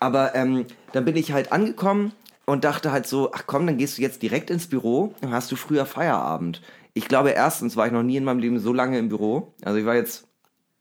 Aber 0.00 0.34
ähm, 0.34 0.66
dann 0.92 1.04
bin 1.04 1.16
ich 1.16 1.32
halt 1.32 1.52
angekommen 1.52 2.12
und 2.44 2.64
dachte 2.64 2.92
halt 2.92 3.06
so, 3.06 3.32
ach 3.32 3.44
komm, 3.46 3.66
dann 3.66 3.78
gehst 3.78 3.98
du 3.98 4.02
jetzt 4.02 4.22
direkt 4.22 4.50
ins 4.50 4.66
Büro, 4.66 5.14
dann 5.20 5.32
hast 5.32 5.50
du 5.52 5.56
früher 5.56 5.86
Feierabend. 5.86 6.62
Ich 6.94 7.08
glaube, 7.08 7.30
erstens 7.30 7.76
war 7.76 7.86
ich 7.86 7.92
noch 7.92 8.02
nie 8.02 8.16
in 8.16 8.24
meinem 8.24 8.38
Leben 8.38 8.58
so 8.58 8.72
lange 8.72 8.98
im 8.98 9.08
Büro. 9.08 9.54
Also 9.62 9.78
ich 9.78 9.84
war 9.84 9.94
jetzt 9.94 10.26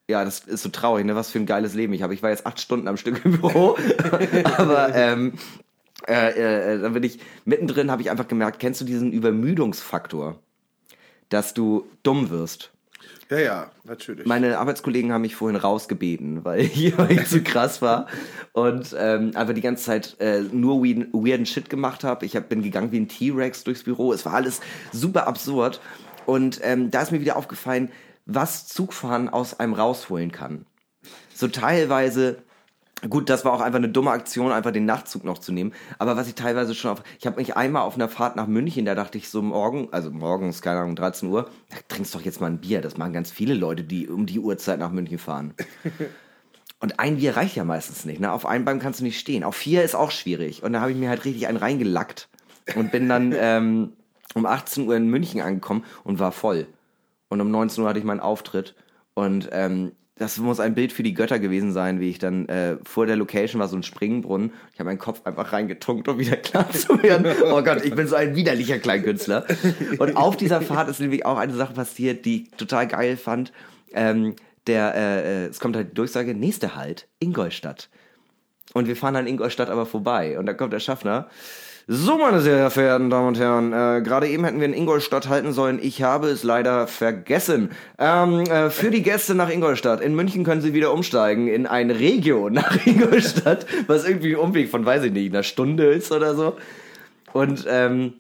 ja, 0.07 0.23
das 0.23 0.39
ist 0.41 0.61
so 0.61 0.69
traurig, 0.69 1.05
ne? 1.05 1.15
Was 1.15 1.31
für 1.31 1.39
ein 1.39 1.45
geiles 1.45 1.73
Leben 1.73 1.93
ich 1.93 2.03
habe. 2.03 2.13
Ich 2.13 2.21
war 2.21 2.29
jetzt 2.29 2.45
acht 2.45 2.59
Stunden 2.59 2.88
am 2.88 2.97
Stück 2.97 3.25
im 3.25 3.39
Büro, 3.39 3.75
aber 4.57 4.93
ähm, 4.93 5.33
äh, 6.07 6.75
äh, 6.75 6.79
dann 6.79 6.93
bin 6.93 7.03
ich 7.03 7.19
mittendrin, 7.45 7.89
habe 7.89 8.01
ich 8.01 8.11
einfach 8.11 8.27
gemerkt, 8.27 8.59
kennst 8.59 8.81
du 8.81 8.85
diesen 8.85 9.11
Übermüdungsfaktor, 9.11 10.39
dass 11.29 11.53
du 11.55 11.88
dumm 12.03 12.29
wirst? 12.29 12.71
Ja, 13.29 13.39
ja, 13.39 13.71
natürlich. 13.83 14.25
Meine 14.27 14.59
Arbeitskollegen 14.59 15.11
haben 15.11 15.21
mich 15.21 15.35
vorhin 15.35 15.55
rausgebeten, 15.55 16.45
weil 16.45 16.61
ich, 16.61 16.93
zu 17.27 17.41
krass 17.41 17.81
war 17.81 18.07
und 18.53 18.95
ähm, 18.97 19.31
einfach 19.35 19.53
die 19.53 19.61
ganze 19.61 19.83
Zeit 19.83 20.15
äh, 20.19 20.41
nur 20.41 20.83
weirden, 20.83 21.11
weirden 21.11 21.45
Shit 21.45 21.69
gemacht 21.69 22.03
habe. 22.03 22.25
Ich 22.25 22.35
hab, 22.35 22.49
bin 22.49 22.61
gegangen 22.61 22.91
wie 22.91 22.99
ein 22.99 23.07
T-Rex 23.07 23.63
durchs 23.63 23.83
Büro. 23.83 24.13
Es 24.13 24.25
war 24.25 24.33
alles 24.33 24.61
super 24.91 25.27
absurd. 25.27 25.81
Und 26.25 26.59
ähm, 26.63 26.91
da 26.91 27.01
ist 27.01 27.11
mir 27.11 27.21
wieder 27.21 27.35
aufgefallen, 27.35 27.91
was 28.25 28.67
Zugfahren 28.67 29.29
aus 29.29 29.59
einem 29.59 29.73
rausholen 29.73 30.31
kann. 30.31 30.65
So 31.33 31.47
teilweise 31.47 32.43
Gut, 33.09 33.29
das 33.29 33.45
war 33.45 33.53
auch 33.53 33.61
einfach 33.61 33.77
eine 33.77 33.89
dumme 33.89 34.11
Aktion, 34.11 34.51
einfach 34.51 34.71
den 34.71 34.85
Nachtzug 34.85 35.23
noch 35.23 35.37
zu 35.37 35.51
nehmen. 35.51 35.73
Aber 35.99 36.17
was 36.17 36.27
ich 36.27 36.35
teilweise 36.35 36.73
schon 36.73 36.91
auf, 36.91 37.03
ich 37.19 37.27
habe 37.27 37.37
mich 37.37 37.55
einmal 37.55 37.83
auf 37.83 37.95
einer 37.95 38.09
Fahrt 38.09 38.35
nach 38.35 38.47
München, 38.47 38.85
da 38.85 38.95
dachte 38.95 39.17
ich 39.17 39.29
so 39.29 39.41
morgen, 39.41 39.89
also 39.91 40.11
morgens, 40.11 40.61
keine 40.61 40.79
Ahnung, 40.79 40.95
13 40.95 41.29
Uhr, 41.29 41.49
da 41.69 41.77
trinkst 41.87 42.15
doch 42.15 42.21
jetzt 42.21 42.41
mal 42.41 42.47
ein 42.47 42.59
Bier. 42.59 42.81
Das 42.81 42.97
machen 42.97 43.13
ganz 43.13 43.31
viele 43.31 43.53
Leute, 43.53 43.83
die 43.83 44.07
um 44.07 44.25
die 44.25 44.39
Uhrzeit 44.39 44.79
nach 44.79 44.91
München 44.91 45.17
fahren. 45.17 45.53
Und 46.79 46.99
ein 46.99 47.17
Bier 47.17 47.35
reicht 47.35 47.55
ja 47.55 47.63
meistens 47.63 48.05
nicht. 48.05 48.19
Ne? 48.19 48.31
Auf 48.31 48.45
einem 48.45 48.65
Bein 48.65 48.79
kannst 48.79 48.99
du 48.99 49.03
nicht 49.03 49.19
stehen. 49.19 49.43
Auf 49.43 49.55
vier 49.55 49.83
ist 49.83 49.95
auch 49.95 50.11
schwierig. 50.11 50.61
Und 50.63 50.73
da 50.73 50.81
habe 50.81 50.91
ich 50.91 50.97
mir 50.97 51.09
halt 51.09 51.25
richtig 51.25 51.47
einen 51.47 51.57
reingelackt 51.57 52.27
und 52.75 52.91
bin 52.91 53.07
dann 53.07 53.33
ähm, 53.37 53.93
um 54.33 54.45
18 54.45 54.87
Uhr 54.87 54.95
in 54.95 55.09
München 55.09 55.41
angekommen 55.41 55.83
und 56.03 56.19
war 56.19 56.31
voll. 56.31 56.67
Und 57.29 57.41
um 57.41 57.49
19 57.49 57.83
Uhr 57.83 57.89
hatte 57.89 57.99
ich 57.99 58.05
meinen 58.05 58.19
Auftritt. 58.19 58.75
Und 59.13 59.49
ähm, 59.51 59.93
das 60.17 60.38
muss 60.38 60.62
ein 60.62 60.75
Bild 60.75 60.93
für 60.93 61.04
die 61.04 61.13
Götter 61.13 61.39
gewesen 61.39 61.73
sein, 61.73 61.99
wie 61.99 62.10
ich 62.10 62.19
dann 62.19 62.47
äh, 62.47 62.78
vor 62.86 63.06
der 63.06 63.17
Location 63.17 63.60
war 63.60 63.67
so 63.67 63.75
ein 63.75 63.84
Springbrunnen. 63.84 64.54
Ich 64.73 64.80
habe 64.80 64.89
meinen 64.89 64.97
Kopf 64.97 65.25
einfach 65.25 65.51
reingetunkt, 65.51 66.08
um 66.08 66.19
wieder 66.19 66.38
klar 66.38 66.71
zu 66.71 67.01
werden. 67.04 67.25
Oh 67.51 67.62
Gott, 67.62 67.84
ich 67.84 67.93
bin 67.93 68.08
so 68.08 68.15
ein 68.15 68.34
widerlicher 68.34 68.80
Kleinkünstler. 68.80 69.45
Und 69.99 70.15
auf 70.15 70.38
dieser 70.38 70.62
Fahrt 70.62 70.89
ist 70.89 71.01
nämlich 71.01 71.25
auch 71.25 71.38
eine 71.38 71.54
Sache 71.54 71.73
passiert, 71.73 72.25
die 72.25 72.43
ich 72.43 72.51
total 72.51 72.88
geil 72.88 73.17
fand. 73.17 73.51
Ähm, 73.93 74.36
der, 74.67 74.95
äh, 74.95 75.45
äh, 75.45 75.47
es 75.47 75.60
kommt 75.60 75.75
halt 75.75 75.89
die 75.91 75.95
Durchsage, 75.95 76.34
nächster 76.34 76.75
Halt, 76.75 77.08
Ingolstadt. 77.19 77.89
Und 78.73 78.88
wir 78.88 78.95
fahren 78.95 79.17
an 79.17 79.28
Ingolstadt 79.28 79.69
aber 79.69 79.86
vorbei. 79.86 80.39
Und 80.39 80.45
da 80.45 80.54
kommt 80.54 80.71
der 80.71 80.80
Schaffner, 80.80 81.30
So, 81.88 82.17
meine 82.17 82.41
sehr 82.41 82.71
verehrten 82.71 83.12
Damen 83.12 83.28
und 83.28 83.38
Herren, 83.38 83.71
äh, 83.71 84.02
gerade 84.02 84.28
eben 84.28 84.43
hätten 84.43 84.60
wir 84.60 84.65
in 84.65 84.74
Ingolstadt 84.74 85.30
halten 85.30 85.54
sollen. 85.54 85.78
Ich 85.80 86.02
habe 86.02 86.30
es 86.30 86.41
leider 86.41 86.88
vergessen. 86.88 87.69
Ähm, 88.00 88.39
äh, 88.39 88.71
für 88.71 88.89
die 88.89 89.04
Gäste 89.04 89.36
nach 89.36 89.52
Ingolstadt. 89.52 90.02
In 90.02 90.15
München 90.15 90.43
können 90.43 90.62
Sie 90.62 90.74
wieder 90.74 90.91
umsteigen 90.91 91.48
in 91.48 91.67
ein 91.67 91.91
Regio 91.91 92.50
nach 92.50 92.88
Ingolstadt, 92.88 93.67
was 93.86 94.04
irgendwie 94.04 94.34
ein 94.34 94.39
Umweg 94.39 94.71
von, 94.71 94.84
weiß 94.84 95.04
ich 95.04 95.12
nicht, 95.12 95.32
einer 95.32 95.43
Stunde 95.43 95.86
ist 95.86 96.12
oder 96.12 96.34
so. 96.34 96.58
Und 97.34 97.67
ähm, 97.69 98.13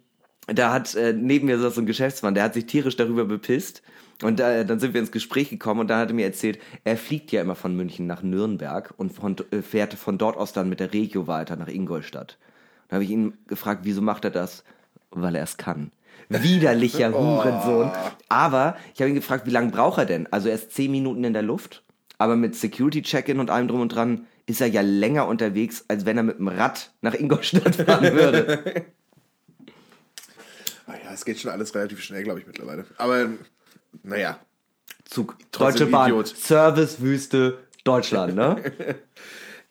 da 0.45 0.71
hat 0.71 0.93
äh, 0.93 1.13
neben 1.13 1.47
mir 1.47 1.57
so 1.57 1.81
ein 1.81 1.87
Geschäftsmann, 1.87 2.35
der 2.35 2.43
hat 2.43 2.53
sich 2.53 2.67
tierisch 2.67 2.97
darüber 2.97 3.25
bepisst. 3.25 3.81
Und 4.21 4.39
äh, 4.41 4.63
dann 4.63 4.79
sind 4.79 4.93
wir 4.93 5.01
ins 5.01 5.11
Gespräch 5.11 5.49
gekommen 5.49 5.79
und 5.79 5.87
dann 5.87 5.97
hat 5.97 6.09
er 6.09 6.13
mir 6.13 6.27
erzählt, 6.27 6.59
er 6.83 6.97
fliegt 6.97 7.31
ja 7.31 7.41
immer 7.41 7.55
von 7.55 7.75
München 7.75 8.05
nach 8.05 8.21
Nürnberg 8.21 8.93
und 8.97 9.11
von, 9.11 9.35
äh, 9.49 9.63
fährt 9.63 9.95
von 9.95 10.19
dort 10.19 10.37
aus 10.37 10.53
dann 10.53 10.69
mit 10.69 10.79
der 10.79 10.93
Regio 10.93 11.25
weiter 11.25 11.55
nach 11.55 11.67
Ingolstadt. 11.67 12.37
Dann 12.87 12.97
habe 12.97 13.03
ich 13.03 13.09
ihn 13.09 13.37
gefragt, 13.47 13.81
wieso 13.83 14.01
macht 14.01 14.25
er 14.25 14.31
das? 14.31 14.63
Weil 15.11 15.35
er 15.35 15.43
es 15.43 15.57
kann. 15.57 15.91
Widerlicher 16.29 17.11
Hurensohn. 17.17 17.91
Aber 18.29 18.77
ich 18.93 19.01
habe 19.01 19.09
ihn 19.09 19.15
gefragt, 19.15 19.45
wie 19.45 19.51
lange 19.51 19.71
braucht 19.71 19.97
er 19.97 20.05
denn? 20.05 20.27
Also 20.31 20.49
er 20.49 20.55
ist 20.55 20.71
zehn 20.71 20.91
Minuten 20.91 21.23
in 21.23 21.33
der 21.33 21.41
Luft, 21.41 21.83
aber 22.17 22.35
mit 22.35 22.55
Security-Check-In 22.55 23.39
und 23.39 23.49
allem 23.49 23.67
drum 23.67 23.81
und 23.81 23.89
dran 23.89 24.25
ist 24.47 24.61
er 24.61 24.67
ja 24.67 24.81
länger 24.81 25.27
unterwegs, 25.27 25.85
als 25.87 26.05
wenn 26.05 26.17
er 26.17 26.23
mit 26.23 26.37
dem 26.37 26.47
Rad 26.47 26.91
nach 27.01 27.13
Ingolstadt 27.13 27.75
fahren 27.75 28.13
würde. 28.13 28.85
Ah 30.87 30.93
ja, 31.03 31.13
es 31.13 31.25
geht 31.25 31.39
schon 31.39 31.49
alles 31.49 31.73
relativ 31.73 31.99
schnell, 32.03 32.23
glaube 32.23 32.39
ich, 32.39 32.45
mittlerweile. 32.45 32.85
Aber 32.97 33.27
naja. 34.03 34.39
Zug. 35.05 35.35
Deutsche 35.51 35.87
Bahn. 35.87 36.23
Servicewüste 36.25 37.57
Deutschland, 37.83 38.35
ne? 38.35 38.61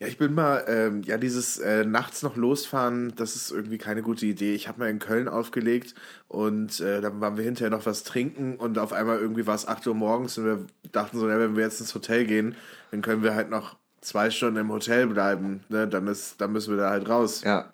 Ja, 0.04 0.08
ich 0.08 0.18
bin 0.18 0.34
mal, 0.34 0.64
ähm, 0.68 1.02
ja, 1.02 1.16
dieses 1.16 1.58
äh, 1.58 1.84
nachts 1.84 2.22
noch 2.22 2.36
losfahren, 2.36 3.14
das 3.16 3.36
ist 3.36 3.50
irgendwie 3.50 3.78
keine 3.78 4.02
gute 4.02 4.26
Idee. 4.26 4.54
Ich 4.54 4.68
habe 4.68 4.80
mal 4.80 4.90
in 4.90 4.98
Köln 4.98 5.28
aufgelegt 5.28 5.94
und 6.28 6.80
äh, 6.80 7.00
dann 7.00 7.20
waren 7.20 7.36
wir 7.36 7.44
hinterher 7.44 7.70
noch 7.70 7.86
was 7.86 8.04
trinken 8.04 8.56
und 8.56 8.78
auf 8.78 8.92
einmal 8.92 9.18
irgendwie 9.18 9.46
war 9.46 9.54
es 9.54 9.66
8 9.66 9.86
Uhr 9.86 9.94
morgens 9.94 10.36
und 10.38 10.44
wir 10.44 10.66
dachten 10.92 11.18
so, 11.18 11.28
ja, 11.28 11.38
wenn 11.38 11.56
wir 11.56 11.64
jetzt 11.64 11.80
ins 11.80 11.94
Hotel 11.94 12.24
gehen, 12.26 12.54
dann 12.90 13.02
können 13.02 13.22
wir 13.22 13.34
halt 13.34 13.50
noch 13.50 13.76
zwei 14.00 14.30
Stunden 14.30 14.58
im 14.58 14.70
Hotel 14.70 15.06
bleiben. 15.06 15.64
Ne? 15.68 15.88
Dann, 15.88 16.06
ist, 16.06 16.40
dann 16.40 16.52
müssen 16.52 16.76
wir 16.76 16.82
da 16.82 16.90
halt 16.90 17.08
raus. 17.08 17.42
ja. 17.42 17.70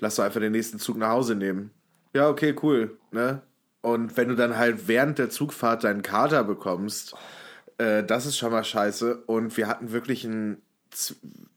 Lass 0.00 0.14
doch 0.14 0.24
einfach 0.24 0.40
den 0.40 0.52
nächsten 0.52 0.78
Zug 0.78 0.96
nach 0.96 1.10
Hause 1.10 1.34
nehmen. 1.34 1.72
Ja, 2.14 2.28
okay, 2.28 2.54
cool. 2.62 2.96
Ne? 3.10 3.42
Und 3.80 4.16
wenn 4.16 4.28
du 4.28 4.36
dann 4.36 4.56
halt 4.56 4.86
während 4.86 5.18
der 5.18 5.30
Zugfahrt 5.30 5.84
deinen 5.84 6.02
Kater 6.02 6.44
bekommst, 6.44 7.16
äh, 7.78 8.04
das 8.04 8.26
ist 8.26 8.36
schon 8.36 8.52
mal 8.52 8.64
scheiße. 8.64 9.22
Und 9.26 9.56
wir 9.56 9.66
hatten 9.66 9.92
wirklich 9.92 10.24
ein. 10.24 10.62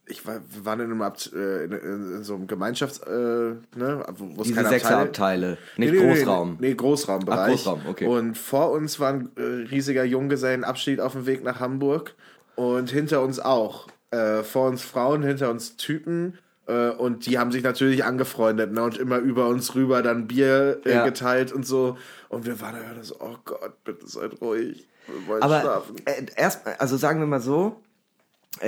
Ich 0.08 0.26
war, 0.28 0.42
wir 0.50 0.66
waren 0.66 0.80
in 0.82 0.86
einem 0.92 1.02
Abt, 1.02 1.32
äh, 1.34 1.66
in, 1.66 2.24
so 2.24 2.36
einem 2.36 2.48
Gemeinschafts, 2.48 3.00
äh, 3.00 3.12
ne, 3.12 4.04
wo 4.18 4.42
es 4.42 4.48
Diese 4.48 4.56
keine 4.62 4.76
Abteile- 4.76 4.98
Abteile. 5.02 5.58
Nicht 5.78 5.94
Nee, 5.94 6.00
nee, 6.02 6.14
Großraum. 6.16 6.58
Nee, 6.60 6.68
nee 6.70 6.74
Großraumbereich. 6.76 7.40
Ach, 7.40 7.48
Großraum, 7.50 7.82
okay. 7.90 8.08
Und 8.08 8.38
vor 8.38 8.72
uns 8.72 9.00
war 9.00 9.14
ein 9.14 9.30
äh, 9.38 9.42
riesiger 9.42 10.04
Junggesellenabschied 10.04 11.00
auf 11.00 11.14
dem 11.14 11.26
Weg 11.26 11.44
nach 11.44 11.60
Hamburg 11.62 12.14
und 12.56 12.90
hinter 12.90 13.22
uns 13.22 13.40
auch. 13.40 13.88
Äh, 14.12 14.44
vor 14.44 14.68
uns 14.68 14.82
Frauen, 14.82 15.24
hinter 15.24 15.50
uns 15.50 15.78
Typen. 15.78 16.38
Äh, 16.68 16.90
und 16.90 17.26
die 17.26 17.40
haben 17.40 17.54
sich 17.54 17.64
natürlich 17.64 18.04
angefreundet 18.04 18.74
ne? 18.74 18.84
und 18.84 18.98
immer 18.98 19.18
über 19.20 19.48
uns 19.48 19.74
rüber 19.76 20.02
dann 20.02 20.28
Bier 20.28 20.82
äh, 20.86 20.92
Ja. 20.94 21.06
geteilt 21.06 21.54
und 21.54 21.66
so. 21.66 21.98
Und 22.28 22.46
wir 22.46 22.60
waren 22.60 22.76
da 22.76 23.02
so, 23.04 23.16
oh 23.22 23.38
Gott, 23.46 23.82
bitte 23.86 24.06
seid 24.08 24.42
ruhig. 24.42 24.86
Wir 25.08 25.28
wollen 25.28 25.42
Aber 25.42 25.62
schlafen. 25.62 25.96
erst, 26.36 26.68
also 26.80 26.98
sagen 26.98 27.22
wir 27.22 27.28
mal 27.28 27.40
so, 27.40 27.78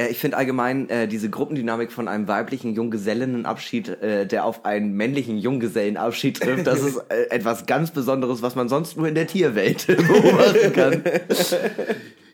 ich 0.10 0.18
finde 0.18 0.38
allgemein 0.38 0.90
äh, 0.90 1.08
diese 1.08 1.30
Gruppendynamik 1.30 1.92
von 1.92 2.08
einem 2.08 2.28
weiblichen 2.28 2.74
Junggesellinnenabschied, 2.74 3.90
äh, 3.90 4.26
der 4.26 4.46
auf 4.46 4.66
einen 4.66 4.94
männlichen 4.94 5.38
Junggesellenabschied 5.38 6.40
trifft, 6.40 6.68
das 6.68 6.82
ist 6.82 6.98
äh, 7.10 7.30
etwas 7.30 7.66
ganz 7.66 7.92
Besonderes, 7.92 8.42
was 8.42 8.56
man 8.56 8.70
sonst 8.70 8.98
nur 8.98 9.08
in 9.08 9.16
der 9.16 9.28
Tierwelt 9.28 9.86
beobachten 9.88 10.74
kann. 10.74 11.04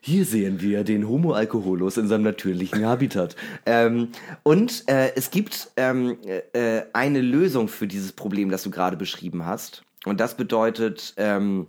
Hier 0.02 0.26
sehen 0.26 0.62
wir 0.62 0.84
den 0.84 1.10
Homo 1.10 1.34
alcoholus 1.34 1.98
in 1.98 2.08
seinem 2.08 2.24
natürlichen 2.24 2.86
Habitat. 2.86 3.36
Ähm, 3.66 4.10
und 4.44 4.84
äh, 4.88 5.12
es 5.16 5.30
gibt 5.32 5.72
ähm, 5.76 6.18
äh, 6.54 6.84
eine 6.94 7.20
Lösung 7.20 7.68
für 7.68 7.88
dieses 7.88 8.14
Problem, 8.14 8.50
das 8.50 8.64
du 8.64 8.70
gerade 8.70 8.96
beschrieben 8.96 9.46
hast. 9.46 9.84
Und 10.06 10.20
das 10.20 10.38
bedeutet, 10.38 11.16
ähm, 11.18 11.68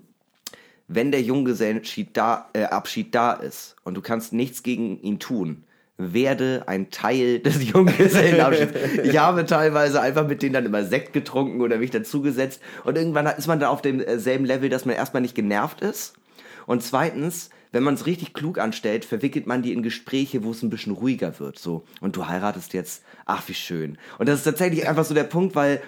wenn 0.86 1.10
der 1.10 1.22
Junggesellenabschied 1.22 2.16
da, 2.16 2.48
äh, 2.52 2.64
Abschied 2.64 3.14
da 3.14 3.32
ist 3.32 3.76
und 3.82 3.94
du 3.94 4.02
kannst 4.02 4.32
nichts 4.32 4.62
gegen 4.62 5.00
ihn 5.00 5.18
tun, 5.18 5.64
werde 6.00 6.64
ein 6.66 6.90
Teil 6.90 7.38
des 7.40 7.68
Junggesellenabschieds. 7.68 8.72
ich 9.04 9.18
habe 9.18 9.44
teilweise 9.46 10.00
einfach 10.00 10.26
mit 10.26 10.42
denen 10.42 10.54
dann 10.54 10.66
immer 10.66 10.84
Sekt 10.84 11.12
getrunken 11.12 11.60
oder 11.60 11.78
mich 11.78 11.90
dazugesetzt 11.90 12.60
und 12.84 12.96
irgendwann 12.96 13.26
ist 13.26 13.46
man 13.46 13.60
dann 13.60 13.70
auf 13.70 13.82
demselben 13.82 14.44
Level, 14.44 14.68
dass 14.68 14.84
man 14.84 14.96
erstmal 14.96 15.22
nicht 15.22 15.34
genervt 15.34 15.80
ist 15.82 16.14
und 16.66 16.82
zweitens, 16.82 17.50
wenn 17.72 17.82
man 17.82 17.94
es 17.94 18.06
richtig 18.06 18.32
klug 18.32 18.58
anstellt, 18.58 19.04
verwickelt 19.04 19.46
man 19.46 19.62
die 19.62 19.72
in 19.72 19.82
Gespräche, 19.82 20.44
wo 20.44 20.50
es 20.50 20.62
ein 20.62 20.70
bisschen 20.70 20.92
ruhiger 20.92 21.38
wird. 21.38 21.58
So, 21.58 21.84
und 22.00 22.16
du 22.16 22.26
heiratest 22.28 22.74
jetzt, 22.74 23.02
ach 23.26 23.48
wie 23.48 23.54
schön. 23.54 23.98
Und 24.18 24.28
das 24.28 24.38
ist 24.38 24.44
tatsächlich 24.44 24.88
einfach 24.88 25.04
so 25.04 25.14
der 25.14 25.24
Punkt, 25.24 25.54
weil 25.54 25.80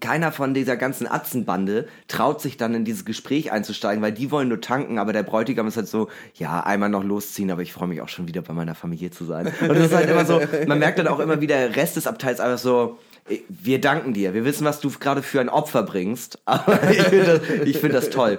keiner 0.00 0.32
von 0.32 0.54
dieser 0.54 0.76
ganzen 0.76 1.06
Atzenbande 1.06 1.86
traut 2.08 2.40
sich 2.40 2.56
dann 2.56 2.74
in 2.74 2.84
dieses 2.84 3.04
Gespräch 3.04 3.52
einzusteigen, 3.52 4.02
weil 4.02 4.12
die 4.12 4.30
wollen 4.30 4.48
nur 4.48 4.60
tanken, 4.60 4.98
aber 4.98 5.12
der 5.12 5.22
Bräutigam 5.22 5.66
ist 5.68 5.76
halt 5.76 5.88
so, 5.88 6.08
ja, 6.34 6.60
einmal 6.60 6.88
noch 6.88 7.04
losziehen, 7.04 7.50
aber 7.50 7.62
ich 7.62 7.72
freue 7.72 7.88
mich 7.88 8.00
auch 8.00 8.08
schon 8.08 8.28
wieder 8.28 8.42
bei 8.42 8.54
meiner 8.54 8.74
Familie 8.74 9.10
zu 9.10 9.24
sein. 9.24 9.52
Und 9.60 9.68
das 9.68 9.86
ist 9.86 9.94
halt 9.94 10.10
immer 10.10 10.24
so, 10.24 10.40
man 10.66 10.78
merkt 10.78 10.98
dann 10.98 11.08
auch 11.08 11.18
immer 11.18 11.40
wieder, 11.40 11.56
der 11.56 11.76
Rest 11.76 11.96
des 11.96 12.06
Abteils 12.06 12.40
einfach 12.40 12.58
so, 12.58 12.98
wir 13.48 13.80
danken 13.80 14.14
dir, 14.14 14.34
wir 14.34 14.44
wissen, 14.44 14.64
was 14.64 14.80
du 14.80 14.90
gerade 14.90 15.22
für 15.22 15.40
ein 15.40 15.48
Opfer 15.48 15.82
bringst, 15.84 16.40
aber 16.44 16.90
ich 16.90 17.02
finde 17.02 17.24
das, 17.24 17.76
find 17.76 17.94
das 17.94 18.10
toll. 18.10 18.38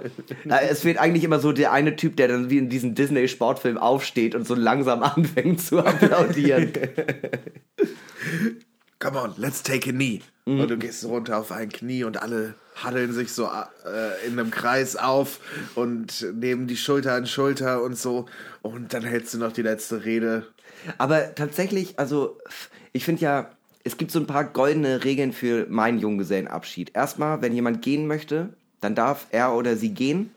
Es 0.70 0.82
fehlt 0.82 0.98
eigentlich 0.98 1.24
immer 1.24 1.40
so 1.40 1.52
der 1.52 1.72
eine 1.72 1.96
Typ, 1.96 2.18
der 2.18 2.28
dann 2.28 2.50
wie 2.50 2.58
in 2.58 2.70
diesem 2.70 2.96
Disney-Sportfilm 2.96 3.78
aufsteht 3.78 4.36
und 4.36 4.46
so 4.46 4.56
langsam 4.56 5.04
anfängt 5.04 5.62
zu 5.62 5.80
applaudieren. 5.80 6.74
Come 9.04 9.20
on, 9.20 9.34
let's 9.36 9.62
take 9.62 9.90
a 9.90 9.92
knee. 9.92 10.22
Mhm. 10.46 10.62
Und 10.62 10.72
du 10.72 10.78
gehst 10.78 11.04
runter 11.04 11.38
auf 11.38 11.52
ein 11.52 11.68
Knie 11.68 12.06
und 12.06 12.22
alle 12.22 12.56
haddeln 12.76 13.12
sich 13.12 13.34
so 13.34 13.44
äh, 13.44 14.26
in 14.26 14.40
einem 14.40 14.50
Kreis 14.50 14.96
auf 14.96 15.42
und 15.76 16.26
nehmen 16.34 16.68
die 16.68 16.78
Schulter 16.78 17.14
an 17.14 17.28
Schulter 17.28 17.84
und 17.84 17.98
so. 17.98 18.28
Und 18.62 18.94
dann 18.94 19.04
hältst 19.04 19.34
du 19.34 19.40
noch 19.40 19.52
die 19.52 19.62
letzte 19.62 20.06
Rede. 20.06 20.48
Aber 20.98 21.36
tatsächlich, 21.36 22.00
also 22.00 22.38
ich 22.94 23.04
finde 23.04 23.22
ja, 23.24 23.52
es 23.84 23.98
gibt 23.98 24.10
so 24.12 24.20
ein 24.20 24.26
paar 24.28 24.46
goldene 24.46 25.04
Regeln 25.04 25.34
für 25.34 25.68
meinen 25.68 26.00
Junggesellenabschied. 26.00 26.96
Erstmal, 26.96 27.42
wenn 27.42 27.54
jemand 27.54 27.82
gehen 27.82 28.08
möchte, 28.08 28.54
dann 28.80 28.96
darf 28.96 29.28
er 29.32 29.54
oder 29.54 29.76
sie 29.76 29.94
gehen. 29.94 30.32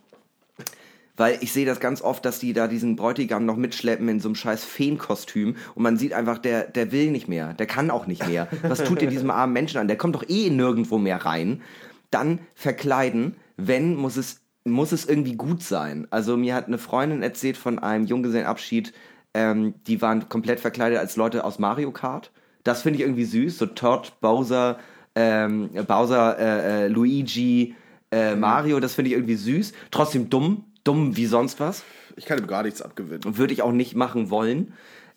Weil 1.16 1.38
ich 1.40 1.52
sehe 1.52 1.64
das 1.66 1.80
ganz 1.80 2.02
oft, 2.02 2.24
dass 2.24 2.38
die 2.38 2.52
da 2.52 2.68
diesen 2.68 2.96
Bräutigam 2.96 3.46
noch 3.46 3.56
mitschleppen 3.56 4.08
in 4.08 4.20
so 4.20 4.28
einem 4.28 4.34
scheiß 4.34 4.64
Feenkostüm 4.64 5.56
und 5.74 5.82
man 5.82 5.96
sieht 5.96 6.12
einfach, 6.12 6.38
der, 6.38 6.64
der 6.64 6.92
will 6.92 7.10
nicht 7.10 7.28
mehr, 7.28 7.54
der 7.54 7.66
kann 7.66 7.90
auch 7.90 8.06
nicht 8.06 8.26
mehr. 8.26 8.48
Was 8.62 8.84
tut 8.84 9.00
ihr 9.02 9.08
diesem 9.08 9.30
armen 9.30 9.52
Menschen 9.52 9.78
an? 9.78 9.88
Der 9.88 9.96
kommt 9.96 10.14
doch 10.14 10.28
eh 10.28 10.50
nirgendwo 10.50 10.98
mehr 10.98 11.24
rein. 11.24 11.62
Dann 12.10 12.40
verkleiden, 12.54 13.36
wenn, 13.56 13.94
muss 13.94 14.16
es, 14.16 14.42
muss 14.64 14.92
es 14.92 15.06
irgendwie 15.06 15.36
gut 15.36 15.62
sein. 15.62 16.06
Also 16.10 16.36
mir 16.36 16.54
hat 16.54 16.66
eine 16.66 16.78
Freundin 16.78 17.22
erzählt 17.22 17.56
von 17.56 17.78
einem 17.78 18.04
Junggesellenabschied, 18.04 18.92
ähm, 19.34 19.74
die 19.86 20.00
waren 20.02 20.28
komplett 20.28 20.60
verkleidet 20.60 20.98
als 20.98 21.16
Leute 21.16 21.44
aus 21.44 21.58
Mario 21.58 21.92
Kart. 21.92 22.30
Das 22.64 22.82
finde 22.82 22.98
ich 22.98 23.04
irgendwie 23.04 23.24
süß, 23.24 23.58
so 23.58 23.66
Todd, 23.66 24.14
Bowser, 24.20 24.78
ähm, 25.14 25.70
Bowser, 25.86 26.38
äh, 26.38 26.84
äh, 26.84 26.88
Luigi, 26.88 27.74
äh, 28.10 28.34
Mario, 28.34 28.80
das 28.80 28.94
finde 28.94 29.10
ich 29.10 29.16
irgendwie 29.16 29.34
süß. 29.34 29.72
Trotzdem 29.90 30.30
dumm, 30.30 30.64
dumm 30.86 31.16
wie 31.16 31.26
sonst 31.26 31.60
was. 31.60 31.84
Ich 32.16 32.26
kann 32.26 32.38
ihm 32.38 32.46
gar 32.46 32.62
nichts 32.62 32.82
abgewinnen. 32.82 33.36
Würde 33.36 33.52
ich 33.52 33.62
auch 33.62 33.72
nicht 33.72 33.94
machen 33.94 34.30
wollen. 34.30 34.72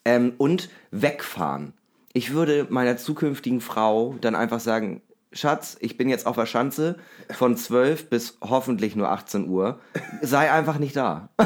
Ähm, 0.06 0.34
und 0.38 0.70
wegfahren. 0.92 1.74
Ich 2.14 2.34
würde 2.34 2.68
meiner 2.70 2.98
zukünftigen 2.98 3.62
Frau 3.62 4.16
dann 4.22 4.36
einfach 4.36 4.60
sagen, 4.60 5.02
Schatz, 5.32 5.78
ich 5.80 5.96
bin 5.96 6.10
jetzt 6.10 6.26
auf 6.26 6.36
der 6.36 6.48
Schanze 6.48 6.96
von 7.30 7.56
12 7.56 8.10
bis 8.10 8.38
hoffentlich 8.42 8.96
nur 8.96 9.12
18 9.12 9.48
Uhr. 9.48 9.80
Sei 10.24 10.52
einfach 10.52 10.80
nicht 10.80 10.96
da. 10.96 11.30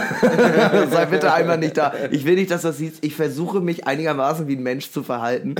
Sei 0.90 1.06
bitte 1.08 1.34
einfach 1.34 1.58
nicht 1.58 1.76
da. 1.76 1.94
Ich 2.12 2.24
will 2.24 2.36
nicht, 2.36 2.50
dass 2.50 2.62
du 2.62 2.70
das 2.70 2.78
siehst. 2.78 3.04
Ich 3.04 3.16
versuche 3.16 3.60
mich 3.60 3.86
einigermaßen 3.86 4.48
wie 4.48 4.56
ein 4.56 4.64
Mensch 4.64 4.90
zu 4.92 5.04
verhalten. 5.04 5.56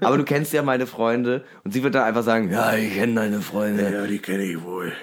Aber 0.00 0.16
du 0.16 0.24
kennst 0.24 0.54
ja 0.54 0.62
meine 0.62 0.86
Freunde. 0.86 1.44
Und 1.62 1.72
sie 1.72 1.82
wird 1.82 1.94
dann 1.94 2.04
einfach 2.04 2.22
sagen, 2.22 2.50
ja, 2.50 2.74
ich 2.74 2.94
kenne 2.94 3.14
deine 3.14 3.42
Freunde. 3.42 3.92
Ja, 3.92 4.06
die 4.06 4.18
kenne 4.18 4.44
ich 4.44 4.62
wohl. 4.62 4.94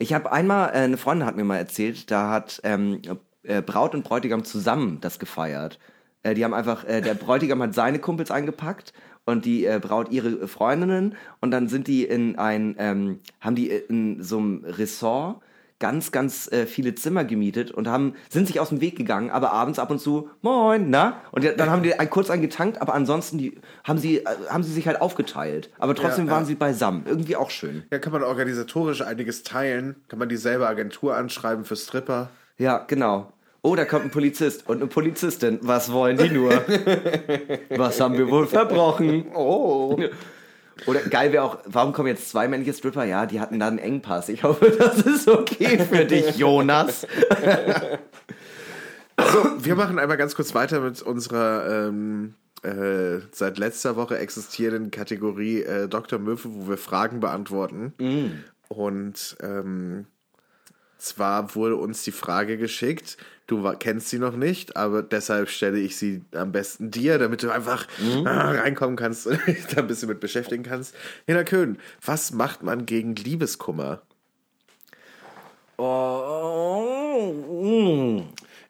Ich 0.00 0.14
habe 0.14 0.32
einmal, 0.32 0.70
äh, 0.70 0.78
eine 0.78 0.96
Freundin 0.96 1.26
hat 1.26 1.36
mir 1.36 1.44
mal 1.44 1.58
erzählt, 1.58 2.10
da 2.10 2.30
hat 2.30 2.58
ähm, 2.64 3.02
äh, 3.42 3.60
Braut 3.60 3.94
und 3.94 4.02
Bräutigam 4.02 4.44
zusammen 4.44 4.98
das 5.02 5.18
gefeiert. 5.18 5.78
Äh, 6.22 6.32
die 6.32 6.42
haben 6.42 6.54
einfach, 6.54 6.84
äh, 6.84 7.02
der 7.02 7.12
Bräutigam 7.12 7.62
hat 7.62 7.74
seine 7.74 7.98
Kumpels 7.98 8.30
eingepackt 8.30 8.94
und 9.26 9.44
die 9.44 9.66
äh, 9.66 9.78
Braut 9.78 10.10
ihre 10.10 10.48
Freundinnen 10.48 11.16
und 11.42 11.50
dann 11.50 11.68
sind 11.68 11.86
die 11.86 12.04
in 12.04 12.36
ein, 12.36 12.76
ähm, 12.78 13.18
haben 13.42 13.54
die 13.56 13.68
in 13.68 14.22
so 14.22 14.38
einem 14.38 14.64
Ressort 14.64 15.42
ganz, 15.80 16.12
ganz 16.12 16.50
äh, 16.52 16.66
viele 16.66 16.94
Zimmer 16.94 17.24
gemietet 17.24 17.72
und 17.72 17.88
haben, 17.88 18.14
sind 18.28 18.46
sich 18.46 18.60
aus 18.60 18.68
dem 18.68 18.80
Weg 18.80 18.96
gegangen, 18.96 19.30
aber 19.30 19.52
abends 19.52 19.78
ab 19.78 19.90
und 19.90 19.98
zu, 19.98 20.30
moin, 20.42 20.90
na? 20.90 21.20
Und 21.32 21.44
dann 21.44 21.70
haben 21.70 21.82
die 21.82 21.98
ein, 21.98 22.08
kurz 22.08 22.30
einen 22.30 22.42
getankt, 22.42 22.80
aber 22.80 22.94
ansonsten 22.94 23.38
die, 23.38 23.58
haben, 23.82 23.98
sie, 23.98 24.18
äh, 24.18 24.24
haben 24.48 24.62
sie 24.62 24.72
sich 24.72 24.86
halt 24.86 25.00
aufgeteilt. 25.00 25.70
Aber 25.78 25.94
trotzdem 25.94 26.26
Ja, 26.26 26.32
waren 26.32 26.42
ja. 26.42 26.46
sie 26.46 26.54
beisammen. 26.54 27.02
Irgendwie 27.06 27.34
auch 27.34 27.50
schön. 27.50 27.82
Ja, 27.90 27.98
kann 27.98 28.12
man 28.12 28.22
organisatorisch 28.22 29.02
einiges 29.02 29.42
teilen. 29.42 29.96
Kann 30.08 30.18
man 30.18 30.28
dieselbe 30.28 30.68
Agentur 30.68 31.16
anschreiben 31.16 31.64
für 31.64 31.76
Stripper. 31.76 32.28
Ja, 32.58 32.84
genau. 32.86 33.32
Oh, 33.62 33.74
da 33.76 33.84
kommt 33.84 34.04
ein 34.04 34.10
Polizist 34.10 34.68
und 34.68 34.78
eine 34.78 34.86
Polizistin. 34.86 35.58
Was 35.62 35.92
wollen 35.92 36.16
die 36.16 36.30
nur? 36.30 36.50
Was 37.70 38.00
haben 38.00 38.16
wir 38.16 38.30
wohl 38.30 38.46
verbrochen? 38.46 39.26
Oh. 39.34 39.98
Oder 40.86 41.00
geil 41.00 41.32
wäre 41.32 41.44
auch, 41.44 41.58
warum 41.66 41.92
kommen 41.92 42.08
jetzt 42.08 42.28
zwei 42.30 42.48
männliche 42.48 42.72
Stripper? 42.72 43.04
Ja, 43.04 43.26
die 43.26 43.40
hatten 43.40 43.58
da 43.58 43.68
einen 43.68 43.78
Engpass. 43.78 44.28
Ich 44.28 44.42
hoffe, 44.42 44.70
das 44.78 45.00
ist 45.00 45.28
okay 45.28 45.78
für 45.78 46.04
dich, 46.04 46.36
Jonas. 46.36 47.06
Wir 49.58 49.76
machen 49.76 49.98
einmal 49.98 50.16
ganz 50.16 50.34
kurz 50.34 50.54
weiter 50.54 50.80
mit 50.80 51.02
unserer 51.02 51.88
ähm, 51.88 52.34
äh, 52.62 53.20
seit 53.32 53.58
letzter 53.58 53.96
Woche 53.96 54.18
existierenden 54.18 54.90
Kategorie 54.90 55.62
äh, 55.62 55.88
Dr. 55.88 56.18
Möwe, 56.18 56.44
wo 56.44 56.68
wir 56.68 56.78
Fragen 56.78 57.20
beantworten. 57.20 57.92
Und 58.68 59.36
ähm, 59.42 60.06
zwar 61.00 61.54
wurde 61.54 61.76
uns 61.76 62.02
die 62.04 62.12
Frage 62.12 62.58
geschickt, 62.58 63.16
du 63.46 63.62
kennst 63.78 64.10
sie 64.10 64.18
noch 64.18 64.36
nicht, 64.36 64.76
aber 64.76 65.02
deshalb 65.02 65.48
stelle 65.48 65.78
ich 65.78 65.96
sie 65.96 66.22
am 66.32 66.52
besten 66.52 66.90
dir, 66.90 67.18
damit 67.18 67.42
du 67.42 67.50
einfach 67.50 67.86
ah, 68.24 68.52
reinkommen 68.52 68.96
kannst 68.96 69.26
und 69.26 69.38
dich 69.46 69.66
da 69.66 69.80
ein 69.80 69.86
bisschen 69.86 70.08
mit 70.08 70.20
beschäftigen 70.20 70.62
kannst. 70.62 70.94
Hina 71.26 71.44
Köhn, 71.44 71.78
was 72.04 72.32
macht 72.32 72.62
man 72.62 72.86
gegen 72.86 73.14
Liebeskummer? 73.16 74.02
Oh, 75.78 77.32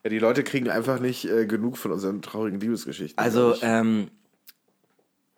Ja, 0.04 0.10
die 0.10 0.18
Leute 0.18 0.44
kriegen 0.44 0.70
einfach 0.70 1.00
nicht 1.00 1.24
äh, 1.26 1.44
genug 1.46 1.76
von 1.76 1.90
unseren 1.92 2.22
traurigen 2.22 2.60
Liebesgeschichten. 2.60 3.18
Also, 3.18 3.56
ähm, 3.62 4.10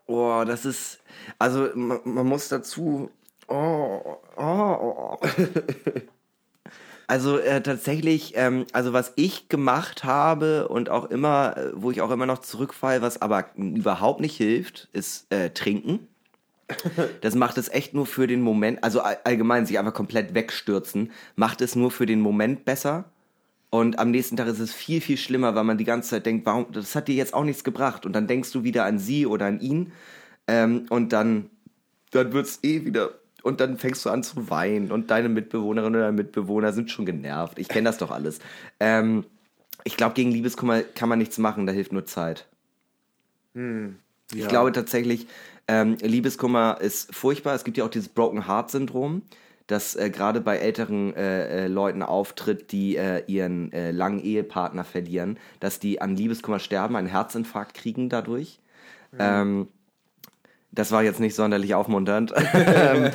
oh, 0.07 0.45
das 0.47 0.65
ist, 0.67 1.01
also 1.39 1.71
man, 1.75 2.01
man 2.05 2.27
muss 2.27 2.49
dazu, 2.49 3.11
oh, 3.49 4.19
oh, 4.37 5.17
oh. 5.17 5.19
Also 7.07 7.39
äh, 7.39 7.63
tatsächlich, 7.63 8.33
ähm, 8.37 8.67
also 8.73 8.93
was 8.93 9.13
ich 9.17 9.49
gemacht 9.49 10.05
habe 10.05 10.69
und 10.69 10.89
auch 10.89 11.11
immer, 11.11 11.57
äh, 11.57 11.71
wo 11.75 11.91
ich 11.91 12.01
auch 12.01 12.11
immer 12.11 12.27
noch 12.27 12.39
zurückfalle, 12.39 13.03
was 13.03 13.21
aber 13.21 13.47
überhaupt 13.57 14.21
nicht 14.21 14.37
hilft, 14.37 14.89
ist 14.93 15.33
äh, 15.33 15.51
trinken. 15.51 16.09
Das 17.21 17.35
macht 17.35 17.59
es 17.59 17.69
echt 17.69 17.93
nur 17.93 18.07
für 18.07 18.27
den 18.27 18.41
Moment, 18.41 18.83
also 18.83 19.03
all- 19.03 19.19
allgemein 19.25 19.67
sich 19.67 19.79
einfach 19.79 19.93
komplett 19.93 20.35
wegstürzen, 20.35 21.11
macht 21.37 21.61
es 21.61 21.77
nur 21.77 21.91
für 21.91 22.07
den 22.07 22.21
Moment 22.21 22.65
besser. 22.65 23.05
Und 23.69 23.99
am 23.99 24.11
nächsten 24.11 24.37
Tag 24.37 24.49
ist 24.49 24.59
es 24.59 24.73
viel, 24.73 25.01
viel 25.01 25.17
schlimmer, 25.17 25.55
weil 25.55 25.65
man 25.65 25.79
die 25.79 25.85
ganze 25.85 26.11
Zeit 26.11 26.27
denkt, 26.27 26.45
warum, 26.47 26.67
das 26.73 26.95
hat 26.95 27.09
dir 27.09 27.15
jetzt 27.15 27.33
auch 27.35 27.45
nichts 27.45 27.65
gebracht. 27.65 28.05
Und 28.07 28.13
dann 28.13 28.27
denkst 28.27 28.53
du 28.53 28.65
wieder 28.65 28.85
an 28.85 28.99
sie 28.99 29.27
oder 29.27 29.47
an 29.47 29.61
ihn. 29.61 29.93
Ähm, 30.47 30.87
und 30.91 31.13
dann, 31.13 31.49
dann 32.11 32.33
wird's 32.33 32.59
eh 32.63 32.85
wieder. 32.85 33.11
Und 33.43 33.61
dann 33.61 33.77
fängst 33.77 34.05
du 34.05 34.11
an 34.11 34.23
zu 34.23 34.51
weinen. 34.51 34.93
Und 34.93 35.11
deine 35.11 35.29
Mitbewohnerin 35.29 35.95
oder 35.97 36.13
Mitbewohner 36.13 36.73
sind 36.73 36.91
schon 36.91 37.07
genervt. 37.07 37.59
Ich 37.59 37.69
kenne 37.69 37.89
das 37.89 37.99
doch 37.99 38.11
alles. 38.11 38.39
Ähm, 38.81 39.25
ich 39.85 39.97
glaube, 39.97 40.15
gegen 40.15 40.31
Liebeskummer 40.31 40.83
kann 40.83 41.09
man 41.09 41.19
nichts 41.19 41.39
machen, 41.39 41.67
da 41.67 41.73
hilft 41.73 41.93
nur 41.93 42.07
Zeit. 42.07 42.47
Ich 44.35 44.49
glaube 44.49 44.73
tatsächlich, 44.73 45.27
ähm, 45.69 45.97
Liebeskummer 46.01 46.79
ist 46.81 47.15
furchtbar. 47.15 47.55
Es 47.55 47.65
gibt 47.65 47.77
ja 47.77 47.85
auch 47.85 47.91
dieses 47.91 48.09
Broken 48.09 48.47
Heart 48.47 48.71
Syndrom, 48.71 49.23
das 49.67 49.95
äh, 49.95 50.11
gerade 50.11 50.41
bei 50.41 50.57
älteren 50.59 51.15
äh, 51.15 51.65
äh, 51.65 51.69
Leuten 51.69 52.03
auftritt, 52.03 52.73
die 52.73 52.97
äh, 52.97 53.23
ihren 53.27 53.73
äh, 53.73 53.91
langen 53.91 54.21
Ehepartner 54.21 54.85
verlieren, 54.85 55.39
dass 55.61 55.79
die 55.79 56.01
an 56.01 56.17
Liebeskummer 56.17 56.59
sterben, 56.59 56.97
einen 56.97 57.09
Herzinfarkt 57.09 57.75
kriegen 57.75 58.09
dadurch. 58.09 58.61
Ähm, 59.19 59.69
das 60.73 60.91
war 60.91 61.03
jetzt 61.03 61.21
nicht 61.21 61.35
sonderlich 61.35 61.75
aufmunternd. 61.75 62.33
Ähm, 62.55 63.11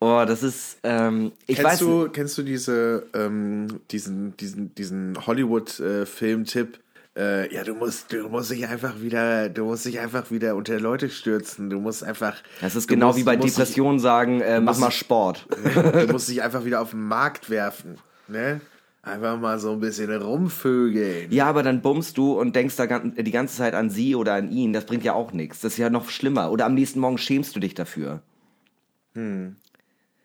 oh, 0.00 0.24
das 0.26 0.42
ist, 0.42 0.78
ähm, 0.82 1.32
ich 1.46 1.56
kennst 1.56 1.72
weiß 1.72 1.78
du, 1.80 2.08
kennst 2.10 2.36
du 2.38 2.42
diese, 2.42 3.06
ähm, 3.14 3.80
diesen, 3.90 4.36
diesen, 4.36 4.74
diesen 4.74 5.16
Hollywood-Film-Tipp? 5.26 6.78
Äh, 7.16 7.54
ja, 7.54 7.62
du 7.62 7.74
musst, 7.74 8.12
du 8.12 8.28
musst 8.28 8.50
dich 8.50 8.66
einfach 8.66 9.00
wieder, 9.00 9.48
du 9.48 9.64
musst 9.66 9.84
dich 9.84 10.00
einfach 10.00 10.30
wieder 10.32 10.56
unter 10.56 10.80
Leute 10.80 11.08
stürzen. 11.10 11.70
Du 11.70 11.78
musst 11.78 12.02
einfach. 12.02 12.34
Das 12.60 12.74
ist 12.74 12.88
genau 12.88 13.08
musst- 13.08 13.18
wie 13.20 13.22
bei 13.22 13.36
Depressionen 13.36 14.00
sagen, 14.00 14.40
äh, 14.40 14.60
mach 14.60 14.78
mal 14.78 14.90
Sport. 14.90 15.46
Du 15.74 16.12
musst 16.12 16.28
dich 16.30 16.42
einfach 16.42 16.64
wieder 16.64 16.80
auf 16.80 16.90
den 16.90 17.04
Markt 17.06 17.50
werfen, 17.50 17.98
ne? 18.26 18.60
Einfach 19.04 19.38
mal 19.38 19.58
so 19.58 19.72
ein 19.72 19.80
bisschen 19.80 20.10
rumvögeln. 20.10 21.30
Ja, 21.30 21.46
aber 21.46 21.62
dann 21.62 21.82
bummst 21.82 22.16
du 22.16 22.40
und 22.40 22.56
denkst 22.56 22.76
da 22.76 22.86
die 22.86 23.30
ganze 23.30 23.56
Zeit 23.56 23.74
an 23.74 23.90
sie 23.90 24.14
oder 24.14 24.34
an 24.34 24.50
ihn. 24.50 24.72
Das 24.72 24.86
bringt 24.86 25.04
ja 25.04 25.12
auch 25.12 25.32
nichts. 25.32 25.60
Das 25.60 25.74
ist 25.74 25.78
ja 25.78 25.90
noch 25.90 26.08
schlimmer. 26.08 26.50
Oder 26.50 26.64
am 26.64 26.74
nächsten 26.74 27.00
Morgen 27.00 27.18
schämst 27.18 27.54
du 27.54 27.60
dich 27.60 27.74
dafür. 27.74 28.22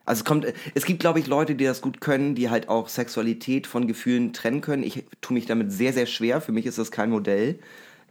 Also 0.05 0.21
es 0.21 0.25
kommt, 0.25 0.47
es 0.73 0.85
gibt, 0.85 1.01
glaube 1.01 1.19
ich, 1.19 1.27
Leute, 1.27 1.55
die 1.55 1.65
das 1.65 1.81
gut 1.81 1.99
können, 1.99 2.35
die 2.35 2.49
halt 2.49 2.69
auch 2.69 2.87
Sexualität 2.87 3.67
von 3.67 3.85
Gefühlen 3.85 4.31
trennen 4.31 4.61
können. 4.61 4.83
Ich 4.83 5.03
tue 5.19 5.33
mich 5.35 5.45
damit 5.45 5.73
sehr, 5.73 5.91
sehr 5.91 6.05
schwer. 6.05 6.39
Für 6.39 6.53
mich 6.53 6.65
ist 6.65 6.77
das 6.77 6.89
kein 6.89 7.09
Modell. 7.09 7.59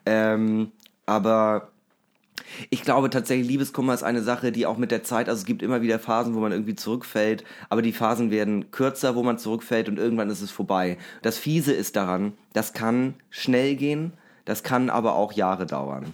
Ähm, 0.04 0.70
aber 1.07 1.72
ich 2.70 2.83
glaube 2.83 3.11
tatsächlich, 3.11 3.48
Liebeskummer 3.48 3.94
ist 3.94 4.03
eine 4.03 4.22
Sache, 4.22 4.53
die 4.53 4.66
auch 4.66 4.77
mit 4.77 4.90
der 4.90 5.03
Zeit, 5.03 5.29
also 5.29 5.40
es 5.40 5.46
gibt 5.46 5.62
immer 5.62 5.83
wieder 5.83 5.98
Phasen, 5.98 6.35
wo 6.35 6.40
man 6.40 6.53
irgendwie 6.53 6.74
zurückfällt, 6.74 7.44
aber 7.68 7.83
die 7.83 7.92
Phasen 7.92 8.31
werden 8.31 8.70
kürzer, 8.70 9.14
wo 9.14 9.22
man 9.22 9.38
zurückfällt 9.38 9.88
und 9.88 9.98
irgendwann 9.98 10.31
ist 10.31 10.42
es 10.42 10.51
vorbei. 10.51 10.98
Das 11.22 11.38
Fiese 11.38 11.72
ist 11.72 11.96
daran, 11.96 12.33
das 12.53 12.72
kann 12.72 13.14
schnell 13.31 13.77
gehen, 13.77 14.12
das 14.44 14.62
kann 14.62 14.90
aber 14.90 15.14
auch 15.14 15.33
Jahre 15.33 15.66
dauern. 15.66 16.12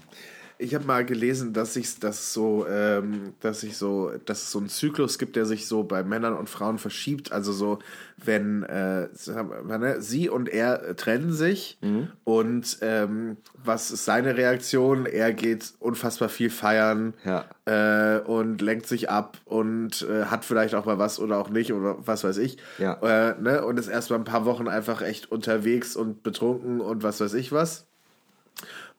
Ich 0.64 0.74
habe 0.74 0.86
mal 0.86 1.04
gelesen, 1.04 1.52
dass 1.52 1.74
sich 1.74 1.98
das 2.00 2.32
so, 2.32 2.66
ähm, 2.66 3.34
dass 3.40 3.60
sich 3.60 3.76
so, 3.76 4.12
dass 4.24 4.44
es 4.44 4.50
so 4.50 4.58
einen 4.58 4.70
Zyklus 4.70 5.18
gibt, 5.18 5.36
der 5.36 5.44
sich 5.44 5.66
so 5.68 5.84
bei 5.84 6.02
Männern 6.02 6.32
und 6.34 6.48
Frauen 6.48 6.78
verschiebt. 6.78 7.32
Also 7.32 7.52
so, 7.52 7.80
wenn 8.16 8.62
äh, 8.62 9.08
ne, 9.28 9.96
sie 10.00 10.30
und 10.30 10.48
er 10.48 10.96
trennen 10.96 11.32
sich 11.32 11.78
und 12.24 12.78
ähm, 12.80 13.36
was 13.62 13.90
ist 13.90 14.06
seine 14.06 14.38
Reaktion? 14.38 15.04
Er 15.04 15.34
geht 15.34 15.74
unfassbar 15.80 16.30
viel 16.30 16.48
feiern 16.48 17.12
Ja. 17.24 17.44
äh, 17.66 18.20
und 18.20 18.62
lenkt 18.62 18.86
sich 18.86 19.10
ab 19.10 19.36
und 19.44 20.00
äh, 20.08 20.24
hat 20.26 20.46
vielleicht 20.46 20.74
auch 20.74 20.86
mal 20.86 20.98
was 20.98 21.20
oder 21.20 21.38
auch 21.38 21.50
nicht 21.50 21.74
oder 21.74 21.96
was 22.06 22.24
weiß 22.24 22.38
ich. 22.38 22.56
Ja. 22.78 22.94
Äh, 23.02 23.38
ne? 23.38 23.64
Und 23.66 23.78
ist 23.78 23.88
erst 23.88 24.08
mal 24.08 24.16
ein 24.16 24.24
paar 24.24 24.46
Wochen 24.46 24.68
einfach 24.68 25.02
echt 25.02 25.30
unterwegs 25.30 25.94
und 25.94 26.22
betrunken 26.22 26.80
und 26.80 27.02
was 27.02 27.20
weiß 27.20 27.34
ich 27.34 27.52
was. 27.52 27.86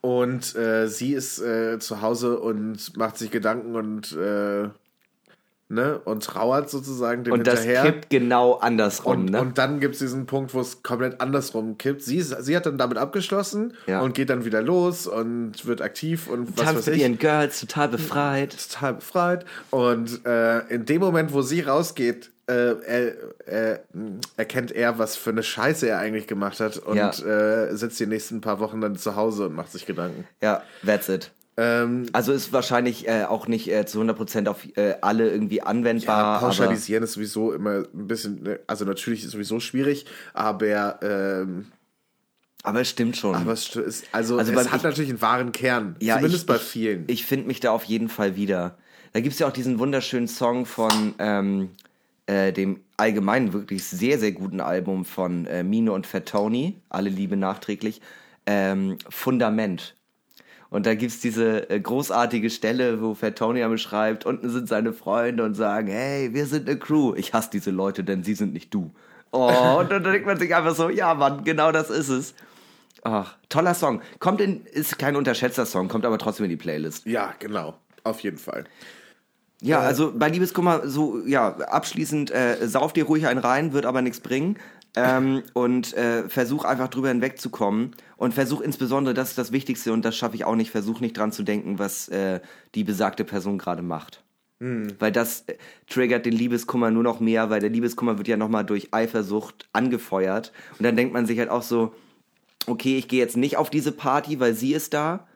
Und 0.06 0.56
äh, 0.56 0.88
sie 0.88 1.14
ist 1.14 1.42
äh, 1.42 1.80
zu 1.80 2.04
Hause 2.04 2.40
und 2.40 2.96
macht 2.96 3.18
sich 3.18 3.32
Gedanken 3.32 3.76
und 3.76 4.12
äh, 4.12 4.68
ne 5.68 6.00
und 6.06 6.24
trauert 6.24 6.70
sozusagen 6.70 7.24
dem 7.24 7.34
Und 7.34 7.48
das 7.48 7.62
hinterher. 7.64 7.92
kippt 7.92 8.10
genau 8.12 8.54
andersrum, 8.54 9.22
und, 9.22 9.32
ne? 9.32 9.42
und 9.42 9.58
dann 9.58 9.80
gibt 9.80 9.94
es 9.96 10.00
diesen 10.00 10.28
Punkt, 10.28 10.54
wo 10.54 10.60
es 10.62 10.84
komplett 10.84 11.22
andersrum 11.22 11.80
kippt. 11.80 12.04
Sie, 12.04 12.22
sie 12.22 12.56
hat 12.56 12.68
dann 12.68 12.78
damit 12.78 13.00
abgeschlossen 13.00 13.74
Ja. 13.88 14.02
und 14.02 14.14
geht 14.14 14.30
dann 14.30 14.46
wieder 14.46 14.62
los 14.62 15.08
und 15.08 15.66
wird 15.66 15.82
aktiv 15.82 16.28
und 16.30 16.50
was 16.56 16.66
Tanzt 16.66 16.78
weiß 16.82 16.86
mit 16.86 16.96
ich 16.98 17.02
ihren 17.02 17.18
Girls, 17.18 17.60
total 17.62 17.88
befreit. 17.90 18.56
total 18.72 18.94
befreit. 18.94 19.46
Und 19.72 20.24
äh, 20.28 20.60
in 20.68 20.86
dem 20.86 21.02
Moment, 21.02 21.34
wo 21.34 21.42
sie 21.42 21.62
rausgeht, 21.62 22.30
äh, 22.48 22.54
er, 22.54 23.74
äh, 23.74 23.80
erkennt 24.38 24.72
er, 24.72 25.00
was 25.00 25.16
für 25.16 25.32
eine 25.32 25.44
Scheiße 25.44 25.88
er 25.90 26.00
eigentlich 26.00 26.28
gemacht 26.28 26.60
hat 26.60 26.78
und 26.78 26.96
Ja. 26.98 27.10
äh, 27.12 27.76
sitzt 27.76 28.00
die 28.00 28.06
nächsten 28.06 28.42
paar 28.42 28.60
Wochen 28.60 28.82
dann 28.82 28.96
zu 28.98 29.16
Hause 29.16 29.48
und 29.48 29.56
macht 29.56 29.72
sich 29.72 29.86
Gedanken. 29.86 30.28
Ja, 30.42 30.62
that's 30.86 31.10
it. 31.10 31.32
Ähm, 31.58 32.08
Also 32.12 32.34
ist 32.34 32.52
wahrscheinlich 32.52 33.08
äh, 33.08 33.24
auch 33.24 33.48
nicht 33.48 33.72
äh, 33.72 33.86
zu 33.86 34.00
100% 34.02 34.48
auf 34.48 34.66
äh, 34.78 34.96
alle 35.02 35.30
irgendwie 35.30 35.62
anwendbar. 35.62 36.34
ja, 36.36 36.40
pauschalisieren 36.40 37.04
ist 37.04 37.14
sowieso 37.14 37.54
immer 37.54 37.86
ein 37.94 38.08
bisschen, 38.08 38.44
ne, 38.44 38.60
also 38.68 38.84
natürlich 38.86 39.24
ist 39.24 39.32
sowieso 39.32 39.60
schwierig, 39.62 40.06
aber, 40.34 41.00
ähm, 41.02 41.68
aber, 42.64 42.82
es 42.82 42.90
stimmt 42.90 43.16
schon. 43.16 43.36
aber 43.36 43.54
es 43.54 43.74
ist, 43.76 44.06
also, 44.12 44.38
Also 44.38 44.52
es 44.52 44.70
hat 44.70 44.78
ich- 44.80 44.84
natürlich 44.84 45.10
einen 45.12 45.22
wahren 45.22 45.52
Kern. 45.54 45.96
Ja, 46.02 46.16
zumindest 46.16 46.44
ich, 46.44 46.48
bei 46.48 46.56
ich, 46.58 46.62
vielen. 46.62 47.04
Ich 47.08 47.26
finde 47.26 47.48
mich 47.48 47.60
da 47.62 47.72
auf 47.72 47.86
jeden 47.86 48.10
Fall 48.10 48.36
wieder. 48.36 48.78
Da 49.14 49.22
gibt's 49.22 49.40
ja 49.40 49.48
auch 49.48 49.54
diesen 49.54 49.80
wunderschönen 49.80 50.28
Song 50.28 50.66
von 50.66 51.16
ähm, 51.20 51.70
äh, 52.28 52.52
dem 52.52 52.82
allgemein 52.98 53.54
wirklich 53.54 53.84
sehr, 53.84 54.20
sehr 54.20 54.32
guten 54.32 54.62
Album 54.62 55.06
von 55.06 55.46
äh, 55.46 55.64
Mino 55.64 55.94
und 55.94 56.08
Fat 56.08 56.28
Tony, 56.28 56.82
alle 56.90 57.10
Liebe 57.10 57.38
nachträglich, 57.38 58.02
ähm, 58.46 58.98
Fundament. 59.10 59.96
Und 60.70 60.86
da 60.86 60.96
gibt's 60.96 61.20
diese 61.20 61.70
äh, 61.70 61.80
großartige 61.80 62.50
Stelle, 62.50 63.02
wo 63.02 63.14
Fat 63.14 63.38
Tony 63.38 63.66
beschreibt, 63.68 64.26
unten 64.26 64.50
sind 64.50 64.68
seine 64.68 64.94
Freunde 64.94 65.44
und 65.44 65.54
sagen, 65.54 65.88
hey, 65.88 66.34
wir 66.34 66.48
sind 66.48 66.68
eine 66.68 66.80
Crew. 66.80 67.14
Ich 67.16 67.34
hasse 67.34 67.50
diese 67.54 67.72
Leute, 67.72 68.04
denn 68.04 68.24
sie 68.24 68.34
sind 68.34 68.54
nicht 68.54 68.74
du. 68.74 68.92
Oh, 69.32 69.78
und 69.80 69.92
dann 69.92 70.04
denkt 70.04 70.26
man 70.26 70.40
sich 70.40 70.56
einfach 70.56 70.76
so, 70.76 70.90
ja 70.90 71.14
Mann, 71.14 71.44
genau 71.44 71.72
das 71.72 71.90
ist 71.90 72.10
es. 72.10 72.34
Ach, 73.04 73.36
toller 73.50 73.76
Song. 73.76 74.02
Kommt 74.20 74.42
in, 74.42 74.66
ist 74.66 74.98
kein 74.98 75.16
unterschätzter 75.16 75.66
Song, 75.66 75.88
kommt 75.88 76.06
aber 76.06 76.18
trotzdem 76.18 76.46
in 76.46 76.50
die 76.50 76.58
Playlist. 76.58 77.06
ja, 77.06 77.34
genau. 77.40 77.76
Auf 78.04 78.20
jeden 78.20 78.38
Fall. 78.38 78.66
Ja, 79.66 79.80
also 79.80 80.14
bei 80.16 80.30
Liebeskummer 80.30 80.88
so, 80.88 81.22
ja, 81.26 81.56
abschließend, 81.58 82.32
äh, 82.32 82.68
sauf 82.68 82.94
dir 82.94 83.06
ruhig 83.06 83.26
einen 83.26 83.40
rein, 83.40 83.74
wird 83.74 83.86
aber 83.86 84.02
nichts 84.02 84.20
bringen. 84.20 84.58
Ähm, 84.96 85.42
und 85.54 85.94
äh, 85.96 86.30
versuch 86.30 86.66
einfach 86.66 86.88
drüber 86.88 87.10
hinwegzukommen. 87.10 87.96
Und 88.16 88.34
versuch 88.34 88.62
insbesondere, 88.62 89.14
das 89.14 89.30
ist 89.30 89.38
das 89.38 89.52
Wichtigste 89.52 89.92
und 89.92 90.06
das 90.06 90.16
schaffe 90.16 90.36
ich 90.36 90.46
auch 90.46 90.56
nicht, 90.56 90.72
versuch 90.72 91.00
nicht 91.00 91.18
dran 91.18 91.32
zu 91.32 91.44
denken, 91.44 91.80
was 91.80 92.08
äh, 92.10 92.42
die 92.76 92.84
besagte 92.84 93.24
Person 93.24 93.58
gerade 93.58 93.82
macht. 93.82 94.24
Weil 95.00 95.12
das 95.12 95.42
äh, 95.48 95.56
triggert 95.90 96.26
den 96.26 96.34
Liebeskummer 96.34 96.92
nur 96.92 97.04
noch 97.04 97.20
mehr, 97.20 97.50
weil 97.50 97.60
der 97.60 97.70
Liebeskummer 97.70 98.18
wird 98.18 98.28
ja 98.28 98.38
nochmal 98.38 98.66
durch 98.66 98.94
Eifersucht 98.94 99.68
angefeuert. 99.74 100.54
Und 100.78 100.84
dann 100.84 100.96
denkt 100.96 101.14
man 101.14 101.26
sich 101.26 101.40
halt 101.40 101.50
auch 101.50 101.64
so, 101.64 101.94
okay, 102.68 102.98
ich 102.98 103.08
gehe 103.08 103.20
jetzt 103.20 103.36
nicht 103.36 103.58
auf 103.58 103.70
diese 103.70 103.92
Party, 103.92 104.40
weil 104.40 104.54
sie 104.54 104.74
ist 104.74 104.94
da, 104.94 105.28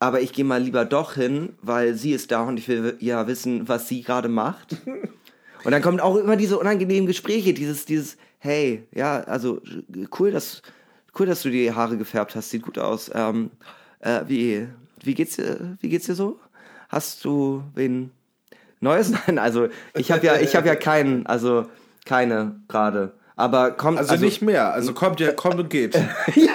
aber 0.00 0.22
ich 0.22 0.32
gehe 0.32 0.44
mal 0.44 0.60
lieber 0.60 0.84
doch 0.84 1.14
hin, 1.14 1.50
weil 1.62 1.94
sie 1.94 2.12
ist 2.12 2.32
da 2.32 2.42
und 2.42 2.58
ich 2.58 2.66
will 2.68 2.96
ja 3.00 3.26
wissen, 3.26 3.68
was 3.68 3.86
sie 3.86 4.02
gerade 4.02 4.28
macht. 4.28 4.76
Und 5.62 5.72
dann 5.72 5.82
kommen 5.82 6.00
auch 6.00 6.16
immer 6.16 6.36
diese 6.36 6.58
unangenehmen 6.58 7.06
Gespräche, 7.06 7.52
dieses, 7.52 7.84
dieses, 7.84 8.16
hey, 8.38 8.86
ja, 8.94 9.20
also 9.24 9.60
cool, 10.18 10.30
dass, 10.30 10.62
cool, 11.18 11.26
dass 11.26 11.42
du 11.42 11.50
die 11.50 11.70
Haare 11.70 11.98
gefärbt 11.98 12.34
hast, 12.34 12.48
sieht 12.48 12.62
gut 12.62 12.78
aus. 12.78 13.10
Ähm, 13.14 13.50
äh, 13.98 14.22
wie, 14.26 14.68
wie 15.02 15.12
geht's 15.12 15.36
dir, 15.36 15.76
wie 15.82 15.90
geht's 15.90 16.06
dir 16.06 16.14
so? 16.14 16.40
Hast 16.88 17.26
du 17.26 17.62
wen 17.74 18.10
Neues? 18.80 19.12
Nein, 19.26 19.38
also 19.38 19.68
ich 19.94 20.10
habe 20.10 20.24
ja, 20.24 20.38
ich 20.40 20.56
habe 20.56 20.66
ja 20.66 20.76
keinen, 20.76 21.26
also 21.26 21.66
keine 22.06 22.56
gerade. 22.66 23.12
Aber 23.36 23.72
kommt 23.72 23.98
Also, 23.98 24.16
nicht 24.16 24.40
mehr. 24.40 24.72
Also 24.72 24.94
kommt 24.94 25.20
ja, 25.20 25.32
kommt 25.32 25.58
und 25.58 25.68
geht. 25.68 25.94
ja. 26.34 26.52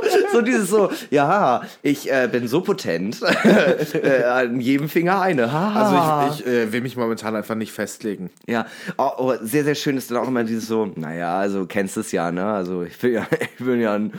So 0.32 0.40
dieses 0.42 0.68
so, 0.68 0.90
ja, 1.10 1.62
ich 1.82 2.10
äh, 2.10 2.28
bin 2.30 2.48
so 2.48 2.60
potent. 2.60 3.20
äh, 3.94 4.24
an 4.24 4.60
jedem 4.60 4.88
Finger 4.88 5.20
eine. 5.20 5.50
Also 5.50 6.34
ich, 6.34 6.40
ich 6.40 6.46
äh, 6.46 6.72
will 6.72 6.80
mich 6.80 6.96
momentan 6.96 7.34
einfach 7.36 7.54
nicht 7.54 7.72
festlegen. 7.72 8.30
Ja, 8.46 8.66
oh, 8.98 9.10
oh, 9.18 9.34
sehr, 9.40 9.64
sehr 9.64 9.74
schön 9.74 9.96
ist 9.96 10.10
dann 10.10 10.18
auch 10.18 10.28
immer 10.28 10.44
dieses 10.44 10.66
so, 10.66 10.90
naja, 10.94 11.38
also 11.38 11.66
kennst 11.66 11.96
es 11.96 12.12
ja, 12.12 12.30
ne? 12.32 12.44
Also 12.44 12.82
ich 12.82 12.98
bin 12.98 13.12
ja, 13.12 13.26
ich 13.58 13.64
bin 13.64 13.80
ja 13.80 13.94
ein, 13.94 14.12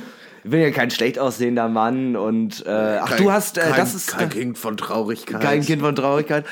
ich 0.47 0.51
bin 0.51 0.61
ja 0.61 0.71
kein 0.71 0.89
schlecht 0.89 1.19
aussehender 1.19 1.67
Mann 1.67 2.15
und 2.15 2.65
äh, 2.65 2.69
ach, 2.69 3.09
Kein- 3.09 3.17
du 3.23 3.31
hast, 3.33 3.57
äh, 3.57 3.61
kein, 3.63 3.75
das 3.75 3.93
ist 3.93 4.07
kein 4.07 4.29
Kind 4.29 4.57
von 4.57 4.77
Traurigkeit. 4.77 5.41
kein 5.41 5.61
Kind 5.61 5.81
von 5.81 5.93
Traurigkeit. 5.93 6.45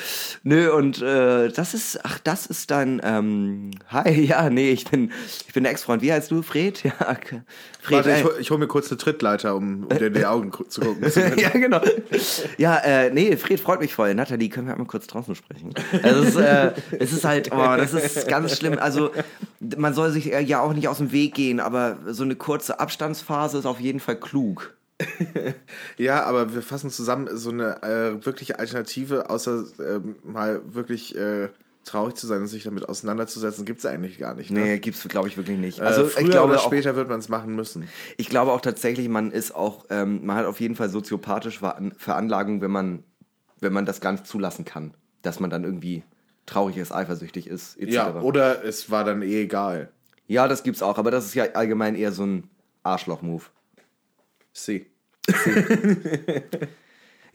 Nö, 0.44 0.70
und 0.74 1.02
äh, 1.02 1.48
das 1.48 1.74
ist, 1.74 2.00
ach, 2.04 2.20
das 2.22 2.46
ist 2.46 2.72
dein, 2.72 3.00
ähm, 3.06 3.72
hi, 3.88 4.12
ja, 4.26 4.50
nee, 4.50 4.72
ich 4.72 4.84
bin, 4.84 5.14
ich 5.48 5.54
bin 5.54 5.64
der 5.64 5.72
Ex-Freund. 5.72 6.02
Wie 6.02 6.12
heißt 6.12 6.30
du, 6.30 6.42
Fred? 6.42 6.84
Ja, 6.84 6.92
okay. 7.10 7.42
Fred, 7.82 7.98
Warte, 8.06 8.12
ich, 8.12 8.24
hol- 8.26 8.36
ich 8.40 8.50
hole 8.52 8.60
mir 8.60 8.68
kurz 8.68 8.90
eine 8.90 8.98
Trittleiter, 8.98 9.56
um, 9.56 9.84
um 9.86 9.98
dir 9.98 10.08
in 10.08 10.14
die 10.14 10.26
Augen 10.26 10.50
gu- 10.52 10.64
zu 10.66 10.82
gucken. 10.82 11.10
ja, 11.38 11.50
genau. 11.50 11.80
Ja, 12.58 12.78
äh, 12.80 13.12
nee, 13.12 13.38
Fred 13.38 13.62
freut 13.62 13.80
mich 13.80 13.94
voll. 13.94 14.14
Nathalie, 14.14 14.50
können 14.50 14.68
wir 14.68 14.74
einmal 14.74 14.88
kurz 14.88 15.08
draußen 15.08 15.36
sprechen? 15.36 15.74
Also 16.04 16.22
es, 16.24 16.30
ist, 16.30 16.36
äh, 16.36 16.72
es 17.00 17.14
ist 17.14 17.24
halt, 17.24 17.52
oh, 17.54 17.76
das 17.78 17.94
ist 17.94 18.28
ganz 18.28 18.58
schlimm. 18.58 18.78
Also 18.78 19.12
man 19.78 19.94
soll 19.94 20.12
sich 20.12 20.34
äh, 20.34 20.42
ja 20.42 20.60
auch 20.62 20.74
nicht 20.74 20.88
aus 20.90 20.98
dem 20.98 21.12
Weg 21.14 21.34
gehen, 21.36 21.60
aber 21.60 21.98
so 22.08 22.24
eine 22.24 22.36
kurze 22.36 22.80
Abstandsphase 22.80 23.60
ist 23.60 23.66
auf 23.66 23.80
jeden 23.80 23.85
Fall 24.00 24.20
klug. 24.20 24.76
Ja, 25.98 26.24
aber 26.24 26.54
wir 26.54 26.62
fassen 26.62 26.90
zusammen 26.90 27.28
so 27.34 27.50
eine 27.52 27.82
äh, 27.84 28.26
wirkliche 28.26 28.60
Alternative, 28.60 29.30
außer 29.30 29.66
ähm, 29.80 30.16
mal 30.24 30.62
wirklich 30.74 31.16
äh, 31.18 31.50
traurig 31.84 32.16
zu 32.16 32.28
sein 32.28 32.42
und 32.42 32.48
sich 32.48 32.64
damit 32.64 32.88
auseinanderzusetzen, 32.90 33.66
gibt's 33.66 33.86
eigentlich 33.86 34.18
gar 34.18 34.34
nicht. 34.34 34.52
Ne? 34.52 34.60
Nee, 34.60 34.80
gibt's, 34.80 35.08
glaube 35.08 35.28
ich, 35.28 35.38
wirklich 35.38 35.58
nicht. 35.58 35.80
Also 35.82 36.02
Also 36.04 36.12
früher 36.14 36.24
ich 36.26 36.32
glaube 36.32 36.54
oder 36.54 36.62
auch, 36.62 36.66
später 36.66 36.96
wird 36.96 37.10
man 37.10 37.20
es 37.20 37.30
machen 37.30 37.56
müssen. 37.56 37.88
ich 38.18 38.30
glaube 38.30 38.52
auch 38.52 38.62
tatsächlich, 38.62 39.08
man 39.10 39.32
ist 39.32 39.54
auch, 39.54 39.86
ähm, 39.90 40.26
man 40.26 40.38
hat 40.38 40.46
auf 40.46 40.60
jeden 40.60 40.76
Fall 40.76 40.90
soziopathische 40.90 41.60
Veran- 41.60 41.94
Veranlagung, 41.98 42.62
wenn 42.62 42.72
man, 42.72 43.04
wenn 43.60 43.74
man 43.74 43.86
das 43.86 44.02
gar 44.02 44.12
nicht 44.14 44.26
zulassen 44.26 44.66
kann, 44.66 44.96
dass 45.22 45.40
man 45.40 45.50
dann 45.50 45.64
irgendwie 45.64 46.04
traurig 46.46 46.78
ist, 46.78 46.92
eifersüchtig 46.94 47.48
ist, 47.48 47.78
etc. 47.80 47.94
Ja, 47.94 48.22
oder 48.22 48.64
es 48.64 48.90
war 48.90 49.04
dann 49.04 49.22
eh 49.22 49.42
egal. 49.44 49.90
ja, 50.28 50.48
das 50.48 50.64
gibt's 50.64 50.82
auch, 50.82 50.98
aber 50.98 51.12
das 51.12 51.26
ist 51.26 51.36
ja 51.36 51.46
allgemein 51.54 51.96
eher 51.96 52.12
so 52.12 52.26
ein 52.26 52.50
Arschloch-Move. 52.84 53.44
Sie. 54.56 54.86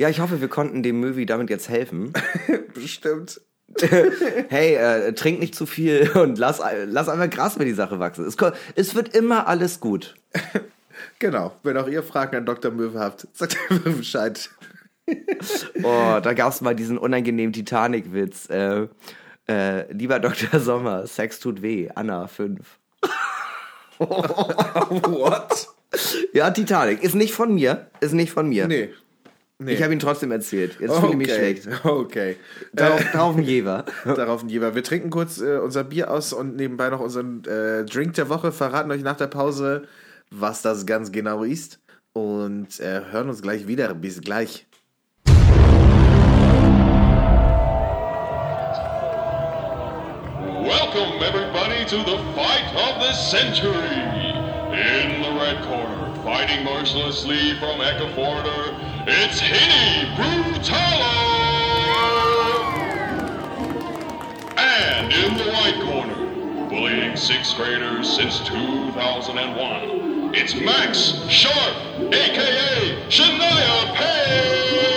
Ja, 0.00 0.08
ich 0.08 0.18
hoffe, 0.20 0.40
wir 0.40 0.48
konnten 0.48 0.82
dem 0.82 0.98
Movie 0.98 1.26
damit 1.26 1.50
jetzt 1.50 1.68
helfen. 1.68 2.14
Bestimmt. 2.74 3.38
hey, 4.48 4.74
äh, 4.74 5.12
trink 5.12 5.40
nicht 5.40 5.54
zu 5.54 5.66
viel 5.66 6.10
und 6.14 6.38
lass, 6.38 6.62
lass 6.86 7.10
einfach 7.10 7.28
Gras 7.28 7.56
über 7.56 7.66
die 7.66 7.74
Sache 7.74 8.00
wachsen. 8.00 8.24
Es, 8.24 8.34
es 8.76 8.94
wird 8.94 9.14
immer 9.14 9.46
alles 9.46 9.78
gut. 9.78 10.14
Genau. 11.18 11.54
Wenn 11.62 11.76
auch 11.76 11.86
ihr 11.86 12.02
Fragen 12.02 12.34
an 12.34 12.46
Dr. 12.46 12.70
Möwe 12.70 12.98
habt, 12.98 13.28
sagt 13.34 13.58
einfach 13.68 13.92
Bescheid. 13.92 14.48
Oh, 15.82 16.18
da 16.22 16.32
gab's 16.32 16.62
mal 16.62 16.74
diesen 16.74 16.96
unangenehmen 16.96 17.52
Titanic-Witz. 17.52 18.48
Äh, 18.48 18.88
äh, 19.50 19.92
lieber 19.92 20.18
Dr. 20.18 20.60
Sommer, 20.60 21.06
Sex 21.06 21.40
tut 21.40 21.60
weh. 21.60 21.90
Anna 21.94 22.26
5. 22.26 22.78
What? 23.98 25.68
Ja, 26.32 26.50
Titanic. 26.50 27.02
Ist 27.02 27.14
nicht 27.14 27.34
von 27.34 27.54
mir. 27.54 27.86
Ist 28.00 28.12
nicht 28.12 28.32
von 28.32 28.48
mir. 28.48 28.68
Nee. 28.68 28.90
nee. 29.58 29.72
Ich 29.72 29.82
habe 29.82 29.92
ihn 29.92 29.98
trotzdem 29.98 30.30
erzählt. 30.30 30.76
Jetzt 30.80 30.96
fühle 30.96 31.12
ich 31.12 31.16
mich 31.16 31.30
okay. 31.30 31.38
schlecht. 31.38 31.84
Okay. 31.84 32.36
Darauf, 32.72 33.04
darauf 33.12 33.36
ein 33.36 33.42
Jever. 33.42 33.84
Darauf 34.04 34.42
ein 34.42 34.48
Jeber. 34.48 34.74
Wir 34.74 34.84
trinken 34.84 35.10
kurz 35.10 35.40
äh, 35.40 35.58
unser 35.58 35.84
Bier 35.84 36.10
aus 36.10 36.32
und 36.32 36.56
nebenbei 36.56 36.90
noch 36.90 37.00
unseren 37.00 37.44
äh, 37.44 37.84
Drink 37.84 38.14
der 38.14 38.28
Woche. 38.28 38.52
Verraten 38.52 38.90
euch 38.90 39.02
nach 39.02 39.16
der 39.16 39.26
Pause, 39.26 39.82
was 40.30 40.62
das 40.62 40.86
ganz 40.86 41.10
genau 41.12 41.42
ist. 41.42 41.80
Und 42.12 42.80
äh, 42.80 43.02
hören 43.10 43.28
uns 43.28 43.42
gleich 43.42 43.66
wieder. 43.66 43.94
Bis 43.94 44.20
gleich. 44.20 44.66
Welcome, 50.62 51.22
everybody, 51.22 51.84
to 51.86 51.98
the 52.04 52.18
fight 52.34 52.74
of 52.76 53.00
the 53.00 53.12
century. 53.12 54.19
In 54.72 55.20
the 55.20 55.30
red 55.32 55.64
corner, 55.64 56.14
fighting 56.22 56.64
mercilessly 56.64 57.58
from 57.58 57.80
Echaforder, 57.80 58.78
it's 59.04 59.40
Hitty 59.40 60.06
Brutalo! 60.14 61.10
And 64.56 65.12
in 65.12 65.36
the 65.36 65.50
white 65.50 65.80
corner, 65.82 66.68
bullying 66.68 67.16
sixth 67.16 67.56
graders 67.56 68.08
since 68.14 68.38
2001, 68.46 70.34
it's 70.36 70.54
Max 70.54 71.14
Sharp, 71.28 71.76
aka 72.12 73.08
Shania 73.08 73.94
Payne! 73.96 74.89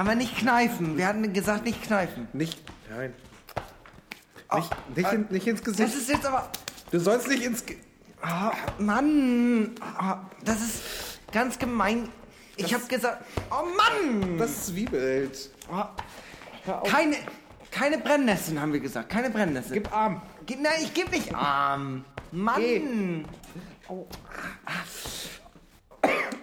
Aber 0.00 0.14
nicht 0.14 0.34
kneifen. 0.38 0.96
Wir 0.96 1.06
hatten 1.06 1.30
gesagt, 1.34 1.64
nicht 1.66 1.82
kneifen. 1.82 2.26
Nicht. 2.32 2.58
Nein. 2.88 3.12
Nicht, 4.54 4.70
nicht, 4.96 5.12
in, 5.12 5.26
nicht 5.28 5.46
ins 5.46 5.62
Gesicht. 5.62 5.88
Das 5.90 5.94
ist 5.94 6.08
jetzt 6.08 6.24
aber. 6.24 6.50
Du 6.90 6.98
sollst 6.98 7.28
nicht 7.28 7.44
ins. 7.44 7.66
Ge 7.66 7.76
Ah, 8.22 8.52
Mann! 8.78 9.74
Ah, 9.98 10.20
Das 10.42 10.60
ist 10.62 10.82
ganz 11.32 11.58
gemein. 11.58 12.08
Ich 12.56 12.72
hab 12.72 12.88
gesagt. 12.88 13.24
Oh 13.50 13.64
Mann! 13.76 14.38
das 14.38 14.66
Zwiebelt. 14.68 15.50
Ah, 15.70 15.90
Keine, 16.84 17.16
keine 17.70 17.98
Brennnesseln 17.98 18.58
haben 18.58 18.72
wir 18.72 18.80
gesagt. 18.80 19.10
Keine 19.10 19.28
Brennnesseln. 19.28 19.74
Gib 19.82 19.92
Arm. 19.94 20.22
Gib, 20.46 20.60
nein, 20.62 20.72
ich 20.82 20.94
geb 20.94 21.10
nicht 21.10 21.34
Arm. 21.34 22.06
Mann! 22.32 23.26
Oh. 23.88 24.06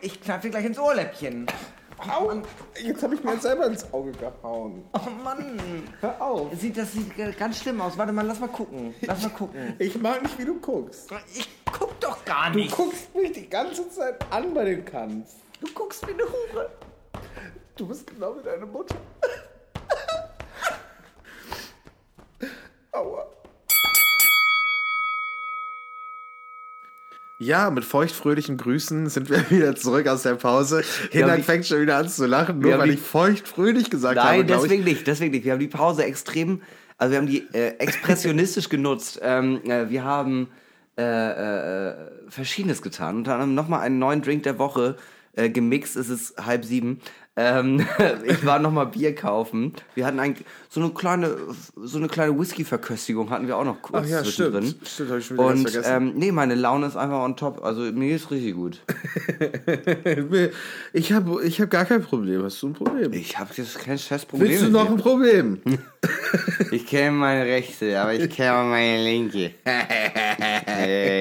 Ich 0.02 0.22
knall 0.22 0.40
dir 0.42 0.52
gleich 0.52 0.66
ins 0.66 0.78
Ohrläppchen. 0.80 1.48
Au! 2.00 2.32
Jetzt 2.82 3.02
habe 3.04 3.16
ich 3.16 3.24
mir 3.24 3.38
selber 3.38 3.66
ins 3.66 3.92
Auge 3.92 4.12
gehauen. 4.12 4.86
Oh 4.94 5.10
Mann! 5.24 5.60
Hör 6.00 6.22
auf. 6.22 6.54
Sieht, 6.56 6.78
das 6.78 6.94
sieht 6.94 7.12
ganz 7.38 7.60
schlimm 7.60 7.82
aus. 7.82 7.98
Warte 7.98 8.14
mal, 8.14 8.26
lass 8.26 8.40
mal 8.40 8.48
gucken. 8.50 8.94
Lass 9.02 9.24
mal 9.24 9.30
gucken. 9.30 9.76
Ich 9.80 10.00
mag 10.00 10.22
nicht, 10.22 10.38
wie 10.38 10.46
du 10.46 10.60
guckst. 10.60 11.10
Ich 11.34 11.50
guck 11.72 12.00
doch 12.00 12.24
gar 12.24 12.52
Du 12.52 12.60
nicht. 12.60 12.76
guckst 12.76 13.14
mich 13.16 13.32
die 13.32 13.50
ganze 13.50 13.90
Zeit 13.90 14.24
an 14.32 14.54
bei 14.54 14.66
den 14.66 14.86
Kanz. 14.86 15.38
Du 15.60 15.68
guckst 15.74 16.06
wie 16.08 16.12
eine 16.14 16.24
Hure. 16.24 16.70
Du 17.76 17.88
bist 17.88 18.06
genau 18.08 18.36
wie 18.38 18.44
deine 18.44 18.66
Mutter. 18.66 18.96
Aua. 22.92 23.26
Ja, 27.40 27.70
mit 27.70 27.86
feuchtfröhlichen 27.86 28.58
Grüßen 28.58 29.10
sind 29.10 29.30
wir 29.30 29.50
wieder 29.52 29.76
zurück 29.76 30.08
aus 30.08 30.24
der 30.24 30.36
Pause. 30.36 30.84
Hinak 31.12 31.44
fängt 31.44 31.66
schon 31.66 31.82
wieder 31.82 31.98
an 31.98 32.10
zu 32.10 32.26
lachen, 32.26 32.60
nur 32.60 32.78
weil 32.80 32.92
ich 32.92 33.00
feuchtfröhlich 33.00 33.90
gesagt 33.90 34.20
habe. 34.20 34.38
Nein, 34.40 34.48
deswegen 34.48 34.84
nicht, 34.84 35.06
deswegen 35.06 35.32
nicht. 35.32 35.46
Wir 35.46 35.52
haben 35.54 35.60
die 35.60 35.68
Pause 35.68 36.04
extrem, 36.04 36.62
also 36.98 37.12
wir 37.12 37.18
haben 37.20 37.28
die 37.28 37.48
äh, 37.54 37.78
expressionistisch 37.78 38.70
genutzt. 38.70 39.20
Ähm, 39.22 39.62
äh, 39.66 39.90
wir 39.90 40.04
haben 40.04 40.48
äh, 40.98 41.04
äh, 41.04 41.90
äh, 41.90 41.96
Verschiedenes 42.28 42.82
getan. 42.82 43.18
Unter 43.18 43.34
anderem 43.34 43.54
nochmal 43.54 43.82
einen 43.82 44.00
neuen 44.00 44.22
Drink 44.22 44.44
der 44.44 44.58
Woche 44.58 44.96
Äh, 45.38 45.52
gemixt 45.52 45.96
ist 45.96 46.10
es 46.10 46.34
halb 46.44 46.66
sieben. 46.66 47.00
Ähm, 47.40 47.86
ich 48.26 48.44
war 48.46 48.58
noch 48.58 48.72
mal 48.72 48.86
Bier 48.86 49.14
kaufen. 49.14 49.74
Wir 49.94 50.08
hatten 50.08 50.20
eigentlich 50.20 50.46
so 50.70 50.82
eine 50.82 50.90
kleine, 50.90 51.38
so 51.76 52.00
eine 52.00 52.08
kleine 52.08 52.38
Whisky-Verköstigung 52.38 53.30
hatten 53.30 53.48
wir 53.48 53.58
auch 53.58 53.64
noch 53.64 53.80
kurz 53.82 54.06
Ach 54.06 54.10
ja, 54.10 54.24
zwischendrin. 54.24 54.66
stimmt. 54.66 54.88
Stimmt, 54.88 55.10
hab 55.12 55.18
ich 55.20 55.26
schon 55.28 55.38
wieder 55.38 55.48
Und 55.48 55.70
vergessen. 55.70 55.94
ähm, 55.96 56.14
nee, 56.16 56.32
meine 56.32 56.56
Laune 56.56 56.88
ist 56.88 56.98
einfach 56.98 57.24
on 57.24 57.38
top. 57.38 57.64
Also 57.64 57.82
mir 57.82 58.16
ist 58.16 58.32
richtig 58.32 58.56
gut. 58.56 58.82
Ich 60.94 61.12
habe 61.14 61.44
ich 61.44 61.62
hab 61.62 61.70
gar 61.70 61.86
kein 61.86 62.02
Problem. 62.02 62.44
Hast 62.44 62.62
du 62.62 62.70
ein 62.70 62.74
Problem? 62.74 63.14
Ich 63.14 63.38
habe 63.38 63.52
jetzt 63.56 63.78
kein 63.80 64.00
Scheißproblem. 64.00 64.50
Willst 64.50 64.64
du 64.64 64.70
noch 64.70 64.90
ein 64.90 64.98
Problem? 64.98 65.62
Ich 66.72 66.86
kenne 66.86 67.12
meine 67.12 67.46
rechte, 67.46 68.00
aber 68.00 68.14
ich 68.14 68.30
kenne 68.30 68.64
meine 68.70 69.04
linke. 69.04 69.52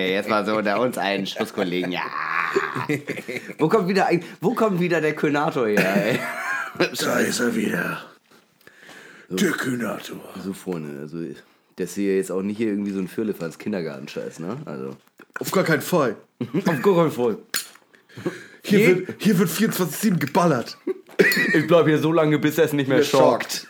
jetzt 0.09 0.29
mal 0.29 0.45
so 0.45 0.57
unter 0.57 0.81
uns 0.81 0.99
einen 0.99 1.27
Schusskollegen. 1.27 1.93
Ja. 1.93 2.03
Wo 3.59 3.69
kommt 3.69 3.89
wieder 3.89 4.07
ein, 4.07 4.23
wo 4.41 4.55
kommt 4.55 4.81
wieder 4.81 5.01
der 5.01 5.15
Könator 5.15 5.69
her? 5.69 6.06
Ey? 6.07 6.19
Da 6.79 7.21
ist 7.21 7.41
er 7.41 7.57
wieder. 7.57 8.03
Der 9.31 9.53
Kühnator. 9.53 10.21
So 10.45 10.53
vorne, 10.53 11.01
also 11.01 11.25
das 11.77 11.95
hier 11.95 12.17
jetzt 12.17 12.31
auch 12.31 12.43
nicht 12.43 12.59
hier 12.59 12.69
irgendwie 12.69 12.91
so 12.91 12.99
ein 12.99 13.09
Firlefanz 13.09 13.57
Kindergartenscheiß, 13.57 14.41
ne? 14.41 14.59
Also 14.67 14.95
Auf 15.41 15.51
gar 15.53 15.65
keinen 15.65 15.81
Fall. 15.81 16.17
auf 16.67 16.83
Gurgeln 16.83 17.11
voll. 17.11 17.39
Hier, 18.63 18.79
Nee. 18.79 19.07
wird, 19.07 19.23
hier 19.23 19.39
wird 19.39 19.49
24-7 19.49 20.19
geballert. 20.19 20.77
Ich 21.55 21.67
bleib 21.67 21.87
hier 21.87 21.99
so 21.99 22.13
lange, 22.13 22.39
bis 22.39 22.59
es 22.59 22.75
nicht 22.75 22.89
mehr 22.89 23.03
schockt. 23.03 23.67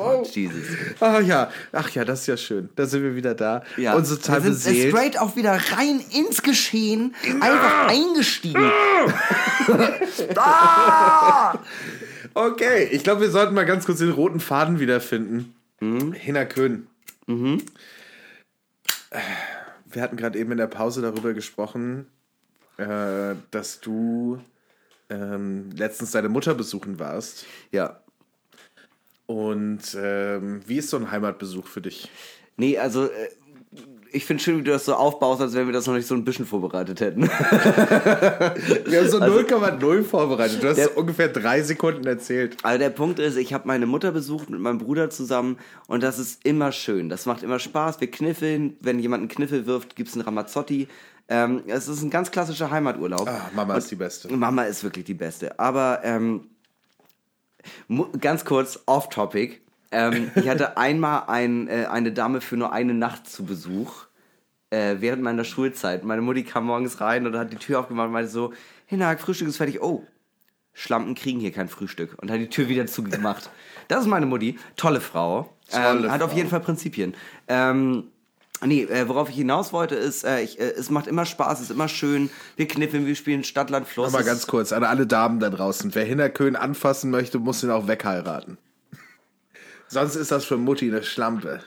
Oh. 0.00 0.22
Jesus. 0.24 0.66
Ach 1.00 1.20
ja, 1.20 1.50
ach 1.72 1.90
ja, 1.90 2.04
das 2.04 2.20
ist 2.22 2.26
ja 2.26 2.36
schön. 2.36 2.70
Da 2.76 2.86
sind 2.86 3.02
wir 3.02 3.14
wieder 3.14 3.34
da. 3.34 3.62
Ja, 3.76 3.94
Und 3.94 4.08
total 4.08 4.42
wir 4.44 4.52
sind 4.54 4.72
beseelt. 4.72 4.94
straight 4.94 5.18
auch 5.18 5.36
wieder 5.36 5.52
rein 5.52 6.00
ins 6.10 6.42
Geschehen, 6.42 7.14
einfach 7.40 7.88
eingestiegen. 7.88 8.62
ah! 10.36 11.58
Okay, 12.32 12.88
ich 12.90 13.02
glaube, 13.02 13.20
wir 13.22 13.30
sollten 13.30 13.54
mal 13.54 13.66
ganz 13.66 13.84
kurz 13.84 13.98
den 13.98 14.10
roten 14.10 14.40
Faden 14.40 14.80
wiederfinden. 14.80 15.54
Mhm. 15.80 16.12
Hinner 16.12 16.46
Köhn. 16.46 16.86
Wir 17.26 17.62
hatten 20.02 20.16
gerade 20.16 20.38
eben 20.38 20.52
in 20.52 20.58
der 20.58 20.66
Pause 20.66 21.02
darüber 21.02 21.34
gesprochen, 21.34 22.06
äh, 22.76 23.34
dass 23.50 23.80
du 23.80 24.40
ähm, 25.10 25.70
letztens 25.76 26.12
deine 26.12 26.28
Mutter 26.28 26.54
besuchen 26.54 26.98
warst. 26.98 27.44
Ja, 27.72 28.00
Und 29.30 29.96
ähm, 29.96 30.60
wie 30.66 30.78
ist 30.78 30.90
so 30.90 30.96
ein 30.96 31.12
Heimatbesuch 31.12 31.68
für 31.68 31.80
dich? 31.80 32.10
Nee, 32.56 32.78
also 32.78 33.04
äh, 33.04 33.08
ich 34.10 34.24
finde 34.24 34.42
schön, 34.42 34.58
wie 34.58 34.64
du 34.64 34.72
das 34.72 34.84
so 34.86 34.94
aufbaust, 34.94 35.40
als 35.40 35.54
wenn 35.54 35.66
wir 35.66 35.72
das 35.72 35.86
noch 35.86 35.94
nicht 35.94 36.08
so 36.08 36.16
ein 36.16 36.24
bisschen 36.24 36.46
vorbereitet 36.46 37.00
hätten. 37.00 37.22
Wir 37.30 39.00
haben 39.00 39.08
so 39.08 39.18
0,0 39.18 40.02
vorbereitet. 40.02 40.60
Du 40.60 40.68
hast 40.68 40.78
Der- 40.78 40.96
ungefähr 40.98 41.28
drei 41.28 41.62
Sekunden 41.62 42.04
erzählt. 42.08 42.56
Also 42.64 42.78
der 42.80 42.90
Punkt 42.90 43.20
ist, 43.20 43.36
ich 43.36 43.52
habe 43.54 43.68
meine 43.68 43.86
Mutter 43.86 44.10
besucht 44.10 44.50
mit 44.50 44.58
meinem 44.58 44.78
Bruder 44.78 45.10
zusammen 45.10 45.58
und 45.86 46.02
das 46.02 46.18
ist 46.18 46.44
immer 46.44 46.72
schön. 46.72 47.08
Das 47.08 47.24
macht 47.26 47.44
immer 47.44 47.60
Spaß. 47.60 48.00
Wir 48.00 48.10
kniffeln. 48.10 48.76
Wenn 48.80 48.98
jemand 48.98 49.20
einen 49.20 49.28
Kniffel 49.28 49.66
wirft, 49.66 49.94
gibt's 49.94 50.14
einen 50.14 50.22
Ramazzotti. 50.22 50.88
Ähm, 51.28 51.62
es 51.68 51.86
ist 51.86 52.02
ein 52.02 52.10
ganz 52.10 52.32
klassischer 52.32 52.72
Heimaturlaub. 52.72 53.28
Ah, 53.28 53.48
Mama 53.54 53.76
ist 53.76 53.92
die 53.92 53.96
Beste. 53.96 54.34
Mama 54.34 54.64
ist 54.64 54.82
wirklich 54.82 55.04
die 55.04 55.14
Beste. 55.14 55.56
Aber 55.60 56.00
ähm, 56.02 56.48
ganz 58.20 58.44
kurz 58.44 58.80
off-topic. 58.86 59.60
Ähm, 59.92 60.30
ich 60.34 60.48
hatte 60.48 60.76
einmal 60.76 61.24
ein, 61.26 61.68
äh, 61.68 61.86
eine 61.90 62.12
Dame 62.12 62.40
für 62.40 62.56
nur 62.56 62.72
eine 62.72 62.94
Nacht 62.94 63.28
zu 63.28 63.44
Besuch 63.44 64.06
äh, 64.70 64.96
während 64.98 65.22
meiner 65.22 65.44
Schulzeit. 65.44 66.04
Meine 66.04 66.22
Mutti 66.22 66.44
kam 66.44 66.66
morgens 66.66 67.00
rein 67.00 67.26
und 67.26 67.36
hat 67.36 67.52
die 67.52 67.56
Tür 67.56 67.80
aufgemacht 67.80 68.06
und 68.06 68.12
meinte 68.12 68.30
so, 68.30 68.52
Hinak, 68.86 69.20
Frühstück 69.20 69.48
ist 69.48 69.56
fertig. 69.56 69.82
Oh, 69.82 70.04
Schlampen 70.72 71.14
kriegen 71.14 71.40
hier 71.40 71.52
kein 71.52 71.68
Frühstück. 71.68 72.16
Und 72.20 72.30
hat 72.30 72.38
die 72.38 72.48
Tür 72.48 72.68
wieder 72.68 72.86
zugemacht. 72.86 73.50
Das 73.88 74.02
ist 74.02 74.06
meine 74.06 74.26
Mutti. 74.26 74.58
Tolle 74.76 75.00
Frau. 75.00 75.52
Tolle 75.70 76.06
ähm, 76.06 76.10
hat 76.10 76.22
auf 76.22 76.32
jeden 76.32 76.48
Fall 76.48 76.60
Prinzipien. 76.60 77.14
Ähm, 77.48 78.04
Nee, 78.62 78.82
äh, 78.84 79.08
worauf 79.08 79.30
ich 79.30 79.36
hinaus 79.36 79.72
wollte, 79.72 79.94
ist, 79.94 80.22
äh, 80.24 80.42
ich, 80.42 80.60
äh, 80.60 80.64
es 80.64 80.90
macht 80.90 81.06
immer 81.06 81.24
Spaß, 81.24 81.58
es 81.60 81.64
ist 81.64 81.70
immer 81.70 81.88
schön. 81.88 82.28
Wir 82.56 82.68
kniffen, 82.68 83.06
wir 83.06 83.14
spielen 83.16 83.42
Stadt, 83.42 83.70
Land, 83.70 83.88
Fluss. 83.88 84.12
Mal 84.12 84.20
Es- 84.20 84.26
ganz 84.26 84.46
kurz 84.46 84.72
an 84.72 84.84
alle 84.84 85.06
Damen 85.06 85.40
da 85.40 85.48
draußen. 85.48 85.94
Wer 85.94 86.04
Hinner 86.04 86.28
Köhn 86.28 86.56
anfassen 86.56 87.10
möchte, 87.10 87.38
muss 87.38 87.62
ihn 87.62 87.70
auch 87.70 87.88
wegheiraten. 87.88 88.58
Sonst 89.88 90.14
ist 90.16 90.30
das 90.30 90.44
für 90.44 90.56
Mutti 90.58 90.88
eine 90.90 91.02
Schlampe. 91.02 91.60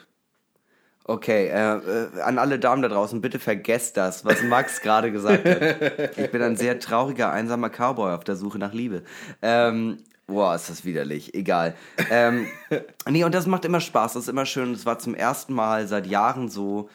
Okay, 1.06 1.48
äh, 1.48 1.76
äh, 1.78 2.22
an 2.22 2.38
alle 2.38 2.60
Damen 2.60 2.82
da 2.82 2.88
draußen, 2.88 3.20
bitte 3.20 3.38
vergesst 3.40 3.98
das, 3.98 4.24
was 4.24 4.42
Max 4.44 4.80
gerade 4.80 5.12
gesagt 5.12 5.44
hat. 5.46 6.18
Ich 6.18 6.32
bin 6.32 6.42
ein 6.42 6.56
sehr 6.56 6.80
trauriger, 6.80 7.32
einsamer 7.32 7.70
Cowboy 7.70 8.14
auf 8.14 8.24
der 8.24 8.36
Suche 8.38 8.58
nach 8.58 8.72
Liebe. 8.72 9.04
Ähm, 9.42 9.98
boah, 10.34 10.56
ist 10.56 10.70
das 10.70 10.86
widerlich. 10.86 11.34
Egal. 11.34 11.76
Ähm, 12.10 12.48
nee, 13.10 13.24
und 13.24 13.34
das 13.34 13.48
macht 13.48 13.66
immer 13.66 13.80
Spaß, 13.80 14.14
das 14.14 14.24
ist 14.24 14.30
immer 14.30 14.46
schön. 14.46 14.74
Es 14.74 14.86
war 14.86 15.00
zum 15.00 15.16
ersten 15.16 15.54
Mal 15.54 15.88
seit 15.88 16.08
Jahren 16.08 16.50
so, 16.50 16.90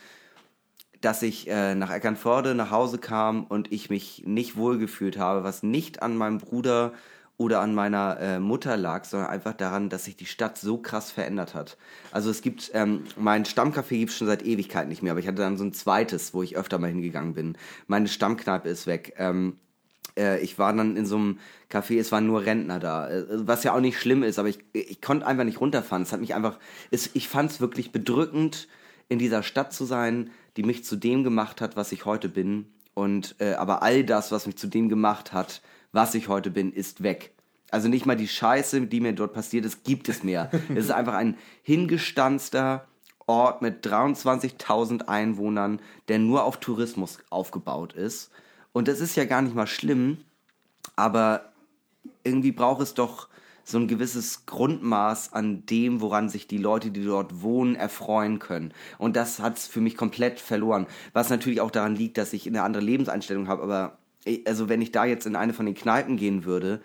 dass 1.01 1.23
ich 1.23 1.49
äh, 1.49 1.75
nach 1.75 1.91
Eckernförde 1.91 2.55
nach 2.55 2.71
Hause 2.71 2.99
kam 2.99 3.45
und 3.45 3.73
ich 3.73 3.89
mich 3.89 4.25
nicht 4.27 4.57
wohlgefühlt 4.57 5.19
habe, 5.19 5.45
was 5.45 5.63
nicht 5.63 6.03
an 6.03 6.17
meinem 6.17 6.39
Bruder 6.39 6.93
oder 7.37 7.61
an 7.61 7.73
meiner 7.73 8.19
äh, 8.19 8.41
Mutter 8.41 8.77
lag, 8.77 9.05
sondern 9.05 9.31
einfach 9.31 9.55
daran, 9.55 9.89
dass 9.89 10.07
sich 10.07 10.17
die 10.17 10.27
Stadt 10.27 10.59
so 10.59 10.79
krass 10.79 11.13
verändert 11.13 11.55
hat. 11.55 11.79
Also 12.11 12.31
es 12.31 12.43
gibt, 12.43 12.73
ähm, 12.75 13.05
mein 13.17 13.45
Stammcafé 13.45 13.97
gibt 13.99 14.11
es 14.11 14.19
schon 14.19 14.27
seit 14.27 14.45
Ewigkeit 14.45 14.89
nicht 14.89 15.05
mehr, 15.05 15.13
aber 15.13 15.21
ich 15.21 15.29
hatte 15.29 15.43
dann 15.43 15.57
so 15.57 15.63
ein 15.63 15.73
zweites, 15.73 16.35
wo 16.35 16.43
ich 16.43 16.57
öfter 16.57 16.81
mal 16.81 16.89
hingegangen 16.89 17.35
bin. 17.35 17.57
Meine 17.87 18.09
Stammkneipe 18.09 18.69
ist 18.69 18.89
weg. 18.89 19.15
Ähm, 19.19 19.57
äh, 20.19 20.41
ich 20.41 20.59
war 20.59 20.73
dann 20.73 20.97
in 20.97 21.07
so 21.07 21.17
einem 21.17 21.39
Café, 21.71 21.99
es 21.99 22.13
waren 22.13 22.27
nur 22.27 22.45
Rentner 22.45 22.79
da, 22.81 23.09
äh, 23.09 23.25
was 23.29 23.65
ja 23.65 23.75
auch 23.75 23.81
nicht 23.81 23.99
schlimm 23.99 24.23
ist, 24.23 24.39
aber 24.39 24.49
ich, 24.49 24.59
ich 24.73 25.01
konnte 25.01 25.27
einfach 25.27 25.45
nicht 25.45 25.61
runterfahren. 25.61 26.03
Es 26.03 26.13
hat 26.13 26.21
mich 26.21 26.35
einfach, 26.35 26.59
es, 26.91 27.11
ich 27.15 27.29
fand 27.29 27.51
es 27.51 27.61
wirklich 27.61 27.93
bedrückend, 27.93 28.69
in 29.09 29.19
dieser 29.19 29.43
Stadt 29.43 29.73
zu 29.73 29.85
sein, 29.85 30.31
die 30.57 30.63
mich 30.63 30.85
zu 30.85 30.97
dem 30.97 31.25
gemacht 31.25 31.61
hat, 31.61 31.77
was 31.77 31.93
ich 31.93 32.05
heute 32.05 32.29
bin. 32.29 32.67
Und 32.95 33.37
äh, 33.39 33.55
aber 33.55 33.83
all 33.83 34.05
das, 34.05 34.33
was 34.33 34.47
mich 34.47 34.57
zu 34.57 34.67
dem 34.67 34.89
gemacht 34.89 35.33
hat, 35.33 35.63
was 35.93 36.15
ich 36.15 36.29
heute 36.29 36.51
bin, 36.51 36.73
ist 36.73 37.03
weg. 37.03 37.33
Also 37.71 37.89
nicht 37.89 38.07
mal 38.07 38.17
die 38.17 38.29
Scheiße, 38.29 38.83
die 38.83 39.01
mir 39.01 39.13
dort 39.13 39.33
passiert 39.33 39.65
ist, 39.65 39.85
gibt 39.85 40.09
es 40.09 40.23
mehr. 40.23 40.51
es 40.75 40.87
ist 40.87 40.91
einfach 40.91 41.15
ein 41.15 41.37
hingestanzter 41.63 42.87
Ort 43.27 43.63
mit 43.63 43.87
23.000 43.87 45.07
Einwohnern, 45.07 45.81
der 46.09 46.19
nur 46.19 46.45
auf 46.45 46.59
Tourismus 46.59 47.19
aufgebaut 47.31 47.93
ist. 47.93 48.31
Und 48.73 48.89
das 48.89 49.01
ist 49.01 49.17
ja 49.17 49.25
gar 49.25 49.43
nicht 49.43 49.55
mal 49.55 49.67
schlimm, 49.67 50.19
aber 50.97 51.53
irgendwie 52.25 52.53
braucht 52.53 52.83
es 52.83 52.95
doch 52.95 53.29
so 53.65 53.79
ein 53.79 53.89
gewisses 53.89 54.47
Grundmaß 54.47 55.35
an 55.35 55.67
dem, 55.67 56.01
woran 56.01 56.31
sich 56.31 56.47
die 56.47 56.57
Leute, 56.57 56.91
die 56.91 57.05
dort 57.05 57.43
wohnen, 57.43 57.75
erfreuen 57.75 58.39
können. 58.39 58.73
Und 58.97 59.15
das 59.15 59.41
hat 59.41 59.59
es 59.59 59.67
für 59.67 59.83
mich 59.83 59.97
komplett 59.97 60.41
verloren. 60.41 60.87
Was 61.13 61.29
natürlich 61.29 61.61
auch 61.61 61.71
daran 61.71 61.95
liegt, 61.95 62.17
dass 62.17 62.33
ich 62.33 62.47
eine 62.47 62.63
andere 62.63 62.83
Lebenseinstellung 62.83 63.47
habe. 63.47 63.63
Aber 63.63 63.99
ich- 64.25 64.47
also 64.47 64.71
wenn 64.71 64.81
ich 64.81 64.91
da 64.91 65.05
jetzt 65.05 65.27
in 65.27 65.37
eine 65.37 65.53
von 65.53 65.67
den 65.67 65.75
Kneipen 65.75 66.17
gehen 66.17 66.45
würde, 66.45 66.81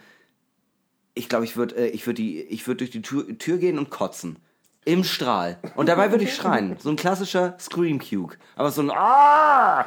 ich 1.16 1.30
glaube, 1.30 1.46
ich 1.46 1.56
würde 1.56 1.88
ich 1.88 2.06
würd 2.06 2.20
würd 2.20 2.80
durch 2.82 2.92
die 2.92 3.02
Tür, 3.02 3.38
Tür 3.38 3.58
gehen 3.58 3.78
und 3.80 3.90
kotzen. 3.90 4.38
Im 4.86 5.04
Strahl. 5.04 5.58
Und 5.76 5.88
dabei 5.88 6.12
würde 6.12 6.26
ich 6.26 6.36
schreien. 6.36 6.76
So 6.80 6.90
ein 6.90 6.96
klassischer 6.96 7.56
Scream 7.60 8.00
Puke. 8.00 8.38
Aber 8.56 8.72
so 8.72 8.82
ein 8.82 8.92
Ah! 8.92 9.86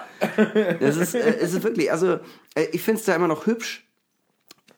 Das 0.81 0.97
ist, 0.97 1.15
äh, 1.15 1.39
ist 1.39 1.63
wirklich, 1.63 1.91
also 1.91 2.19
äh, 2.55 2.65
ich 2.73 2.83
finde 2.83 3.01
es 3.01 3.07
da 3.07 3.15
immer 3.15 3.29
noch 3.29 3.47
hübsch. 3.47 3.87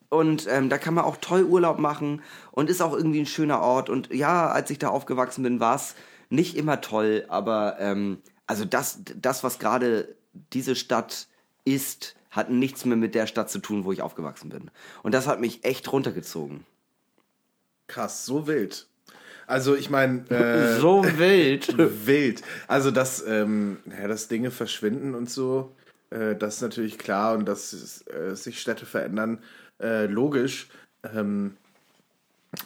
Und 0.08 0.46
ähm, 0.48 0.70
da 0.70 0.78
kann 0.78 0.94
man 0.94 1.04
auch 1.04 1.18
toll 1.18 1.44
Urlaub 1.44 1.78
machen 1.78 2.22
und 2.50 2.70
ist 2.70 2.80
auch 2.80 2.94
irgendwie 2.94 3.20
ein 3.20 3.26
schöner 3.26 3.60
Ort. 3.60 3.90
Und 3.90 4.12
ja, 4.12 4.48
als 4.48 4.70
ich 4.70 4.78
da 4.78 4.88
aufgewachsen 4.88 5.42
bin, 5.42 5.60
war 5.60 5.76
es 5.76 5.94
nicht 6.30 6.56
immer 6.56 6.80
toll, 6.80 7.24
aber 7.28 7.76
ähm, 7.78 8.22
also 8.46 8.64
das, 8.64 9.00
das, 9.16 9.44
was 9.44 9.58
gerade 9.58 10.16
diese 10.52 10.74
Stadt 10.76 11.28
ist, 11.64 12.16
hat 12.30 12.50
nichts 12.50 12.84
mehr 12.84 12.96
mit 12.96 13.14
der 13.14 13.26
Stadt 13.26 13.50
zu 13.50 13.58
tun, 13.58 13.84
wo 13.84 13.92
ich 13.92 14.02
aufgewachsen 14.02 14.48
bin. 14.50 14.70
Und 15.02 15.12
das 15.12 15.26
hat 15.26 15.40
mich 15.40 15.64
echt 15.64 15.90
runtergezogen. 15.92 16.64
Krass, 17.86 18.24
so 18.24 18.46
wild. 18.46 18.86
Also 19.48 19.74
ich 19.74 19.88
meine, 19.90 20.28
äh, 20.30 20.78
so 20.78 21.02
wild. 21.16 21.74
wild. 22.06 22.42
Also 22.68 22.90
dass, 22.90 23.24
ähm, 23.26 23.78
ja, 24.00 24.06
dass 24.06 24.28
Dinge 24.28 24.50
verschwinden 24.50 25.14
und 25.14 25.30
so, 25.30 25.74
äh, 26.10 26.36
das 26.36 26.56
ist 26.56 26.62
natürlich 26.62 26.98
klar 26.98 27.34
und 27.34 27.46
dass 27.46 28.04
äh, 28.08 28.36
sich 28.36 28.60
Städte 28.60 28.84
verändern, 28.86 29.38
äh, 29.80 30.06
logisch. 30.06 30.68
Ähm, 31.14 31.56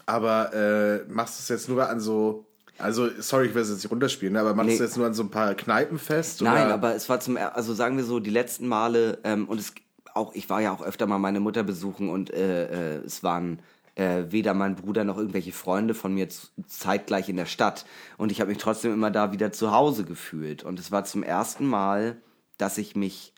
aber 0.07 0.53
äh, 0.55 1.05
machst 1.09 1.39
du 1.39 1.43
es 1.43 1.49
jetzt 1.49 1.69
nur 1.69 1.89
an 1.89 2.01
so, 2.01 2.47
also 2.79 3.09
sorry, 3.19 3.47
ich 3.47 3.55
will 3.55 3.63
es 3.63 3.69
jetzt 3.71 3.83
nicht 3.85 3.91
runterspielen, 3.93 4.33
ne, 4.35 4.41
aber 4.41 4.55
machst 4.55 4.69
du 4.69 4.73
Nee. 4.73 4.75
es 4.75 4.81
jetzt 4.81 4.97
nur 4.97 5.07
an 5.07 5.15
so 5.15 5.23
ein 5.23 5.31
paar 5.31 5.55
Kneipen 5.55 5.99
fest? 5.99 6.41
Nein, 6.43 6.67
oder? 6.67 6.75
aber 6.75 6.95
es 6.95 7.09
war 7.09 7.21
zum, 7.21 7.37
also 7.37 7.75
sagen 7.75 7.97
wir 7.97 8.05
so, 8.05 8.19
die 8.21 8.31
letzten 8.31 8.67
Male, 8.67 9.19
ähm, 9.25 9.49
und 9.49 9.61
es 9.61 9.73
auch, 10.15 10.35
ich 10.35 10.51
war 10.51 10.61
ja 10.61 10.73
auch 10.73 10.83
öfter 10.83 11.07
mal 11.07 11.19
meine 11.19 11.41
Mutter 11.41 11.63
besuchen 11.63 12.09
und 12.09 12.33
äh, 12.33 12.97
äh, 12.97 13.05
es 13.05 13.23
waren 13.23 13.61
äh, 13.95 14.25
weder 14.31 14.55
mein 14.55 14.75
Bruder 14.75 15.05
noch 15.05 15.19
irgendwelche 15.19 15.53
Freunde 15.53 15.95
von 15.95 16.15
mir 16.15 16.29
zeitgleich 16.67 17.29
in 17.29 17.37
der 17.37 17.47
Stadt. 17.47 17.85
Und 18.17 18.33
ich 18.33 18.41
habe 18.41 18.51
mich 18.51 18.59
trotzdem 18.59 18.93
immer 18.93 19.11
da 19.11 19.33
wieder 19.33 19.53
zu 19.53 19.73
Hause 19.73 20.05
gefühlt. 20.05 20.63
Und 20.65 20.79
es 20.79 20.91
war 20.91 21.05
zum 21.05 21.23
ersten 21.23 21.67
Mal, 21.67 22.17
dass 22.59 22.79
ich 22.79 22.97
mich 22.97 23.33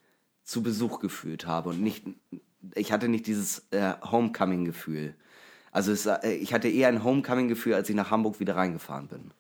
zu 0.45 0.63
Besuch 0.63 1.01
gefühlt 1.01 1.47
habe 1.47 1.71
und 1.71 1.81
nicht, 1.81 2.05
ich 2.75 2.93
hatte 2.93 3.09
nicht 3.09 3.27
dieses 3.27 3.67
äh, 3.71 3.95
Homecoming-Gefühl. 4.03 5.15
Also 5.73 5.91
es, 5.91 6.07
äh, 6.07 6.33
ich 6.33 6.53
hatte 6.53 6.69
eher 6.69 6.89
ein 6.89 7.03
Homecoming-Gefühl, 7.03 7.75
als 7.75 7.89
ich 7.89 7.97
nach 7.97 8.11
Hamburg 8.11 8.41
wieder 8.41 8.55
reingefahren 8.55 9.09
bin. 9.09 9.33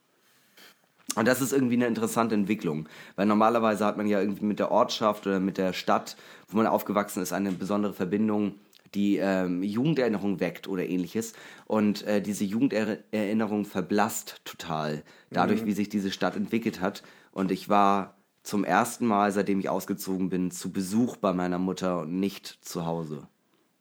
Und 1.14 1.28
das 1.28 1.40
ist 1.40 1.52
irgendwie 1.52 1.74
eine 1.74 1.86
interessante 1.86 2.34
Entwicklung, 2.34 2.88
weil 3.14 3.26
normalerweise 3.26 3.84
hat 3.84 3.96
man 3.96 4.06
ja 4.06 4.20
irgendwie 4.20 4.46
mit 4.46 4.58
der 4.58 4.72
Ortschaft 4.72 5.26
oder 5.26 5.38
mit 5.38 5.58
der 5.58 5.72
Stadt, 5.72 6.16
wo 6.48 6.56
man 6.56 6.66
aufgewachsen 6.66 7.22
ist, 7.22 7.32
eine 7.32 7.52
besondere 7.52 7.92
Verbindung, 7.92 8.54
die 8.94 9.16
ähm, 9.16 9.62
Jugenderinnerung 9.62 10.40
weckt 10.40 10.68
oder 10.68 10.86
ähnliches. 10.86 11.32
Und 11.66 12.06
äh, 12.06 12.20
diese 12.20 12.44
Jugenderinnerung 12.44 13.64
verblasst 13.64 14.40
total 14.44 15.02
dadurch, 15.30 15.62
mhm. 15.62 15.66
wie 15.66 15.72
sich 15.72 15.88
diese 15.88 16.10
Stadt 16.10 16.36
entwickelt 16.36 16.80
hat. 16.80 17.02
Und 17.32 17.50
ich 17.50 17.68
war 17.68 18.16
zum 18.42 18.64
ersten 18.64 19.06
Mal, 19.06 19.32
seitdem 19.32 19.58
ich 19.58 19.68
ausgezogen 19.68 20.28
bin, 20.28 20.50
zu 20.50 20.70
Besuch 20.70 21.16
bei 21.16 21.32
meiner 21.32 21.58
Mutter 21.58 22.00
und 22.00 22.20
nicht 22.20 22.58
zu 22.62 22.86
Hause. 22.86 23.26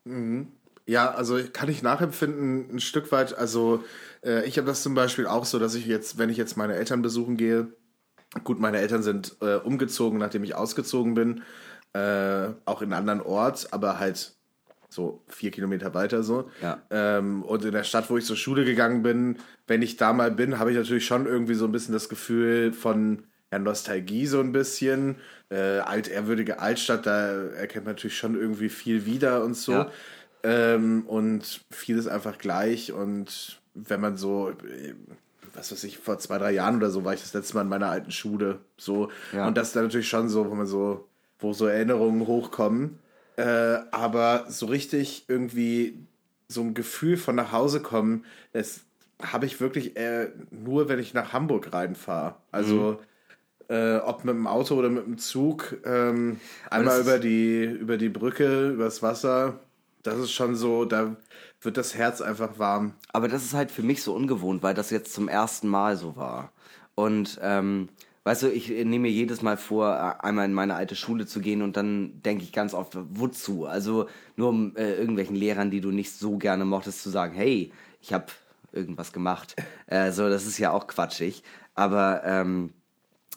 Mhm. 0.05 0.47
Ja, 0.86 1.11
also 1.11 1.39
kann 1.53 1.70
ich 1.70 1.82
nachempfinden 1.82 2.76
ein 2.76 2.80
Stück 2.80 3.11
weit. 3.11 3.38
Also 3.38 3.84
äh, 4.24 4.45
ich 4.45 4.57
habe 4.57 4.68
das 4.68 4.84
zum 4.84 4.95
Beispiel 4.95 5.28
auch 5.28 5.45
so, 5.45 5.59
dass 5.59 5.76
ich 5.76 5.86
jetzt, 5.86 6.18
wenn 6.18 6.30
ich 6.30 6.38
jetzt 6.38 6.57
meine 6.57 6.76
Eltern 6.76 7.01
besuchen 7.01 7.38
gehe, 7.38 7.74
gut, 8.43 8.59
meine 8.59 8.80
Eltern 8.80 9.03
sind 9.03 9.38
äh, 9.41 9.55
umgezogen, 9.55 10.20
nachdem 10.20 10.43
ich 10.43 10.55
ausgezogen 10.55 11.14
bin, 11.14 11.43
äh, 11.93 12.49
auch 12.66 12.82
in 12.82 12.91
einen 12.91 13.09
anderen 13.09 13.22
Ort, 13.22 13.72
aber 13.72 13.99
halt 13.99 14.36
so 14.94 15.22
vier 15.28 15.52
Kilometer 15.52 15.94
weiter 15.94 16.24
so. 16.24 16.50
Ja. 16.62 16.82
Ähm, 16.89 17.44
und 17.44 17.66
in 17.66 17.72
der 17.72 17.84
Stadt, 17.84 18.10
wo 18.10 18.18
ich 18.18 18.26
zur 18.26 18.36
Schule 18.36 18.66
gegangen 18.66 19.04
bin, 19.04 19.38
wenn 19.68 19.82
ich 19.82 19.98
da 19.98 20.14
mal 20.14 20.32
bin, 20.32 20.60
habe 20.60 20.72
ich 20.72 20.78
natürlich 20.78 21.06
schon 21.06 21.26
irgendwie 21.26 21.56
so 21.56 21.66
ein 21.66 21.72
bisschen 21.72 21.94
das 21.94 22.10
Gefühl 22.10 22.74
von 22.74 23.24
ja, 23.52 23.60
Nostalgie 23.60 24.26
so 24.26 24.39
ein 24.39 24.52
bisschen. 24.52 25.18
Äh, 25.50 25.80
altehrwürdige 25.80 26.60
Altstadt, 26.60 27.06
da 27.06 27.44
erkennt 27.50 27.86
man 27.86 27.96
natürlich 27.96 28.18
schon 28.18 28.36
irgendwie 28.36 28.70
viel 28.70 29.06
wieder 29.06 29.44
und 29.44 29.56
so. 29.56 29.74
Ja. 29.74 29.91
Ähm, 30.44 31.04
und 31.06 31.62
vieles 31.72 32.08
einfach 32.08 32.38
gleich. 32.38 32.91
Und 32.91 33.62
wenn 33.76 34.02
man 34.02 34.18
so, 34.18 34.54
was 35.54 35.72
weiß 35.72 35.84
ich, 35.84 36.00
vor 36.00 36.18
zwei, 36.20 36.38
drei 36.38 36.52
Jahren 36.52 36.78
oder 36.78 36.89
so 36.89 37.06
war 37.06 37.14
ich 37.14 37.22
das 37.22 37.34
letzte 37.34 37.56
Mal 37.56 37.62
in 37.62 37.70
meiner 37.70 37.89
alten 37.89 38.12
Schule. 38.12 38.60
So. 38.78 39.10
Ja. 39.32 39.48
Und 39.48 39.58
das 39.58 39.68
ist 39.68 39.76
dann 39.76 39.84
natürlich 39.84 40.10
schon 40.10 40.30
so, 40.30 40.50
wo 40.50 40.56
man 40.56 40.66
so, 40.66 41.08
wo 41.39 41.54
so 41.54 41.68
Erinnerungen 41.68 42.26
hochkommen. 42.26 43.00
Äh, 43.36 43.80
aber 43.92 44.46
so 44.50 44.68
richtig 44.68 45.26
irgendwie 45.28 45.98
so 46.48 46.62
ein 46.62 46.74
Gefühl 46.74 47.18
von 47.18 47.36
nach 47.36 47.52
Hause 47.52 47.82
kommen, 47.82 48.26
das 48.52 48.82
habe 49.22 49.46
ich 49.46 49.60
wirklich 49.60 49.96
äh, 49.98 50.30
nur, 50.52 50.90
wenn 50.90 51.00
ich 51.00 51.14
nach 51.14 51.34
Hamburg 51.34 51.74
reinfahre. 51.74 52.36
Also 52.52 53.00
mhm. 53.70 53.76
äh, 53.76 53.98
ob 53.98 54.24
mit 54.26 54.36
dem 54.36 54.48
Auto 54.48 54.76
oder 54.76 54.90
mit 54.90 55.06
dem 55.06 55.18
Zug, 55.18 55.78
ähm, 55.86 56.40
einmal 56.70 57.02
über 57.02 57.20
die, 57.20 57.64
über 57.64 57.98
die 57.98 58.10
Brücke, 58.10 58.70
übers 58.70 59.02
Wasser 59.02 59.60
das 60.04 60.20
ist 60.20 60.32
schon 60.34 60.56
so, 60.56 60.86
da 60.86 61.16
wird 61.62 61.78
das 61.78 61.96
Herz 61.96 62.22
einfach 62.22 62.60
warm. 62.60 62.94
Aber 63.14 63.28
das 63.30 63.44
ist 63.44 63.54
halt 63.54 63.72
für 63.72 63.84
mich 63.84 64.04
so 64.04 64.14
ungewohnt, 64.14 64.62
weil 64.62 64.74
das 64.74 64.90
jetzt 64.90 65.14
zum 65.14 65.30
ersten 65.30 65.68
Mal 65.68 65.96
so 65.98 66.16
war. 66.16 66.52
Und 66.94 67.40
ähm, 67.42 67.90
weißt 68.24 68.44
du, 68.44 68.52
ich 68.52 68.70
nehme 68.70 69.00
mir 69.00 69.12
jedes 69.12 69.42
Mal 69.42 69.58
vor, 69.58 70.24
einmal 70.24 70.46
in 70.46 70.54
meine 70.54 70.76
alte 70.76 70.96
Schule 70.96 71.26
zu 71.26 71.42
gehen 71.42 71.62
und 71.62 71.76
dann 71.76 72.22
denke 72.22 72.44
ich 72.44 72.52
ganz 72.52 72.74
oft, 72.74 72.98
wozu? 73.12 73.66
Also 73.66 74.08
nur 74.36 74.50
um 74.50 74.76
äh, 74.76 74.94
irgendwelchen 74.94 75.36
Lehrern, 75.36 75.72
die 75.72 75.82
du 75.82 75.92
nicht 75.92 76.14
so 76.14 76.38
gerne 76.38 76.66
mochtest, 76.66 77.04
zu 77.04 77.10
sagen, 77.10 77.34
hey, 77.36 77.72
ich 78.02 78.14
habe 78.14 78.28
irgendwas 78.72 79.14
gemacht. 79.14 79.56
Äh, 79.88 80.12
so, 80.12 80.30
das 80.30 80.46
ist 80.46 80.58
ja 80.58 80.72
auch 80.72 80.88
quatschig. 80.88 81.44
Aber 81.76 82.24
ähm, 82.26 82.72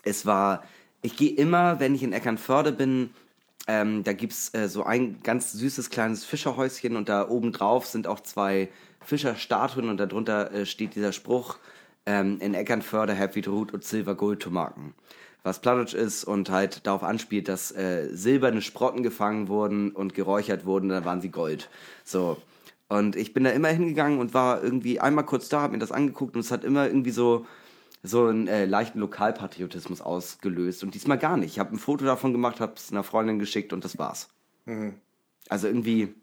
es 0.03 0.27
war, 0.27 0.63
ich 1.03 1.17
gehe 1.17 1.35
immer, 1.35 1.81
wenn 1.81 1.95
ich 1.95 2.03
in 2.03 2.13
Eckernförde 2.13 2.73
bin, 2.73 3.11
ähm, 3.67 4.05
da 4.05 4.13
gibt's 4.13 4.55
äh, 4.55 4.69
so 4.69 4.85
ein 4.85 5.21
ganz 5.23 5.53
süßes 5.53 5.91
kleines 5.91 6.25
Fischerhäuschen 6.25 6.97
und 6.97 7.09
da 7.09 7.29
oben 7.29 7.53
drauf 7.53 7.87
sind 7.87 8.07
auch 8.07 8.21
zwei 8.21 8.69
Fischerstatuen 9.01 9.89
und 9.89 9.99
darunter 9.99 10.53
äh, 10.53 10.67
steht 10.67 10.95
dieser 10.95 11.13
Spruch 11.13 11.59
ähm, 12.07 12.39
in 12.41 12.55
Eckernförde 12.55 13.13
Happy 13.13 13.41
Root 13.41 13.75
und 13.75 13.85
Silver 13.85 14.15
Gold 14.15 14.41
to 14.41 14.51
Marken. 14.51 14.95
Was 15.43 15.61
Plattdeutsch 15.61 15.95
ist 15.95 16.25
und 16.25 16.51
halt 16.51 16.87
darauf 16.87 17.05
anspielt, 17.05 17.49
dass 17.49 17.71
äh, 17.71 18.09
silberne 18.11 18.63
Sprotten 18.63 19.03
gefangen 19.03 19.49
wurden 19.49 19.93
und 19.93 20.15
geräuchert 20.15 20.65
wurden, 20.65 20.89
dann 20.89 21.05
waren 21.05 21.21
sie 21.21 21.31
Gold. 21.31 21.69
So. 22.05 22.41
Und 22.89 23.17
ich 23.17 23.35
bin 23.35 23.45
da 23.45 23.51
immer 23.51 23.69
hingegangen 23.69 24.19
und 24.19 24.35
war 24.35 24.63
irgendwie 24.63 25.01
einmal 25.01 25.25
kurz 25.25 25.49
da, 25.49 25.63
hab 25.63 25.73
mir 25.73 25.79
das 25.79 25.93
angeguckt 25.93 26.35
und 26.35 26.41
es 26.41 26.51
hat 26.51 26.65
immer 26.65 26.87
irgendwie 26.87 27.11
so, 27.11 27.47
so 28.03 28.27
einen 28.27 28.49
äh, 28.49 28.65
leichten 28.65 29.01
Lokalpatriotismus 29.01 30.01
ausgelöst. 30.01 30.83
Und 30.83 30.95
diesmal 30.95 31.19
gar 31.19 31.37
nicht. 31.37 31.53
Ich 31.53 31.59
habe 31.59 31.75
ein 31.75 31.79
Foto 31.79 32.05
davon 32.05 32.33
gemacht, 32.33 32.61
habe 32.61 32.75
es 32.77 32.91
einer 32.91 33.03
Freundin 33.03 33.39
geschickt 33.39 33.73
und 33.73 33.85
das 33.85 33.99
war's. 33.99 34.29
Mhm. 34.65 34.95
Also 35.49 35.67
irgendwie, 35.69 36.15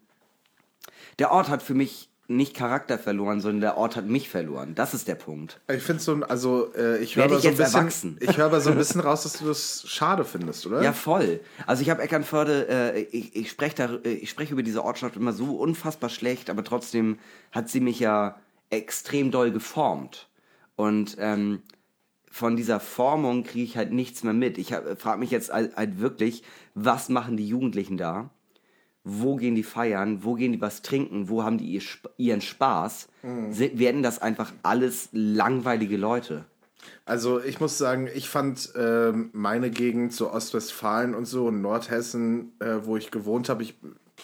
der 1.19 1.31
Ort 1.31 1.49
hat 1.49 1.61
für 1.61 1.73
mich 1.73 2.09
nicht 2.27 2.55
Charakter 2.55 2.97
verloren, 2.97 3.41
sondern 3.41 3.61
der 3.61 3.77
Ort 3.77 3.95
hat 3.95 4.05
mich 4.05 4.29
verloren. 4.29 4.75
Das 4.75 4.93
ist 4.93 5.07
der 5.07 5.15
Punkt. 5.15 5.59
Ich 5.67 5.83
finde 5.83 6.01
so, 6.01 6.13
also 6.23 6.73
äh, 6.73 6.99
ich 6.99 7.15
höre 7.15 7.27
so 7.27 7.35
ein 7.47 7.57
bisschen, 7.57 7.75
erwachsen. 7.75 8.17
ich 8.21 8.37
höre 8.37 8.45
aber 8.45 8.61
so 8.61 8.71
ein 8.71 8.77
bisschen 8.79 9.01
raus, 9.01 9.23
dass 9.23 9.33
du 9.33 9.45
das 9.45 9.83
schade 9.87 10.23
findest, 10.23 10.65
oder? 10.65 10.81
Ja, 10.81 10.93
voll. 10.93 11.41
Also 11.67 11.81
ich 11.81 11.89
habe 11.89 12.01
Eckernförde, 12.01 12.67
äh, 12.69 13.01
ich, 13.01 13.35
ich 13.35 13.49
spreche 13.49 13.75
da, 13.75 13.93
äh, 14.05 14.13
ich 14.13 14.29
spreche 14.29 14.53
über 14.53 14.63
diese 14.63 14.83
Ortschaft 14.83 15.17
immer 15.17 15.33
so 15.33 15.57
unfassbar 15.57 16.09
schlecht, 16.09 16.49
aber 16.49 16.63
trotzdem 16.63 17.19
hat 17.51 17.69
sie 17.69 17.81
mich 17.81 17.99
ja 17.99 18.37
extrem 18.69 19.29
doll 19.29 19.51
geformt. 19.51 20.29
Und 20.75 21.17
ähm, 21.19 21.61
von 22.31 22.55
dieser 22.55 22.79
Formung 22.79 23.43
kriege 23.43 23.65
ich 23.65 23.77
halt 23.77 23.91
nichts 23.91 24.23
mehr 24.23 24.33
mit. 24.33 24.57
Ich 24.57 24.73
frage 24.97 25.19
mich 25.19 25.29
jetzt 25.29 25.51
halt, 25.51 25.75
halt 25.75 25.99
wirklich, 25.99 26.43
was 26.73 27.09
machen 27.09 27.37
die 27.37 27.47
Jugendlichen 27.47 27.97
da? 27.97 28.31
Wo 29.03 29.35
gehen 29.35 29.55
die 29.55 29.63
feiern? 29.63 30.23
Wo 30.23 30.35
gehen 30.35 30.53
die 30.53 30.61
was 30.61 30.81
trinken? 30.81 31.29
Wo 31.29 31.43
haben 31.43 31.57
die 31.57 31.65
ihr, 31.65 31.81
ihren 32.17 32.41
Spaß? 32.41 33.09
Mhm. 33.23 33.79
werden 33.79 34.03
das 34.03 34.21
einfach 34.21 34.51
alles 34.63 35.09
langweilige 35.11 35.97
Leute? 35.97 36.45
Also 37.05 37.41
ich 37.41 37.59
muss 37.59 37.77
sagen, 37.77 38.09
ich 38.13 38.29
fand 38.29 38.73
äh, 38.75 39.11
meine 39.31 39.69
Gegend, 39.69 40.13
so 40.13 40.31
Ostwestfalen 40.31 41.15
und 41.15 41.25
so, 41.25 41.51
Nordhessen, 41.51 42.53
äh, 42.59 42.79
wo 42.83 42.97
ich 42.97 43.11
gewohnt 43.11 43.49
habe, 43.49 43.63
ich 43.63 43.75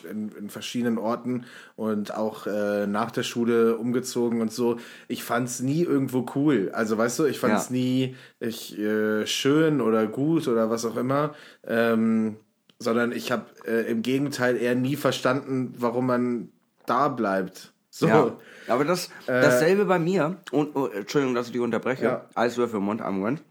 in, 0.09 0.29
in 0.29 0.49
verschiedenen 0.49 0.97
Orten 0.97 1.45
und 1.75 2.13
auch 2.13 2.47
äh, 2.47 2.87
nach 2.87 3.11
der 3.11 3.23
Schule 3.23 3.77
umgezogen 3.77 4.41
und 4.41 4.51
so. 4.51 4.77
Ich 5.07 5.23
fand 5.23 5.47
es 5.47 5.59
nie 5.59 5.83
irgendwo 5.83 6.25
cool. 6.35 6.71
Also 6.73 6.97
weißt 6.97 7.19
du, 7.19 7.25
ich 7.25 7.39
fand 7.39 7.55
es 7.55 7.69
ja. 7.69 7.73
nie 7.73 8.15
ich, 8.39 8.77
äh, 8.77 9.25
schön 9.25 9.81
oder 9.81 10.07
gut 10.07 10.47
oder 10.47 10.69
was 10.69 10.85
auch 10.85 10.95
immer. 10.95 11.33
Ähm, 11.65 12.37
sondern 12.79 13.11
ich 13.11 13.31
habe 13.31 13.45
äh, 13.67 13.89
im 13.91 14.01
Gegenteil 14.01 14.57
eher 14.57 14.75
nie 14.75 14.95
verstanden, 14.95 15.73
warum 15.77 16.07
man 16.07 16.49
da 16.85 17.09
bleibt. 17.09 17.73
So. 17.89 18.07
Ja, 18.07 18.37
aber 18.67 18.85
das 18.85 19.07
äh, 19.27 19.41
dasselbe 19.41 19.85
bei 19.85 19.99
mir. 19.99 20.37
Und 20.51 20.75
oh, 20.75 20.87
Entschuldigung, 20.87 21.35
dass 21.35 21.47
ich 21.47 21.53
dich 21.53 21.61
unterbreche. 21.61 22.05
Ja. 22.05 22.25
Eiswürfel 22.35 22.79
im 22.79 22.85
Mund, 22.85 23.01
am 23.01 23.19
Moment. 23.19 23.43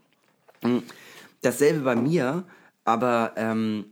Hm, 0.63 0.83
dasselbe 1.41 1.81
bei 1.81 1.95
mir, 1.95 2.43
aber 2.83 3.33
ähm, 3.35 3.85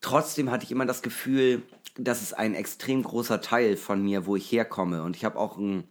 trotzdem 0.00 0.50
hatte 0.50 0.64
ich 0.64 0.70
immer 0.70 0.86
das 0.86 1.02
Gefühl, 1.02 1.62
das 1.96 2.22
ist 2.22 2.34
ein 2.34 2.54
extrem 2.54 3.02
großer 3.02 3.40
Teil 3.40 3.76
von 3.76 4.02
mir, 4.02 4.26
wo 4.26 4.36
ich 4.36 4.50
herkomme. 4.50 5.02
Und 5.02 5.16
ich 5.16 5.24
habe 5.24 5.38
auch 5.38 5.56
einen 5.56 5.84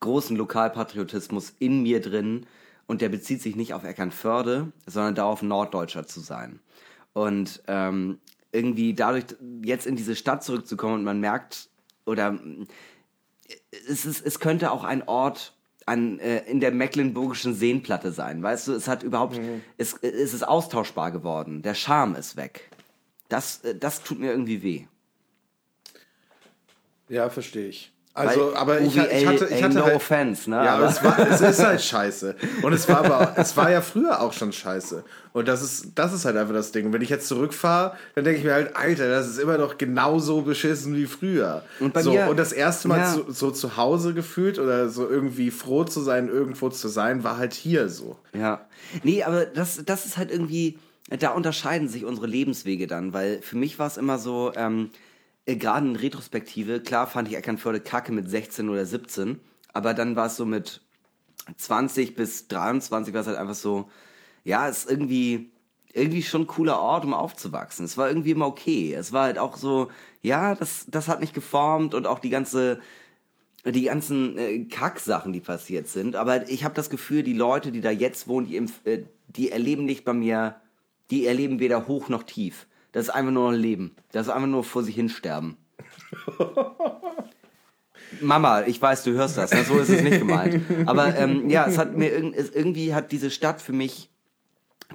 großen 0.00 0.36
Lokalpatriotismus 0.36 1.54
in 1.58 1.82
mir 1.82 2.00
drin. 2.00 2.46
Und 2.86 3.00
der 3.00 3.08
bezieht 3.08 3.42
sich 3.42 3.56
nicht 3.56 3.74
auf 3.74 3.82
Eckernförde, 3.82 4.70
sondern 4.86 5.16
darauf, 5.16 5.42
Norddeutscher 5.42 6.06
zu 6.06 6.20
sein. 6.20 6.60
Und 7.16 7.62
ähm, 7.66 8.18
irgendwie 8.52 8.92
dadurch 8.92 9.24
jetzt 9.64 9.86
in 9.86 9.96
diese 9.96 10.14
Stadt 10.14 10.44
zurückzukommen 10.44 10.96
und 10.96 11.04
man 11.04 11.18
merkt, 11.18 11.70
oder 12.04 12.38
es, 13.88 14.04
ist, 14.04 14.20
es 14.26 14.38
könnte 14.38 14.70
auch 14.70 14.84
ein 14.84 15.02
Ort 15.08 15.54
an, 15.86 16.18
äh, 16.18 16.40
in 16.40 16.60
der 16.60 16.72
mecklenburgischen 16.72 17.54
Seenplatte 17.54 18.12
sein. 18.12 18.42
Weißt 18.42 18.68
du, 18.68 18.74
es 18.74 18.86
hat 18.86 19.02
überhaupt, 19.02 19.38
mhm. 19.38 19.62
es, 19.78 19.94
es 19.94 20.34
ist 20.34 20.46
austauschbar 20.46 21.10
geworden. 21.10 21.62
Der 21.62 21.72
Charme 21.72 22.16
ist 22.16 22.36
weg. 22.36 22.68
Das, 23.30 23.64
äh, 23.64 23.74
das 23.74 24.02
tut 24.02 24.18
mir 24.18 24.30
irgendwie 24.30 24.62
weh. 24.62 24.84
Ja, 27.08 27.30
verstehe 27.30 27.68
ich. 27.68 27.94
Also, 28.16 28.46
Weil 28.46 28.56
aber 28.56 28.80
ich, 28.80 28.96
ich, 28.96 29.26
hatte, 29.26 29.46
ich 29.46 29.62
hatte 29.62 29.74
no 29.74 29.84
halt, 29.84 29.96
offense, 29.96 30.48
ne? 30.48 30.56
Ja, 30.56 30.76
aber 30.76 30.86
es, 30.86 31.04
war, 31.04 31.18
es 31.18 31.42
ist 31.42 31.62
halt 31.62 31.82
scheiße. 31.82 32.34
Und 32.62 32.72
es 32.72 32.88
war 32.88 33.04
aber, 33.04 33.34
es 33.36 33.54
war 33.58 33.70
ja 33.70 33.82
früher 33.82 34.22
auch 34.22 34.32
schon 34.32 34.54
scheiße. 34.54 35.04
Und 35.34 35.48
das 35.48 35.62
ist, 35.62 35.90
das 35.96 36.14
ist 36.14 36.24
halt 36.24 36.34
einfach 36.38 36.54
das 36.54 36.72
Ding. 36.72 36.86
Und 36.86 36.94
wenn 36.94 37.02
ich 37.02 37.10
jetzt 37.10 37.28
zurückfahre, 37.28 37.94
dann 38.14 38.24
denke 38.24 38.38
ich 38.38 38.44
mir 38.46 38.54
halt, 38.54 38.74
Alter, 38.74 39.10
das 39.10 39.28
ist 39.28 39.38
immer 39.38 39.58
noch 39.58 39.76
genauso 39.76 40.40
beschissen 40.40 40.96
wie 40.96 41.04
früher. 41.04 41.62
Und 41.78 41.92
bei 41.92 42.00
so, 42.00 42.12
mir, 42.12 42.28
und 42.30 42.38
das 42.38 42.54
erste 42.54 42.88
Mal 42.88 43.00
ja. 43.00 43.12
so, 43.12 43.26
so 43.30 43.50
zu 43.50 43.76
Hause 43.76 44.14
gefühlt 44.14 44.58
oder 44.58 44.88
so 44.88 45.06
irgendwie 45.06 45.50
froh 45.50 45.84
zu 45.84 46.00
sein, 46.00 46.28
irgendwo 46.28 46.70
zu 46.70 46.88
sein, 46.88 47.22
war 47.22 47.36
halt 47.36 47.52
hier 47.52 47.90
so. 47.90 48.16
Ja. 48.32 48.64
Nee, 49.02 49.24
aber 49.24 49.44
das, 49.44 49.82
das 49.84 50.06
ist 50.06 50.16
halt 50.16 50.30
irgendwie, 50.30 50.78
da 51.10 51.32
unterscheiden 51.32 51.90
sich 51.90 52.06
unsere 52.06 52.28
Lebenswege 52.28 52.86
dann, 52.86 53.12
weil 53.12 53.42
für 53.42 53.58
mich 53.58 53.78
war 53.78 53.88
es 53.88 53.98
immer 53.98 54.18
so, 54.18 54.52
ähm, 54.56 54.88
äh, 54.88 54.94
gerade 55.46 55.86
in 55.86 55.96
Retrospektive, 55.96 56.80
klar 56.80 57.06
fand 57.06 57.28
ich 57.28 57.36
Eckernförde 57.36 57.80
kacke 57.80 58.12
mit 58.12 58.28
16 58.28 58.68
oder 58.68 58.84
17, 58.84 59.40
aber 59.72 59.94
dann 59.94 60.16
war 60.16 60.26
es 60.26 60.36
so 60.36 60.44
mit 60.44 60.80
20 61.56 62.16
bis 62.16 62.48
23 62.48 63.14
war 63.14 63.20
es 63.20 63.26
halt 63.28 63.38
einfach 63.38 63.54
so, 63.54 63.88
ja, 64.44 64.68
ist 64.68 64.90
irgendwie, 64.90 65.50
irgendwie 65.92 66.22
schon 66.22 66.42
ein 66.42 66.46
cooler 66.46 66.80
Ort, 66.80 67.04
um 67.04 67.14
aufzuwachsen. 67.14 67.84
Es 67.84 67.96
war 67.96 68.08
irgendwie 68.08 68.32
immer 68.32 68.46
okay. 68.46 68.92
Es 68.94 69.12
war 69.12 69.24
halt 69.24 69.38
auch 69.38 69.56
so, 69.56 69.90
ja, 70.22 70.54
das, 70.54 70.86
das 70.88 71.08
hat 71.08 71.20
mich 71.20 71.32
geformt 71.32 71.94
und 71.94 72.06
auch 72.06 72.18
die 72.18 72.30
ganze, 72.30 72.80
die 73.64 73.82
ganzen 73.82 74.36
äh, 74.38 74.64
Kacksachen, 74.64 75.32
die 75.32 75.40
passiert 75.40 75.88
sind. 75.88 76.16
Aber 76.16 76.48
ich 76.48 76.64
habe 76.64 76.74
das 76.74 76.90
Gefühl, 76.90 77.22
die 77.22 77.32
Leute, 77.32 77.72
die 77.72 77.80
da 77.80 77.90
jetzt 77.90 78.28
wohnen, 78.28 78.46
die, 78.48 78.56
äh, 78.90 79.04
die 79.28 79.50
erleben 79.50 79.84
nicht 79.84 80.04
bei 80.04 80.12
mir, 80.12 80.56
die 81.10 81.26
erleben 81.26 81.60
weder 81.60 81.86
hoch 81.86 82.08
noch 82.08 82.24
tief. 82.24 82.66
Das 82.92 83.04
ist 83.04 83.10
einfach 83.10 83.32
nur 83.32 83.50
ein 83.50 83.58
Leben. 83.58 83.94
Das 84.12 84.26
ist 84.26 84.32
einfach 84.32 84.48
nur 84.48 84.64
vor 84.64 84.82
sich 84.82 84.94
hinsterben. 84.94 85.56
Mama, 88.20 88.62
ich 88.62 88.80
weiß, 88.80 89.04
du 89.04 89.12
hörst 89.12 89.36
das, 89.36 89.52
ne? 89.52 89.64
so 89.64 89.78
ist 89.78 89.90
es 89.90 90.02
nicht 90.02 90.18
gemeint. 90.18 90.62
Aber 90.86 91.16
ähm, 91.16 91.50
ja, 91.50 91.66
es 91.66 91.76
hat 91.76 91.96
mir 91.96 92.12
es, 92.34 92.50
irgendwie 92.50 92.94
hat 92.94 93.12
diese 93.12 93.30
Stadt 93.30 93.60
für 93.60 93.72
mich 93.72 94.10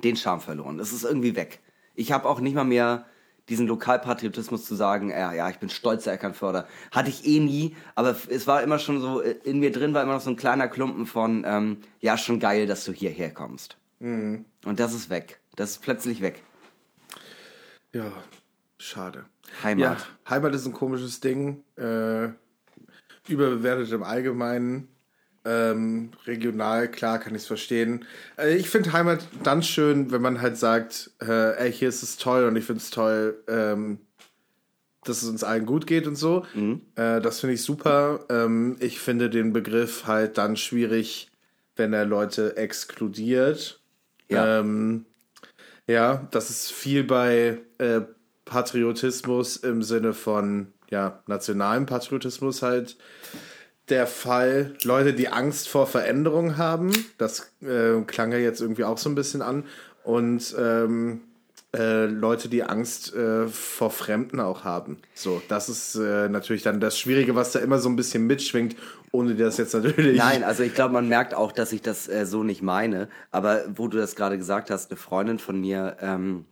den 0.04 0.16
Charme 0.16 0.42
verloren. 0.42 0.80
Es 0.80 0.94
ist 0.94 1.04
irgendwie 1.04 1.36
weg. 1.36 1.60
Ich 1.94 2.12
habe 2.12 2.28
auch 2.28 2.40
nicht 2.40 2.56
mal 2.56 2.64
mehr 2.64 3.06
diesen 3.50 3.68
Lokalpatriotismus 3.68 4.66
zu 4.66 4.76
sagen, 4.76 5.10
ja, 5.10 5.34
ja, 5.34 5.50
ich 5.50 5.58
bin 5.58 5.70
stolzer 5.70 6.14
Eckernförder. 6.14 6.68
Hatte 6.92 7.10
ich 7.10 7.26
eh 7.28 7.40
nie, 7.40 7.76
aber 7.96 8.16
es 8.30 8.48
war 8.48 8.64
immer 8.64 8.80
schon 8.80 9.02
so, 9.02 9.22
äh, 9.22 9.36
in 9.44 9.60
mir 9.60 9.72
drin 9.72 9.94
war 9.94 10.04
immer 10.04 10.14
noch 10.14 10.22
so 10.22 10.30
ein 10.30 10.38
kleiner 10.38 10.68
Klumpen 10.68 11.06
von, 11.06 11.44
ähm, 11.46 11.78
ja, 12.00 12.18
schon 12.18 12.40
geil, 12.40 12.66
dass 12.66 12.86
du 12.86 12.94
hierher 12.94 13.32
kommst. 13.32 13.78
Mhm. 14.00 14.46
Und 14.64 14.80
das 14.80 14.94
ist 14.94 15.10
weg. 15.10 15.40
Das 15.56 15.72
ist 15.72 15.82
plötzlich 15.82 16.22
weg. 16.22 16.42
Ja, 17.94 18.12
schade. 18.78 19.26
Heimat. 19.64 20.00
Ja, 20.00 20.30
Heimat 20.30 20.56
ist 20.56 20.66
ein 20.66 20.74
komisches 20.74 21.20
Ding. 21.20 21.64
Äh, 21.76 22.30
überbewertet 23.28 23.92
im 23.92 24.04
Allgemeinen. 24.04 24.88
Ähm, 25.44 26.12
regional, 26.28 26.90
klar, 26.90 27.18
kann 27.18 27.34
ich 27.34 27.42
es 27.42 27.48
verstehen. 27.48 28.06
Äh, 28.38 28.58
ich 28.58 28.70
finde 28.70 28.94
Heimat 28.94 29.28
dann 29.44 29.64
schön, 29.64 30.12
wenn 30.12 30.22
man 30.22 30.40
halt 30.40 30.56
sagt, 30.58 31.12
äh, 31.20 31.58
ey, 31.58 31.74
hier 31.74 31.90
ist 31.90 32.04
es 32.04 32.18
toll 32.18 32.46
und 32.46 32.56
ich 32.56 32.66
finde 32.66 32.82
es 32.82 32.92
toll, 32.92 33.44
ähm, 33.48 34.00
dass 35.04 35.24
es 35.24 35.30
uns 35.30 35.44
allen 35.44 35.66
gut 35.66 35.88
geht 35.88 36.06
und 36.06 36.16
so. 36.16 36.46
Mhm. 36.54 36.82
Äh, 36.96 37.22
das 37.22 37.40
finde 37.40 37.56
ich 37.56 37.64
super. 37.64 38.26
Ähm, 38.30 38.78
ich 38.80 39.00
finde 39.00 39.32
den 39.32 39.52
Begriff 39.52 40.06
halt 40.06 40.38
dann 40.38 40.58
schwierig, 40.58 41.32
wenn 41.76 41.92
er 41.92 42.06
Leute 42.06 42.56
exkludiert. 42.58 43.82
Ja, 44.30 44.60
ähm, 44.60 45.08
ja 45.92 46.28
das 46.32 46.50
ist 46.50 46.72
viel 46.72 47.04
bei 47.04 47.60
äh, 47.78 48.02
Patriotismus 48.46 49.58
im 49.58 49.84
Sinne 49.84 50.14
von 50.14 50.74
ja, 50.90 51.24
nationalem 51.28 51.86
Patriotismus 51.86 52.62
halt 52.62 52.98
der 53.90 54.08
Fall. 54.08 54.74
Leute, 54.84 55.14
die 55.14 55.30
Angst 55.30 55.70
vor 55.70 55.88
Veränderung 55.88 56.58
haben, 56.58 56.92
das 57.18 57.54
äh, 57.62 58.02
klang 58.08 58.32
ja 58.32 58.38
jetzt 58.38 58.62
irgendwie 58.62 58.84
auch 58.84 58.98
so 58.98 59.10
ein 59.10 59.16
bisschen 59.16 59.42
an. 59.42 59.66
Und 60.04 60.56
ähm, 60.58 61.22
äh, 61.76 62.06
Leute, 62.06 62.50
die 62.50 62.64
Angst 62.64 63.14
äh, 63.16 63.48
vor 63.48 63.92
Fremden 63.92 64.42
auch 64.42 64.66
haben. 64.66 64.98
So, 65.14 65.42
das 65.48 65.70
ist 65.70 65.96
äh, 65.96 66.28
natürlich 66.28 66.64
dann 66.64 66.82
das 66.82 67.00
Schwierige, 67.00 67.36
was 67.36 67.54
da 67.54 67.60
immer 67.60 67.80
so 67.80 67.88
ein 67.88 67.96
bisschen 67.96 68.28
mitschwingt, 68.28 68.76
ohne 69.12 69.36
das 69.36 69.58
jetzt 69.58 69.74
natürlich. 69.74 70.18
Nein, 70.18 70.44
also 70.44 70.64
ich 70.64 70.74
glaube, 70.74 70.94
man 70.94 71.08
merkt 71.08 71.34
auch, 71.34 71.54
dass 71.54 71.72
ich 71.72 71.82
das 71.82 72.10
äh, 72.10 72.26
so 72.26 72.44
nicht 72.44 72.62
meine. 72.62 73.08
Aber 73.32 73.64
wo 73.74 73.88
du 73.88 73.98
das 73.98 74.18
gerade 74.18 74.38
gesagt 74.38 74.70
hast, 74.70 74.92
eine 74.92 74.98
Freundin 74.98 75.40
von 75.40 75.62
mir 75.62 75.96
ähm, 76.02 76.46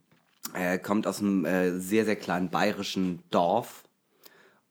äh, 0.53 0.77
kommt 0.77 1.05
aus 1.05 1.19
einem 1.19 1.45
sehr, 1.79 2.05
sehr 2.05 2.15
kleinen 2.15 2.49
bayerischen 2.49 3.19
Dorf 3.29 3.83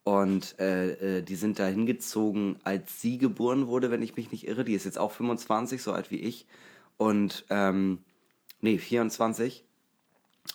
und 0.03 0.59
äh, 0.59 1.23
die 1.23 1.37
sind 1.37 1.59
da 1.59 1.67
hingezogen, 1.67 2.57
als 2.65 3.03
sie 3.03 3.19
geboren 3.19 3.67
wurde, 3.67 3.91
wenn 3.91 4.01
ich 4.01 4.17
mich 4.17 4.33
nicht 4.33 4.49
irre. 4.49 4.65
Die 4.65 4.73
ist 4.73 4.87
jetzt 4.87 4.99
auch 4.99 5.13
25, 5.13 5.83
so 5.83 5.93
alt 5.93 6.11
wie 6.11 6.21
ich. 6.21 6.47
Und, 6.97 7.45
ähm, 7.51 7.99
nee, 8.63 8.79
24. 8.79 9.68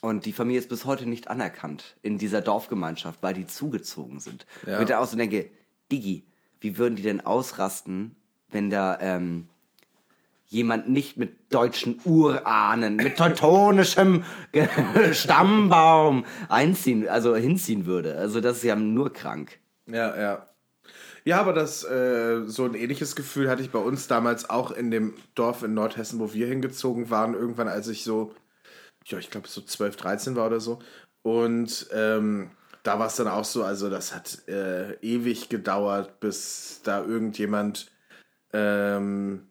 Und 0.01 0.25
die 0.25 0.33
Familie 0.33 0.59
ist 0.59 0.69
bis 0.69 0.85
heute 0.85 1.07
nicht 1.07 1.29
anerkannt 1.29 1.95
in 2.01 2.17
dieser 2.17 2.41
Dorfgemeinschaft, 2.41 3.23
weil 3.23 3.33
die 3.33 3.47
zugezogen 3.47 4.19
sind. 4.19 4.45
Ja. 4.65 4.77
Und 4.77 4.83
ich 4.83 4.89
da 4.89 4.99
auch 4.99 5.07
so 5.07 5.15
denke, 5.15 5.49
Digi, 5.91 6.25
wie 6.59 6.77
würden 6.77 6.95
die 6.95 7.03
denn 7.03 7.21
ausrasten, 7.25 8.15
wenn 8.49 8.69
da 8.69 8.97
ähm, 8.99 9.47
jemand 10.53 10.87
nicht 10.87 11.17
mit 11.17 11.53
deutschen 11.53 11.99
Urahnen, 12.05 12.95
mit 12.95 13.17
teutonischem 13.17 14.23
Stammbaum 15.11 16.25
einziehen, 16.47 17.07
also 17.07 17.35
hinziehen 17.35 17.85
würde. 17.85 18.17
Also 18.17 18.39
das 18.39 18.57
ist 18.57 18.63
ja 18.63 18.75
nur 18.75 19.11
krank. 19.11 19.59
Ja, 19.87 20.19
ja. 20.19 20.47
Ja, 21.25 21.39
aber 21.39 21.53
das 21.53 21.83
äh, 21.85 22.41
so 22.45 22.65
ein 22.65 22.75
ähnliches 22.75 23.15
Gefühl 23.15 23.49
hatte 23.49 23.61
ich 23.61 23.71
bei 23.71 23.79
uns 23.79 24.07
damals 24.07 24.49
auch 24.49 24.71
in 24.71 24.91
dem 24.91 25.13
Dorf 25.35 25.63
in 25.63 25.73
Nordhessen, 25.73 26.19
wo 26.19 26.33
wir 26.33 26.47
hingezogen 26.47 27.09
waren, 27.09 27.33
irgendwann, 27.33 27.69
als 27.69 27.87
ich 27.87 28.03
so, 28.03 28.33
ja, 29.05 29.17
ich 29.17 29.29
glaube 29.29 29.47
so 29.47 29.61
12, 29.61 29.95
13 29.95 30.35
war 30.35 30.47
oder 30.47 30.59
so. 30.59 30.79
Und 31.21 31.87
ähm, 31.93 32.51
da 32.83 32.99
war 32.99 33.07
es 33.07 33.15
dann 33.15 33.27
auch 33.27 33.45
so, 33.45 33.63
also 33.63 33.89
das 33.89 34.13
hat 34.13 34.47
äh, 34.47 34.93
ewig 35.01 35.49
gedauert, 35.49 36.19
bis 36.19 36.81
da 36.83 37.03
irgendjemand 37.03 37.91
ähm, 38.51 39.47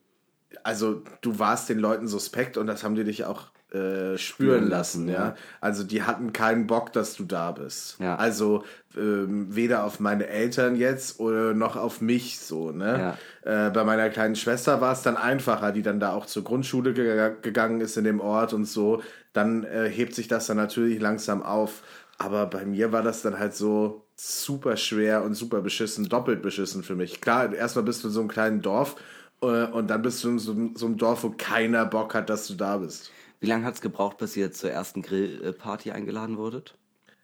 also 0.63 1.03
du 1.21 1.39
warst 1.39 1.69
den 1.69 1.79
Leuten 1.79 2.09
suspekt 2.09 2.57
und 2.57 2.67
das 2.67 2.85
haben 2.85 2.95
die 2.95 3.05
dich 3.05 3.25
auch 3.25 3.51
äh, 3.73 4.18
spüren 4.18 4.68
lassen, 4.68 5.09
ja? 5.09 5.14
ja. 5.14 5.35
Also 5.61 5.85
die 5.85 6.03
hatten 6.03 6.33
keinen 6.33 6.66
Bock, 6.66 6.93
dass 6.93 7.14
du 7.14 7.25
da 7.25 7.53
bist. 7.53 7.97
Ja. 8.01 8.16
Also 8.16 8.64
ähm, 8.97 9.55
weder 9.55 9.85
auf 9.85 9.99
meine 9.99 10.27
Eltern 10.27 10.77
jetzt 10.77 11.20
oder 11.20 11.55
noch 11.55 11.77
auf 11.77 12.01
mich 12.01 12.39
so, 12.41 12.70
ne? 12.70 13.16
Ja. 13.45 13.66
Äh, 13.66 13.70
bei 13.70 13.85
meiner 13.85 14.11
kleinen 14.11 14.37
Schwester 14.37 14.81
war 14.81 14.93
es 14.93 15.03
dann 15.03 15.16
einfacher, 15.16 15.73
die 15.73 15.83
dann 15.83 16.01
da 16.01 16.12
auch 16.12 16.27
zur 16.27 16.45
Grundschule 16.45 16.93
ge 16.93 17.33
gegangen 17.41 17.81
ist 17.81 17.97
in 17.97 18.05
dem 18.05 18.20
Ort 18.20 18.53
und 18.53 18.66
so. 18.66 19.03
Dann 19.33 19.64
äh, 19.64 19.89
hebt 19.89 20.14
sich 20.14 20.29
das 20.29 20.47
dann 20.47 20.59
natürlich 20.59 21.01
langsam 21.01 21.43
auf. 21.43 21.83
Aber 22.18 22.47
bei 22.47 22.64
mir 22.64 22.93
war 22.93 23.03
das 23.03 23.23
dann 23.23 23.39
halt 23.39 23.55
so 23.55 24.05
super 24.14 24.77
schwer 24.77 25.25
und 25.25 25.35
super 25.35 25.62
beschissen, 25.62 26.09
doppelt 26.09 26.43
beschissen 26.43 26.83
für 26.83 26.95
mich. 26.95 27.20
Klar, 27.20 27.53
erstmal 27.55 27.85
bist 27.85 28.05
du 28.05 28.09
in 28.09 28.14
so 28.14 28.20
einem 28.20 28.29
kleinen 28.29 28.62
Dorf 28.62 28.97
äh, 29.43 29.64
und 29.64 29.89
dann 29.89 30.03
bist 30.03 30.23
du 30.23 30.29
in 30.29 30.39
so, 30.39 30.55
so, 30.75 30.87
einem 30.87 30.99
Dorf, 30.99 31.25
wo 31.25 31.31
keiner 31.31 31.85
Bock 31.85 32.14
hat, 32.14 32.31
dass 32.31 32.47
du 32.47 32.55
da 32.55 32.77
bist. 32.77 33.11
Wie 33.43 33.49
lange 33.49 33.64
hat 33.64 33.74
es 33.74 33.80
gebraucht, 33.80 34.18
bis 34.18 34.36
ihr 34.36 34.53
zur 34.53 34.70
ersten 34.70 35.03
Grillparty 35.03 35.90
eingeladen 35.90 36.36
wurdet? 36.36 36.78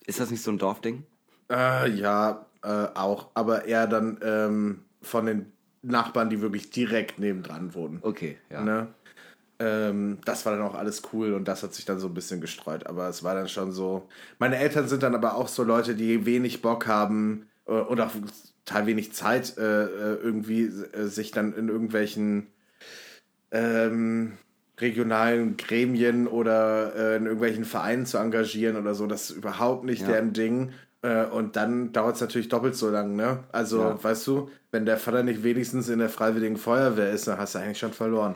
Ist 0.05 0.19
das 0.19 0.33
nicht 0.33 0.43
so 0.43 0.51
ein 0.51 0.59
Dorfding? 0.59 1.05
Äh, 1.49 1.91
ja, 1.93 2.45
äh, 2.65 2.89
auch. 2.95 3.29
Aber 3.35 3.67
eher 3.67 3.87
dann 3.87 4.19
ähm, 4.23 4.83
von 5.01 5.27
den 5.27 5.53
Nachbarn, 5.83 6.29
die 6.29 6.41
wirklich 6.41 6.71
direkt 6.71 7.21
nebendran 7.21 7.73
wohnen. 7.73 8.01
Okay, 8.03 8.37
ja. 8.51 8.63
Ne? 8.63 8.89
Ähm, 9.61 10.19
das 10.25 10.45
war 10.45 10.57
dann 10.57 10.67
auch 10.67 10.75
alles 10.75 11.03
cool 11.13 11.35
und 11.35 11.47
das 11.47 11.63
hat 11.63 11.73
sich 11.73 11.85
dann 11.85 12.01
so 12.01 12.09
ein 12.09 12.15
bisschen 12.15 12.41
gestreut. 12.41 12.89
Aber 12.89 13.09
es 13.09 13.23
war 13.23 13.37
dann 13.37 13.49
schon 13.49 13.71
so. 13.71 14.09
Meine 14.41 14.57
Eltern 14.57 14.89
sind 14.89 15.05
dann 15.05 15.15
aber 15.15 15.37
auch 15.37 15.47
so 15.47 15.63
Leute, 15.63 15.95
die 15.95 16.27
wenig 16.27 16.63
Bock 16.63 16.89
haben 16.89 17.47
äh, 17.67 17.71
oder 17.71 18.11
total 18.65 18.87
wenig 18.87 19.13
Zeit, 19.13 19.57
äh, 19.57 19.85
äh, 19.85 20.15
irgendwie 20.17 20.65
äh, 20.65 21.07
sich 21.07 21.31
dann 21.31 21.53
in 21.55 21.69
irgendwelchen 21.69 22.49
ähm, 23.53 24.37
regionalen 24.81 25.57
Gremien 25.57 26.27
oder 26.27 26.95
äh, 26.95 27.17
in 27.17 27.25
irgendwelchen 27.25 27.65
Vereinen 27.65 28.07
zu 28.07 28.19
engagieren 28.19 28.77
oder 28.77 28.95
so. 28.95 29.07
Das 29.07 29.31
ist 29.31 29.37
überhaupt 29.37 29.85
nicht 29.85 30.03
ja. 30.03 30.09
deren 30.09 30.33
Ding. 30.33 30.71
Äh, 31.03 31.27
und 31.27 31.57
dann 31.57 31.93
dauert 31.93 32.17
es 32.17 32.21
natürlich 32.21 32.49
doppelt 32.49 32.75
so 32.75 32.91
lang, 32.91 33.15
ne? 33.15 33.45
Also, 33.53 33.81
ja. 33.81 34.03
weißt 34.03 34.27
du, 34.27 34.51
wenn 34.73 34.85
der 34.85 34.99
Vater 34.99 35.23
nicht 35.23 35.43
wenigstens 35.43 35.89
in 35.89 35.99
der 35.99 36.09
Freiwilligen 36.09 36.57
Feuerwehr 36.57 37.11
ist, 37.13 37.29
dann 37.29 37.39
hast 37.39 37.55
du 37.55 37.61
eigentlich 37.61 37.79
schon 37.79 37.93
verloren. 37.93 38.35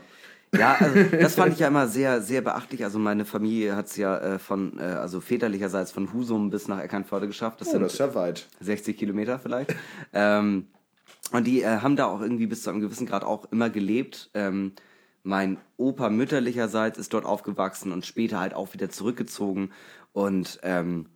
Ja, 0.55 0.77
also 0.79 1.03
das 1.17 1.35
fand 1.35 1.53
ich 1.55 1.61
ja 1.61 1.69
immer 1.69 1.89
sehr, 1.89 2.21
sehr 2.21 2.43
beachtlich. 2.43 2.85
Also 2.85 2.99
meine 2.99 3.25
Familie 3.25 3.75
hat 3.75 3.87
es 3.87 3.97
ja 3.97 4.19
äh, 4.19 4.39
von, 4.39 4.79
äh, 4.79 4.83
also 4.83 5.21
väterlicherseits 5.21 5.91
von 5.91 6.13
Husum 6.13 6.51
bis 6.51 6.69
nach 6.69 6.81
Eckernförde 6.81 7.27
geschafft. 7.27 7.61
Das 7.61 7.69
oh, 7.69 7.73
sind 7.73 7.83
das 7.83 7.95
ist 7.95 7.99
ja 7.99 8.15
weit. 8.15 8.49
60 8.61 8.97
Kilometer 8.97 9.39
vielleicht. 9.39 9.75
ähm, 10.13 10.67
und 11.33 11.47
die 11.47 11.63
äh, 11.63 11.79
haben 11.79 11.97
da 11.97 12.07
auch 12.07 12.21
irgendwie 12.21 12.47
bis 12.47 12.63
zu 12.63 12.71
einem 12.71 12.81
gewissen 12.81 13.07
Grad 13.07 13.25
auch 13.25 13.51
immer 13.51 13.71
gelebt. 13.71 14.31
Ähm, 14.35 14.73
mein 15.23 15.59
Opa 15.77 16.11
mütterlicherseits 16.11 16.99
ist 16.99 17.15
dort 17.15 17.25
aufgewachsen 17.25 17.93
und 17.93 18.05
später 18.05 18.41
halt 18.41 18.55
auch 18.55 18.75
wieder 18.75 18.91
zurückgezogen. 18.91 19.71
Und 20.13 20.59
ähm, 20.63 21.07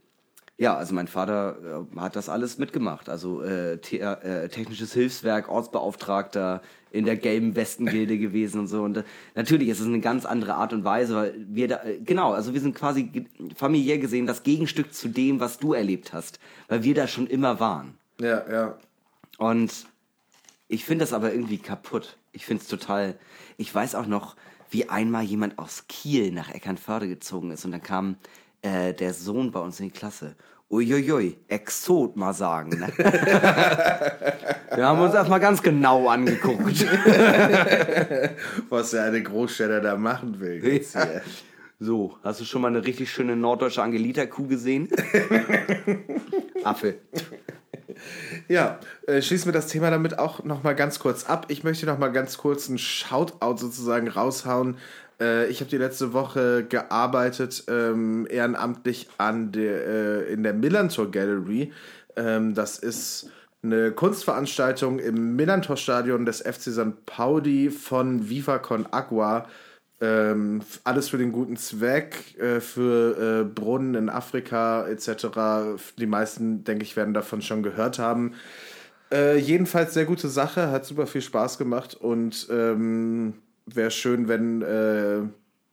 ja, 0.59 0.75
also 0.75 0.95
mein 0.95 1.09
Vater 1.09 1.87
äh, 1.95 2.01
hat 2.01 2.17
das 2.17 2.29
alles 2.29 2.59
mitgemacht. 2.59 3.09
Also 3.09 3.43
äh, 3.43 3.79
te 3.79 3.99
äh, 3.99 4.49
technisches 4.49 4.93
Hilfswerk, 4.95 5.49
Ortsbeauftragter, 5.49 6.63
in 6.91 7.05
der 7.05 7.17
gelben 7.17 7.57
Westengilde 7.57 8.19
gewesen 8.19 8.61
und 8.61 8.69
so. 8.69 8.83
Und 8.83 8.99
äh, 8.99 9.05
natürlich 9.35 9.69
ist 9.69 9.81
es 9.81 9.87
eine 9.87 10.01
ganz 10.01 10.25
andere 10.25 10.55
Art 10.55 10.73
und 10.73 10.85
Weise, 10.85 11.15
weil 11.15 11.35
wir 11.49 11.69
da, 11.69 11.85
äh, 11.85 11.99
genau, 11.99 12.33
also 12.33 12.55
wir 12.55 12.61
sind 12.61 12.75
quasi 12.75 13.27
familiär 13.55 13.99
gesehen 13.99 14.27
das 14.27 14.45
Gegenstück 14.45 14.95
zu 14.95 15.09
dem, 15.09 15.41
was 15.41 15.59
du 15.59 15.75
erlebt 15.75 16.13
hast, 16.13 16.39
weil 16.69 16.83
wir 16.83 16.95
da 16.95 17.07
schon 17.07 17.27
immer 17.27 17.61
waren. 17.61 17.95
Ja, 18.21 18.51
ja. 18.51 18.79
Und 19.37 19.87
ich 20.69 20.85
finde 20.87 21.03
das 21.03 21.13
aber 21.13 21.33
irgendwie 21.33 21.59
kaputt. 21.59 22.17
Ich 22.37 22.45
finde 22.45 22.63
es 22.63 22.69
total. 22.69 23.17
Ich 23.57 23.75
weiß 23.75 23.95
auch 23.95 24.07
noch, 24.07 24.37
wie 24.71 24.91
einmal 24.91 25.25
jemand 25.25 25.59
aus 25.59 25.85
Kiel 25.89 26.33
nach 26.33 26.51
Eckernförde 26.51 27.09
gezogen 27.09 27.51
ist 27.51 27.65
und 27.65 27.73
dann 27.73 27.83
kam 27.83 28.17
äh, 28.61 28.93
der 28.93 29.15
Sohn 29.15 29.53
bei 29.53 29.61
uns 29.61 29.81
in 29.81 29.87
die 29.87 29.93
Klasse. 29.93 30.37
Uiuiui, 30.69 31.39
Exot 31.49 32.17
mal 32.17 32.35
sagen. 32.35 32.79
Ne? 32.79 32.89
Wir 34.75 34.85
haben 34.85 35.01
uns 35.01 35.15
erstmal 35.15 35.41
ganz 35.41 35.63
genau 35.63 36.09
angeguckt. 36.09 36.85
Was 38.69 38.91
der 38.91 39.05
eine 39.05 39.23
Großstädter 39.23 39.81
da 39.81 39.97
machen 39.97 40.39
will. 40.39 40.61
Hier. 40.61 41.23
So, 41.79 42.17
hast 42.23 42.41
du 42.41 42.45
schon 42.45 42.63
mal 42.63 42.69
eine 42.69 42.87
richtig 42.87 43.11
schöne 43.11 43.37
norddeutsche 43.37 43.83
Angelita-Kuh 43.83 44.47
gesehen? 44.47 44.89
Affe. 46.65 46.95
Ja, 48.49 48.81
äh, 49.07 49.21
schließen 49.21 49.47
wir 49.47 49.53
das 49.53 49.67
Thema 49.67 49.91
damit 49.91 50.19
auch 50.19 50.43
nochmal 50.43 50.75
ganz 50.75 50.99
kurz 50.99 51.25
ab. 51.25 51.47
Ich 51.49 51.65
möchte 51.65 51.85
nochmal 51.85 52.13
ganz 52.13 52.39
kurz 52.39 52.69
ein 52.69 52.79
Shoutout 52.79 53.59
sozusagen 53.59 54.09
raushauen. 54.09 54.79
Äh, 55.21 55.49
ich 55.49 55.61
habe 55.61 55.71
die 55.71 55.77
letzte 55.77 56.15
Woche 56.15 56.65
gearbeitet, 56.65 57.65
ähm, 57.69 58.27
ehrenamtlich 58.31 59.09
an 59.19 59.53
der, 59.53 59.87
äh, 59.87 60.33
in 60.33 60.43
der 60.43 60.55
Millantor 60.55 61.11
Gallery. 61.11 61.73
Ähm, 62.17 62.55
das 62.55 62.79
ist 62.79 63.31
eine 63.63 63.93
Kunstveranstaltung 63.93 64.99
im 64.99 65.37
Millantor 65.37 65.77
Stadion 65.77 66.25
des 66.25 66.41
FC 66.41 66.73
St. 66.73 67.05
Pauli 67.05 67.71
von 67.71 68.31
Viva 68.31 68.59
Con 68.59 68.87
Agua. 68.91 69.47
Ähm, 69.99 70.61
alles 70.85 71.09
für 71.09 71.17
den 71.17 71.33
guten 71.33 71.57
Zweck, 71.57 72.39
äh, 72.39 72.61
für 72.61 73.41
äh, 73.41 73.45
Brunnen 73.45 73.95
in 73.95 74.09
Afrika 74.11 74.87
etc. 74.87 75.79
Die 75.99 76.07
meisten, 76.07 76.65
denke 76.65 76.85
ich, 76.85 76.97
werden 76.97 77.15
davon 77.15 77.41
schon 77.41 77.63
gehört 77.63 77.99
haben. 77.99 78.35
Äh, 79.11 79.39
jedenfalls 79.39 79.95
sehr 79.95 80.05
gute 80.05 80.29
Sache, 80.29 80.71
hat 80.71 80.85
super 80.85 81.07
viel 81.07 81.23
Spaß 81.23 81.57
gemacht 81.57 81.95
und 81.95 82.47
ähm, 82.51 83.35
wäre 83.65 83.91
schön, 83.91 84.29
wenn 84.29 84.63
äh, 84.63 85.21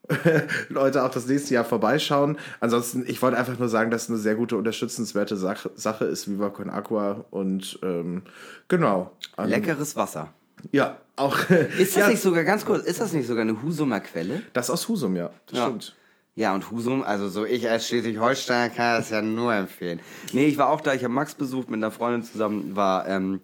Leute 0.69 1.03
auch 1.03 1.09
das 1.09 1.27
nächste 1.27 1.55
Jahr 1.55 1.65
vorbeischauen. 1.65 2.37
Ansonsten, 2.59 3.03
ich 3.07 3.21
wollte 3.21 3.37
einfach 3.37 3.57
nur 3.57 3.69
sagen, 3.69 3.91
dass 3.91 4.03
es 4.03 4.09
eine 4.09 4.19
sehr 4.19 4.35
gute, 4.35 4.55
unterstützenswerte 4.55 5.35
Sache, 5.35 5.71
Sache 5.75 6.05
ist, 6.05 6.29
Viva 6.29 6.49
Con 6.49 6.69
Aqua 6.69 7.25
und 7.31 7.79
ähm, 7.83 8.23
genau. 8.67 9.11
Leckeres 9.37 9.95
Wasser. 9.95 10.33
Ja, 10.71 10.97
auch. 11.15 11.37
Ist 11.77 11.95
das 11.95 11.95
ja, 11.95 12.07
nicht 12.09 12.21
sogar, 12.21 12.43
ganz 12.43 12.65
kurz, 12.65 12.85
ist 12.85 12.99
das 12.99 13.13
nicht 13.13 13.27
sogar 13.27 13.41
eine 13.43 13.61
Husumer 13.61 13.99
Quelle? 13.99 14.41
das 14.53 14.69
aus 14.69 14.87
Husum, 14.87 15.15
ja. 15.15 15.31
Das 15.47 15.57
Ja. 15.59 15.65
stimmt. 15.65 15.95
Ja, 16.35 16.55
und 16.55 16.71
Husum, 16.71 17.03
also 17.03 17.29
so 17.29 17.45
ich 17.45 17.69
als 17.69 17.87
Schleswig-Holstein 17.87 18.73
kann 18.73 18.97
das 18.97 19.11
ja 19.11 19.21
nur 19.21 19.53
empfehlen. 19.53 19.99
Nee, 20.31 20.47
ich 20.47 20.57
war 20.57 20.69
auch 20.69 20.81
da, 20.81 20.93
ich 20.95 21.03
habe 21.03 21.13
Max 21.13 21.35
besucht 21.35 21.69
mit 21.69 21.77
einer 21.77 21.91
Freundin 21.91 22.23
zusammen, 22.23 22.75
war, 22.75 23.07
ähm, 23.07 23.39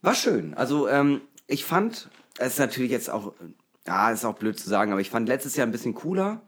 war 0.00 0.14
schön. 0.14 0.54
Also, 0.54 0.88
ähm, 0.88 1.22
ich 1.48 1.64
fand, 1.64 2.08
es 2.38 2.52
ist 2.52 2.58
natürlich 2.60 2.92
jetzt 2.92 3.10
auch, 3.10 3.32
ja, 3.86 4.12
ist 4.12 4.24
auch 4.24 4.34
blöd 4.36 4.58
zu 4.60 4.68
sagen, 4.68 4.92
aber 4.92 5.00
ich 5.00 5.10
fand 5.10 5.28
letztes 5.28 5.56
Jahr 5.56 5.66
ein 5.66 5.72
bisschen 5.72 5.94
cooler. 5.94 6.40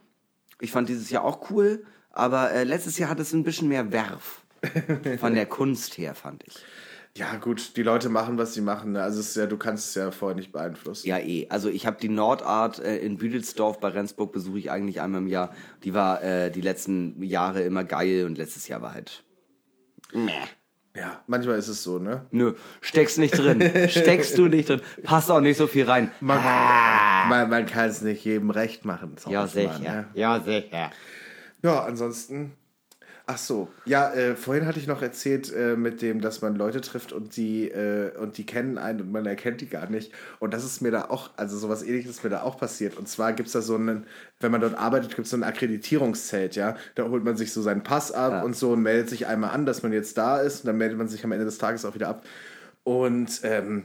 Ich 0.60 0.70
fand 0.70 0.88
dieses 0.88 1.10
Jahr 1.10 1.24
auch 1.24 1.50
cool, 1.50 1.84
aber 2.12 2.52
äh, 2.52 2.62
letztes 2.62 2.96
Jahr 2.98 3.10
hat 3.10 3.18
es 3.18 3.32
ein 3.32 3.42
bisschen 3.42 3.66
mehr 3.66 3.90
Werf. 3.90 4.42
Von 5.18 5.34
der 5.34 5.46
Kunst 5.46 5.98
her, 5.98 6.14
fand 6.14 6.44
ich. 6.46 6.54
Ja, 7.16 7.36
gut, 7.36 7.76
die 7.76 7.84
Leute 7.84 8.08
machen, 8.08 8.38
was 8.38 8.54
sie 8.54 8.60
machen. 8.60 8.92
Ne? 8.92 9.02
Also 9.02 9.20
es 9.20 9.28
ist 9.28 9.36
ja, 9.36 9.46
du 9.46 9.56
kannst 9.56 9.88
es 9.88 9.94
ja 9.94 10.10
vorher 10.10 10.34
nicht 10.34 10.50
beeinflussen. 10.50 11.06
Ja, 11.06 11.18
eh. 11.18 11.46
Also 11.48 11.68
ich 11.68 11.86
habe 11.86 11.96
die 12.00 12.08
Nordart 12.08 12.80
äh, 12.80 12.96
in 12.98 13.18
Büdelsdorf 13.18 13.78
bei 13.78 13.88
Rendsburg 13.88 14.32
besuche 14.32 14.58
ich 14.58 14.70
eigentlich 14.72 15.00
einmal 15.00 15.20
im 15.20 15.28
Jahr. 15.28 15.54
Die 15.84 15.94
war 15.94 16.22
äh, 16.24 16.50
die 16.50 16.60
letzten 16.60 17.22
Jahre 17.22 17.62
immer 17.62 17.84
geil 17.84 18.24
und 18.26 18.36
letztes 18.36 18.66
Jahr 18.66 18.82
war 18.82 18.94
halt. 18.94 19.22
Meh. 20.12 20.32
Ja, 20.96 21.22
manchmal 21.26 21.58
ist 21.58 21.68
es 21.68 21.82
so, 21.82 21.98
ne? 21.98 22.26
Nö, 22.30 22.54
steckst 22.80 23.18
nicht 23.18 23.36
drin. 23.36 23.60
Steckst 23.88 24.38
du 24.38 24.46
nicht 24.46 24.68
drin. 24.68 24.80
Passt 25.02 25.28
auch 25.28 25.40
nicht 25.40 25.56
so 25.56 25.66
viel 25.66 25.84
rein. 25.86 26.12
Man, 26.20 26.38
man, 27.28 27.50
man 27.50 27.66
kann 27.66 27.90
es 27.90 28.00
nicht 28.02 28.24
jedem 28.24 28.50
recht 28.50 28.84
machen. 28.84 29.16
Ja, 29.28 29.44
ich 29.44 29.54
mal, 29.54 29.62
sicher. 29.76 29.78
ne? 29.78 30.08
Ja, 30.14 30.40
sicher. 30.40 30.90
Ja, 31.62 31.84
ansonsten. 31.84 32.52
Ach 33.26 33.38
so, 33.38 33.68
ja, 33.86 34.12
äh, 34.12 34.36
vorhin 34.36 34.66
hatte 34.66 34.78
ich 34.78 34.86
noch 34.86 35.00
erzählt 35.00 35.50
äh, 35.50 35.76
mit 35.76 36.02
dem, 36.02 36.20
dass 36.20 36.42
man 36.42 36.56
Leute 36.56 36.82
trifft 36.82 37.10
und 37.10 37.36
die 37.38 37.70
äh, 37.70 38.14
und 38.18 38.36
die 38.36 38.44
kennen 38.44 38.76
einen 38.76 39.00
und 39.00 39.12
man 39.12 39.24
erkennt 39.24 39.62
die 39.62 39.66
gar 39.68 39.88
nicht. 39.88 40.12
Und 40.40 40.52
das 40.52 40.62
ist 40.62 40.82
mir 40.82 40.90
da 40.90 41.06
auch, 41.06 41.30
also 41.38 41.56
sowas 41.56 41.82
ähnliches 41.82 42.10
ist 42.10 42.24
mir 42.24 42.28
da 42.28 42.42
auch 42.42 42.58
passiert. 42.58 42.98
Und 42.98 43.08
zwar 43.08 43.32
gibt 43.32 43.46
es 43.46 43.54
da 43.54 43.62
so 43.62 43.76
einen, 43.76 44.06
wenn 44.40 44.50
man 44.52 44.60
dort 44.60 44.74
arbeitet, 44.74 45.14
gibt 45.16 45.24
es 45.24 45.30
so 45.30 45.38
ein 45.38 45.42
Akkreditierungszelt, 45.42 46.54
ja. 46.54 46.76
Da 46.96 47.04
holt 47.08 47.24
man 47.24 47.38
sich 47.38 47.50
so 47.54 47.62
seinen 47.62 47.82
Pass 47.82 48.12
ab 48.12 48.32
Ja. 48.32 48.42
und 48.42 48.54
so 48.54 48.72
und 48.72 48.82
meldet 48.82 49.08
sich 49.08 49.26
einmal 49.26 49.50
an, 49.50 49.64
dass 49.64 49.82
man 49.82 49.94
jetzt 49.94 50.18
da 50.18 50.36
ist 50.38 50.60
und 50.60 50.66
dann 50.66 50.76
meldet 50.76 50.98
man 50.98 51.08
sich 51.08 51.24
am 51.24 51.32
Ende 51.32 51.46
des 51.46 51.56
Tages 51.56 51.86
auch 51.86 51.94
wieder 51.94 52.08
ab. 52.08 52.24
Und 52.82 53.40
ähm, 53.42 53.84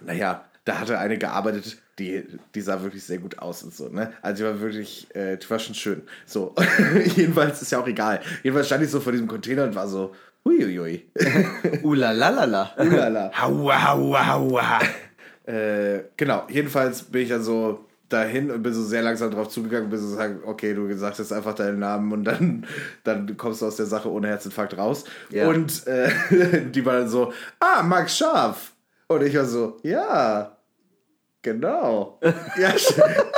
naja, 0.00 0.44
da 0.64 0.78
hatte 0.78 0.98
eine 1.00 1.18
gearbeitet, 1.18 1.78
die, 2.00 2.24
die 2.54 2.60
sah 2.62 2.82
wirklich 2.82 3.04
sehr 3.04 3.18
gut 3.18 3.38
aus 3.38 3.62
und 3.62 3.74
so, 3.74 3.88
ne? 3.88 4.12
Also 4.22 4.42
die 4.42 4.50
war 4.50 4.60
wirklich, 4.60 5.14
äh, 5.14 5.36
die 5.36 5.50
war 5.50 5.58
schon 5.58 5.74
schön. 5.74 6.02
So, 6.24 6.54
jedenfalls 7.14 7.60
ist 7.60 7.70
ja 7.70 7.78
auch 7.78 7.86
egal. 7.86 8.20
Jedenfalls 8.42 8.66
stand 8.66 8.82
ich 8.82 8.90
so 8.90 9.00
vor 9.00 9.12
diesem 9.12 9.28
Container 9.28 9.64
und 9.64 9.74
war 9.74 9.86
so, 9.86 10.14
huiuiui. 10.44 11.10
Ulalalala. 11.82 12.72
Ulala. 12.78 13.30
Haua, 13.40 13.86
haua, 13.86 14.26
haua. 14.26 14.80
Äh, 15.44 16.04
genau, 16.16 16.46
jedenfalls 16.48 17.02
bin 17.02 17.22
ich 17.22 17.28
dann 17.28 17.42
so 17.42 17.84
dahin 18.08 18.50
und 18.50 18.62
bin 18.62 18.72
so 18.72 18.82
sehr 18.82 19.02
langsam 19.02 19.30
drauf 19.30 19.50
zugegangen, 19.50 19.90
bis 19.90 20.00
so 20.00 20.08
sagen, 20.08 20.40
okay, 20.44 20.74
du 20.74 20.92
sagst 20.96 21.20
jetzt 21.20 21.32
einfach 21.32 21.54
deinen 21.54 21.78
Namen 21.78 22.10
und 22.12 22.24
dann, 22.24 22.66
dann 23.04 23.36
kommst 23.36 23.62
du 23.62 23.66
aus 23.66 23.76
der 23.76 23.86
Sache 23.86 24.10
ohne 24.10 24.28
Herzinfarkt 24.28 24.76
raus. 24.76 25.04
Ja. 25.28 25.48
Und 25.48 25.86
äh, 25.86 26.10
die 26.70 26.84
war 26.84 26.94
dann 26.94 27.08
so, 27.08 27.32
ah, 27.60 27.82
Max 27.82 28.16
Scharf. 28.16 28.72
Und 29.06 29.22
ich 29.22 29.36
war 29.36 29.44
so, 29.44 29.76
ja, 29.82 30.56
genau. 31.42 32.18
Ja, 32.58 32.72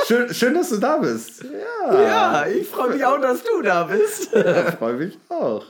schön, 0.05 0.33
schön, 0.33 0.53
dass 0.53 0.69
du 0.69 0.77
da 0.77 0.97
bist. 0.97 1.43
Ja, 1.43 2.01
Ja, 2.01 2.47
ich 2.47 2.67
freue 2.67 2.93
mich 2.93 3.05
auch, 3.05 3.19
dass 3.19 3.43
du 3.43 3.61
da 3.61 3.83
bist. 3.83 4.29
freue 4.79 4.95
mich 4.95 5.17
auch. 5.29 5.65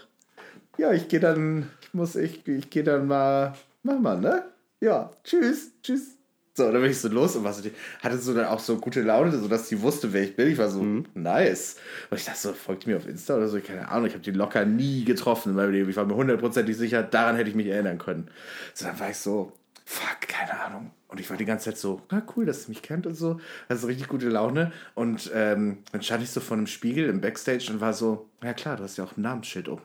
Ja, 0.77 0.91
ich 0.91 1.07
gehe 1.07 1.19
dann, 1.19 1.69
ich 1.81 1.93
muss, 1.93 2.15
ich, 2.15 2.47
ich 2.47 2.69
gehe 2.69 2.84
dann 2.84 3.07
mal, 3.07 3.53
mach 3.84 3.99
mal, 3.99 4.19
ne? 4.19 4.43
Ja, 4.79 5.11
tschüss, 5.23 5.71
tschüss. 5.81 6.17
So, 6.55 6.71
dann 6.71 6.81
bin 6.81 6.91
ich 6.91 6.99
so 6.99 7.07
los 7.07 7.36
und 7.36 7.43
was 7.43 7.63
hatte 8.03 8.17
so 8.19 8.34
dann 8.34 8.45
auch 8.45 8.59
so 8.59 8.77
gute 8.77 9.01
Laune, 9.01 9.31
so 9.31 9.47
dass 9.47 9.69
sie 9.69 9.81
wusste, 9.81 10.13
wer 10.13 10.21
ich 10.21 10.36
bin. 10.36 10.49
Ich 10.49 10.57
war 10.59 10.69
so, 10.69 10.84
nice. 11.15 11.77
Und 12.11 12.19
ich 12.19 12.25
dachte 12.25 12.39
so, 12.39 12.53
folgt 12.53 12.86
mir 12.86 12.97
auf 12.97 13.07
Insta 13.07 13.38
oder 13.38 13.47
so? 13.47 13.59
Keine 13.59 13.89
Ahnung, 13.89 14.05
ich 14.05 14.13
habe 14.13 14.23
die 14.23 14.29
locker 14.31 14.63
nie 14.63 15.03
getroffen 15.03 15.49
in 15.49 15.55
meinem 15.55 15.71
Leben. 15.71 15.89
Ich 15.89 15.95
war 15.95 16.05
mir 16.05 16.13
hundertprozentig 16.15 16.77
sicher, 16.77 17.01
daran 17.01 17.38
hätte 17.38 17.49
ich 17.49 17.55
mich 17.55 17.65
erinnern 17.67 17.97
können. 17.97 18.29
So, 18.75 18.86
dann 18.86 18.99
war 18.99 19.09
ich 19.09 19.17
so, 19.17 19.51
fuck, 19.86 20.21
keine 20.21 20.59
Ahnung. 20.59 20.91
Und 21.07 21.19
ich 21.19 21.29
war 21.29 21.38
die 21.38 21.45
ganze 21.45 21.65
Zeit 21.65 21.77
so, 21.77 22.01
na 22.09 22.23
cool, 22.36 22.45
dass 22.45 22.63
sie 22.63 22.69
mich 22.69 22.81
kennt 22.81 23.05
und 23.05 23.15
so. 23.15 23.39
Also 23.69 23.88
richtig 23.88 24.07
gute 24.07 24.29
Laune. 24.29 24.71
Und 24.95 25.31
ähm, 25.34 25.79
dann 25.91 26.01
stand 26.01 26.23
ich 26.23 26.31
so 26.31 26.39
vor 26.39 26.57
einem 26.57 26.67
Spiegel 26.67 27.07
im 27.09 27.21
Backstage 27.21 27.71
und 27.71 27.81
war 27.81 27.93
so, 27.93 28.29
ja 28.43 28.53
klar, 28.53 28.77
du 28.77 28.84
hast 28.84 28.97
ja 28.97 29.03
auch 29.03 29.15
ein 29.15 29.21
Namensschild 29.21 29.67
um. 29.67 29.79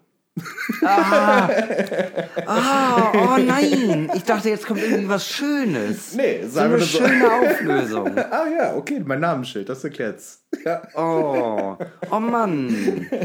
Ah, 2.46 3.12
oh 3.14 3.36
nein. 3.38 4.10
Ich 4.14 4.24
dachte, 4.24 4.48
jetzt 4.50 4.66
kommt 4.66 4.80
irgendwie 4.82 5.08
was 5.08 5.26
Schönes. 5.28 6.14
Nee, 6.14 6.42
So 6.42 6.48
sagen 6.50 6.72
eine 6.74 6.80
wir 6.80 6.86
so. 6.86 6.98
schöne 6.98 7.30
Auflösung. 7.32 8.16
Ah 8.30 8.46
ja, 8.48 8.74
okay, 8.76 9.02
mein 9.04 9.20
Namensschild, 9.20 9.68
das 9.68 9.82
erklärt's. 9.84 10.42
Ja. 10.64 10.82
Oh, 10.94 11.76
oh 12.10 12.20
Mann. 12.20 13.06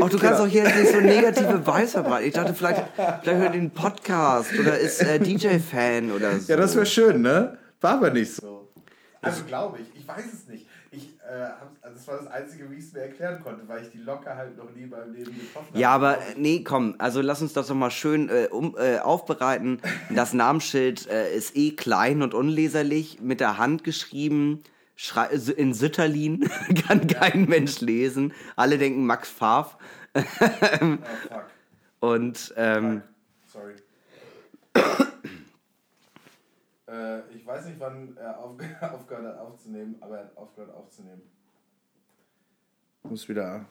Oh, 0.00 0.08
du 0.08 0.18
kannst 0.18 0.40
doch 0.40 0.46
hier 0.46 0.64
jetzt 0.64 0.76
nicht 0.76 0.90
so 0.92 1.00
negative 1.00 1.64
Vibes 1.66 1.92
verbreiten. 1.92 2.26
Ich 2.26 2.32
dachte, 2.34 2.54
vielleicht, 2.54 2.82
vielleicht 2.96 3.24
hört 3.40 3.54
ihr 3.54 3.60
den 3.60 3.70
Podcast 3.70 4.58
oder 4.58 4.78
ist 4.78 5.02
äh, 5.02 5.18
DJ-Fan 5.20 6.10
oder 6.10 6.38
so. 6.40 6.50
Ja, 6.50 6.56
das 6.56 6.74
wäre 6.74 6.86
schön, 6.86 7.20
ne? 7.20 7.58
War 7.80 7.92
aber 7.98 8.10
nicht 8.10 8.34
so. 8.34 8.68
Also 9.20 9.44
glaube 9.44 9.78
ich, 9.82 10.00
ich 10.00 10.08
weiß 10.08 10.24
es 10.32 10.48
nicht. 10.48 10.66
Ich, 10.92 11.14
äh, 11.20 11.32
also 11.82 11.94
das 11.94 12.08
war 12.08 12.16
das 12.16 12.26
Einzige, 12.26 12.68
wie 12.70 12.74
ich 12.74 12.84
es 12.86 12.92
mir 12.92 13.02
erklären 13.02 13.40
konnte, 13.40 13.68
weil 13.68 13.82
ich 13.82 13.90
die 13.90 13.98
locker 13.98 14.36
halt 14.36 14.56
noch 14.56 14.72
nie 14.74 14.86
meinem 14.86 15.12
Leben 15.12 15.32
getroffen 15.38 15.68
habe. 15.68 15.78
Ja, 15.78 15.90
aber 15.90 16.18
äh, 16.18 16.34
nee, 16.36 16.64
komm, 16.64 16.96
also 16.98 17.20
lass 17.20 17.40
uns 17.42 17.52
das 17.52 17.68
doch 17.68 17.76
mal 17.76 17.92
schön 17.92 18.28
äh, 18.28 18.48
um, 18.50 18.76
äh, 18.76 18.98
aufbereiten. 18.98 19.80
Das 20.10 20.32
Namensschild 20.32 21.06
äh, 21.08 21.32
ist 21.32 21.56
eh 21.56 21.72
klein 21.72 22.22
und 22.22 22.34
unleserlich, 22.34 23.20
mit 23.20 23.38
der 23.38 23.56
Hand 23.56 23.84
geschrieben, 23.84 24.64
schrei 24.96 25.26
in 25.28 25.74
Sütterlin, 25.74 26.50
kann 26.88 27.06
kein 27.06 27.44
Mensch 27.44 27.80
lesen. 27.80 28.32
Alle 28.56 28.76
denken 28.76 29.06
Max 29.06 29.28
Pfaff. 29.30 29.76
Oh, 30.82 30.96
fuck. 31.28 31.44
Und 32.00 32.54
ähm, 32.56 33.02
Sorry. 33.46 33.74
Äh, 36.90 37.20
ich 37.34 37.46
weiß 37.46 37.66
nicht, 37.66 37.78
wann 37.80 38.16
er 38.16 38.38
auf, 38.38 38.52
aufgehört 38.80 39.26
hat 39.26 39.38
aufzunehmen, 39.38 39.96
aber 40.00 40.18
er 40.18 40.24
hat 40.24 40.36
aufgehört 40.36 40.74
aufzunehmen. 40.74 41.22
Ich 43.04 43.10
muss 43.10 43.28
wieder. 43.28 43.64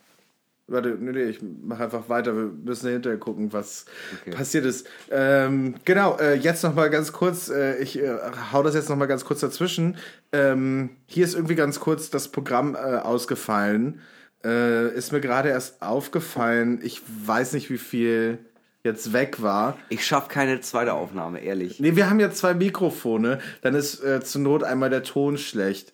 Warte, 0.68 0.90
nee, 1.00 1.12
nee, 1.12 1.24
ich 1.24 1.42
mache 1.42 1.86
einfach 1.86 2.10
weiter. 2.10 2.36
Wir 2.36 2.44
müssen 2.46 2.90
hinterher 2.92 3.18
gucken, 3.18 3.52
was 3.54 3.86
Okay. 4.22 4.32
passiert 4.32 4.66
ist. 4.66 4.88
Ähm, 5.10 5.76
genau, 5.84 6.18
äh, 6.20 6.36
jetzt 6.36 6.64
nochmal 6.64 6.92
ganz 6.92 7.12
kurz. 7.12 7.50
Äh, 7.50 7.78
ich 7.80 8.00
äh, 8.00 8.18
hau 8.52 8.62
das 8.62 8.76
jetzt 8.76 8.88
nochmal 8.90 9.08
ganz 9.08 9.26
kurz 9.26 9.40
dazwischen. 9.40 9.98
Ähm, 10.32 10.92
hier 11.08 11.26
ist 11.26 11.34
irgendwie 11.34 11.56
ganz 11.56 11.80
kurz 11.80 12.12
das 12.12 12.28
Programm 12.28 12.76
äh, 12.76 12.78
ausgefallen. 12.78 14.02
Äh, 14.44 14.94
ist 14.94 15.12
mir 15.12 15.22
gerade 15.22 15.50
erst 15.50 15.82
aufgefallen. 15.82 16.80
Ich 16.84 17.02
weiß 17.26 17.54
nicht, 17.54 17.72
wie 17.72 17.80
viel 17.80 18.38
jetzt 18.84 19.14
weg 19.14 19.42
war. 19.42 19.78
ich 19.90 20.06
schaff 20.06 20.28
keine 20.28 20.62
zweite 20.62 20.94
Aufnahme, 20.94 21.40
ehrlich. 21.40 21.80
Nee, 21.80 21.96
wir 21.96 22.10
haben 22.10 22.20
ja 22.20 22.32
zwei 22.32 22.54
Mikrofone. 22.54 23.40
Dann 23.62 23.76
ist 23.76 24.04
äh, 24.04 24.22
zur 24.22 24.42
Not 24.42 24.64
einmal 24.64 24.90
der 24.90 25.04
Ton 25.04 25.38
schlecht. 25.38 25.94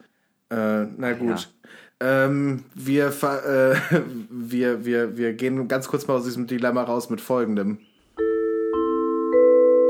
Äh, 0.49 0.85
na 0.97 1.13
gut. 1.13 1.49
Ähm, 1.99 2.65
wir, 2.73 3.07
äh, 3.07 3.75
wir, 4.29 4.85
wir, 4.85 5.17
wir 5.17 5.33
gehen 5.33 5.67
ganz 5.67 5.87
kurz 5.87 6.07
mal 6.07 6.15
aus 6.15 6.25
diesem 6.25 6.45
Dilemma 6.47 6.83
raus 6.83 7.09
mit 7.09 7.21
folgendem. 7.21 7.79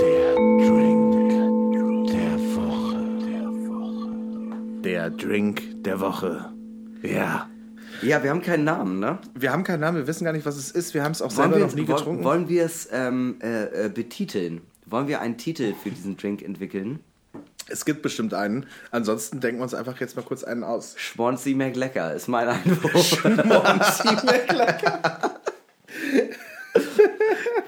Der 0.02 0.36
Drink 0.36 2.08
der 2.08 2.40
Woche. 2.56 2.98
Der 4.84 5.10
Drink 5.10 5.84
der 5.84 6.00
Woche. 6.00 6.54
Ja. 7.02 7.50
Ja, 8.02 8.24
wir 8.24 8.30
haben 8.30 8.42
keinen 8.42 8.64
Namen, 8.64 9.00
ne? 9.00 9.20
Wir 9.34 9.52
haben 9.52 9.64
keinen 9.64 9.80
Namen, 9.82 9.98
wir 9.98 10.08
wissen 10.08 10.24
gar 10.26 10.34
nicht, 10.34 10.46
was 10.46 10.58
es 10.58 10.72
ist. 10.72 10.94
Wir 10.94 11.04
haben 11.04 11.12
es 11.12 11.22
auch 11.22 11.36
Wollen 11.36 11.52
selber 11.52 11.58
wir, 11.58 11.66
noch 11.68 11.74
nie 11.76 11.86
getrunken. 11.86 12.24
wollen 12.24 12.50
wir 12.50 12.66
es 12.66 12.88
ähm, 12.92 13.38
äh, 13.42 13.86
äh, 13.86 13.90
betiteln? 13.90 14.62
Wollen 14.86 15.08
wir 15.08 15.22
einen 15.22 15.38
Titel 15.38 15.74
für 15.82 15.90
diesen 15.90 16.18
Drink 16.18 16.42
entwickeln? 16.42 17.00
Es 17.68 17.84
gibt 17.86 18.02
bestimmt 18.04 18.34
einen. 18.34 18.68
Ansonsten 18.92 19.40
denken 19.40 19.60
wir 19.60 19.64
uns 19.64 19.74
einfach 19.74 20.00
jetzt 20.00 20.16
mal 20.16 20.22
kurz 20.22 20.44
einen 20.44 20.64
aus. 20.64 20.94
Schwanzi 20.98 21.56
McLecker 21.56 22.14
ist 22.14 22.28
mein 22.28 22.48
Einwurf. 22.48 23.26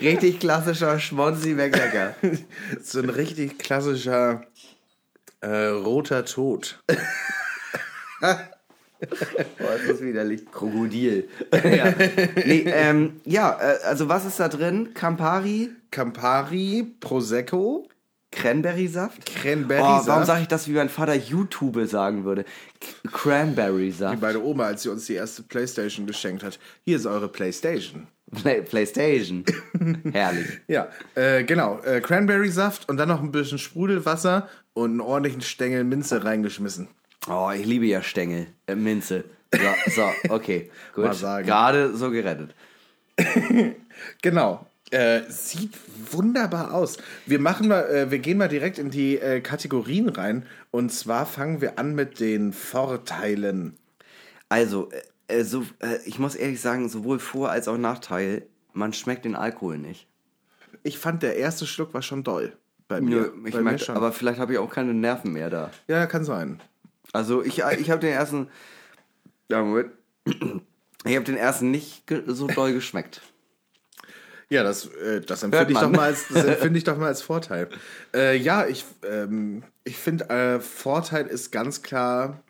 Richtig 0.01 0.39
klassischer 0.39 0.99
Schwanzi 0.99 1.53
McLecker. 1.53 2.15
So 2.84 2.99
ein 2.99 3.09
richtig 3.09 3.57
klassischer 3.57 4.43
äh, 5.41 5.67
roter 5.67 6.25
Tod. 6.25 6.84
Boah, 9.58 9.74
ist 9.76 9.89
das 9.89 10.02
widerlich. 10.02 10.45
Krokodil. 10.52 11.28
ja, 11.54 11.93
nee, 12.36 12.66
ähm, 12.68 13.22
ja 13.26 13.58
äh, 13.60 13.84
also 13.86 14.10
was 14.10 14.26
ist 14.26 14.39
da 14.39 14.50
drin? 14.50 14.93
Campari, 14.93 15.70
Campari, 15.91 16.86
Prosecco, 17.00 17.88
Cranberry-Saft? 18.32 19.26
Cranberry-Saft. 19.26 20.04
Oh, 20.06 20.08
warum 20.08 20.26
sage 20.26 20.41
ich 20.41 20.48
das, 20.48 20.68
wie 20.68 20.74
mein 20.74 20.89
Vater 20.89 21.16
YouTube 21.16 21.80
sagen 21.88 22.26
würde? 22.26 22.45
Cranberry-Saft. 23.12 24.22
Meine 24.22 24.41
Oma, 24.41 24.66
als 24.66 24.84
sie 24.84 24.89
uns 24.89 25.06
die 25.06 25.14
erste 25.14 25.43
Playstation 25.43 26.06
geschenkt 26.06 26.43
hat. 26.43 26.60
Hier 26.84 26.98
ist 26.98 27.06
eure 27.06 27.30
Playstation. 27.30 28.08
Play 28.32 28.62
Playstation. 28.62 29.45
Herrlich. 30.12 30.48
Ja, 30.68 30.89
äh, 31.16 31.43
genau. 31.43 31.80
Äh, 31.80 32.02
Cranberry-Saft 32.02 32.89
und 32.89 32.98
dann 32.98 33.08
noch 33.08 33.22
ein 33.22 33.32
bisschen 33.32 33.58
Sprudelwasser 33.58 34.50
und 34.74 34.91
einen 34.91 35.02
ordentlichen 35.02 35.41
Stängel 35.41 35.84
Minze 35.86 36.24
reingeschmissen. 36.24 36.89
Oh, 37.30 37.51
ich 37.53 37.65
liebe 37.65 37.86
ja 37.86 38.01
Stängel. 38.01 38.47
Äh, 38.67 38.75
Minze. 38.75 39.23
So, 39.53 39.91
so 39.91 40.34
okay. 40.34 40.69
Gut. 40.95 41.19
Gerade 41.19 41.95
so 41.95 42.09
gerettet. 42.11 42.53
Genau. 44.21 44.65
Äh, 44.91 45.21
sieht 45.28 45.73
wunderbar 46.11 46.73
aus. 46.73 46.97
Wir 47.25 47.39
machen 47.39 47.67
mal, 47.67 47.82
äh, 47.89 48.11
wir 48.11 48.19
gehen 48.19 48.38
mal 48.38 48.47
direkt 48.47 48.78
in 48.78 48.89
die 48.89 49.17
äh, 49.17 49.41
Kategorien 49.41 50.07
rein. 50.07 50.45
Und 50.71 50.91
zwar 50.93 51.25
fangen 51.25 51.59
wir 51.61 51.78
an 51.78 51.93
mit 51.95 52.19
den 52.19 52.53
Vorteilen. 52.53 53.75
Also, 54.49 54.89
äh, 55.28 55.39
äh, 55.39 55.43
so, 55.43 55.63
äh, 55.80 55.97
ich 56.05 56.19
muss 56.19 56.36
ehrlich 56.36 56.61
sagen, 56.61 56.88
sowohl 56.89 57.19
Vor- 57.19 57.49
als 57.49 57.67
auch 57.67 57.78
Nachteil, 57.78 58.43
man 58.73 58.93
schmeckt 58.93 59.25
den 59.25 59.36
Alkohol 59.36 59.78
nicht. 59.78 60.07
Ich 60.84 60.97
fand, 60.99 61.21
der 61.23 61.36
erste 61.36 61.65
Schluck 61.67 61.93
war 61.93 62.01
schon 62.01 62.23
doll. 62.23 62.53
Bei 62.88 63.01
mir. 63.01 63.09
Nö, 63.09 63.32
ich 63.47 63.53
Bei 63.55 63.61
mir 63.61 63.78
schon. 63.80 63.97
aber 63.97 64.13
vielleicht 64.13 64.39
habe 64.39 64.53
ich 64.53 64.59
auch 64.59 64.69
keine 64.71 64.93
Nerven 64.93 65.34
mehr 65.34 65.49
da. 65.49 65.71
ja, 65.88 66.05
kann 66.05 66.23
sein. 66.23 66.61
Also 67.14 67.43
ich, 67.43 67.60
ich 67.60 67.89
habe 67.89 67.99
den 67.99 68.14
ersten. 68.14 68.49
Ja, 69.49 69.64
Moment. 69.64 69.91
Ich 71.05 71.16
habe 71.16 71.26
den 71.26 71.38
ersten 71.38 71.72
nicht 71.72 72.03
so 72.28 72.47
doll 72.47 72.74
geschmeckt. 72.74 73.22
Ja, 74.49 74.64
das, 74.64 74.86
äh, 74.88 75.22
das 75.22 75.43
empfinde 75.43 75.74
ich, 75.74 75.80
doch 75.80 75.89
mal 75.89 76.05
als, 76.08 76.28
das 76.30 76.45
empfinde 76.45 76.78
ich 76.78 76.84
doch 76.84 76.97
mal 76.97 77.08
als 77.08 77.22
Vorteil. 77.22 77.70
Äh, 78.14 78.38
ja, 78.38 78.66
ich, 78.66 78.86
ähm, 79.03 79.64
ich 79.84 79.97
finde, 79.97 80.30
äh, 80.30 80.60
Vorteil 80.60 81.28
ist 81.28 81.51
ganz 81.51 81.82
klar 81.82 82.41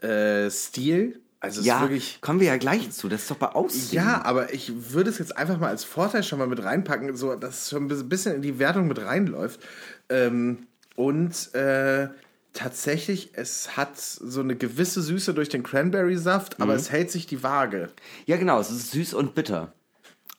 äh, 0.00 0.50
Stil. 0.50 1.20
Also 1.38 1.60
Ja, 1.60 1.82
wirklich. 1.82 2.20
kommen 2.20 2.40
wir 2.40 2.48
ja 2.48 2.56
gleich 2.56 2.90
zu. 2.90 3.08
Das 3.08 3.22
ist 3.22 3.30
doch 3.30 3.36
bei 3.36 3.48
Aussehen. 3.48 4.02
Ja, 4.02 4.22
aber 4.24 4.52
ich 4.54 4.92
würde 4.92 5.10
es 5.10 5.18
jetzt 5.18 5.36
einfach 5.36 5.58
mal 5.58 5.68
als 5.68 5.84
Vorteil 5.84 6.22
schon 6.24 6.38
mal 6.38 6.48
mit 6.48 6.62
reinpacken, 6.64 7.14
so 7.16 7.34
dass 7.34 7.62
es 7.64 7.70
schon 7.70 7.86
ein 7.88 8.08
bisschen 8.08 8.36
in 8.36 8.42
die 8.42 8.58
Wertung 8.58 8.88
mit 8.88 8.98
reinläuft. 8.98 9.60
Ähm, 10.08 10.66
und 10.96 11.54
äh, 11.54 12.08
tatsächlich, 12.54 13.30
es 13.34 13.76
hat 13.76 13.98
so 13.98 14.40
eine 14.40 14.56
gewisse 14.56 15.02
Süße 15.02 15.34
durch 15.34 15.48
den 15.50 15.62
Cranberry-Saft, 15.62 16.58
Mhm. 16.58 16.62
aber 16.62 16.74
es 16.74 16.90
hält 16.90 17.10
sich 17.10 17.26
die 17.26 17.42
Waage. 17.42 17.90
Ja, 18.26 18.36
genau. 18.38 18.58
Es 18.60 18.70
ist 18.70 18.92
süß 18.92 19.12
und 19.14 19.34
bitter. 19.34 19.72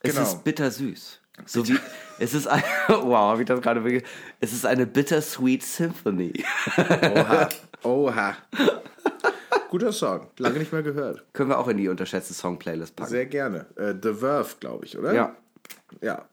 Es 0.01 0.15
Genau. 0.15 0.25
ist 0.27 0.43
bittersüß. 0.43 1.19
So 1.45 1.67
wie 1.67 1.77
es 2.17 2.33
ist 2.33 2.47
ein, 2.47 2.63
wow, 2.87 3.37
ich 3.39 3.45
das 3.45 3.61
gerade 3.61 3.83
wirklich. 3.83 4.03
Es 4.39 4.53
ist 4.53 4.65
eine 4.65 4.87
bittersweet 4.87 5.61
Symphony. 5.63 6.31
Oha. 6.77 7.49
Oha. 7.83 8.37
Guter 9.69 9.91
Song. 9.91 10.27
Lange 10.37 10.59
nicht 10.59 10.71
mehr 10.71 10.83
gehört. 10.83 11.25
Können 11.33 11.49
wir 11.49 11.57
auch 11.59 11.67
in 11.67 11.75
die 11.77 11.89
unterschätzte 11.89 12.33
Song-Playlist 12.33 12.95
packen. 12.95 13.09
Sehr 13.09 13.25
gerne. 13.25 13.65
Äh, 13.75 13.93
The 14.01 14.13
Verve, 14.13 14.55
glaube 14.61 14.85
ich, 14.85 14.97
oder? 14.97 15.13
Ja. 15.13 15.35
Ja. 16.01 16.25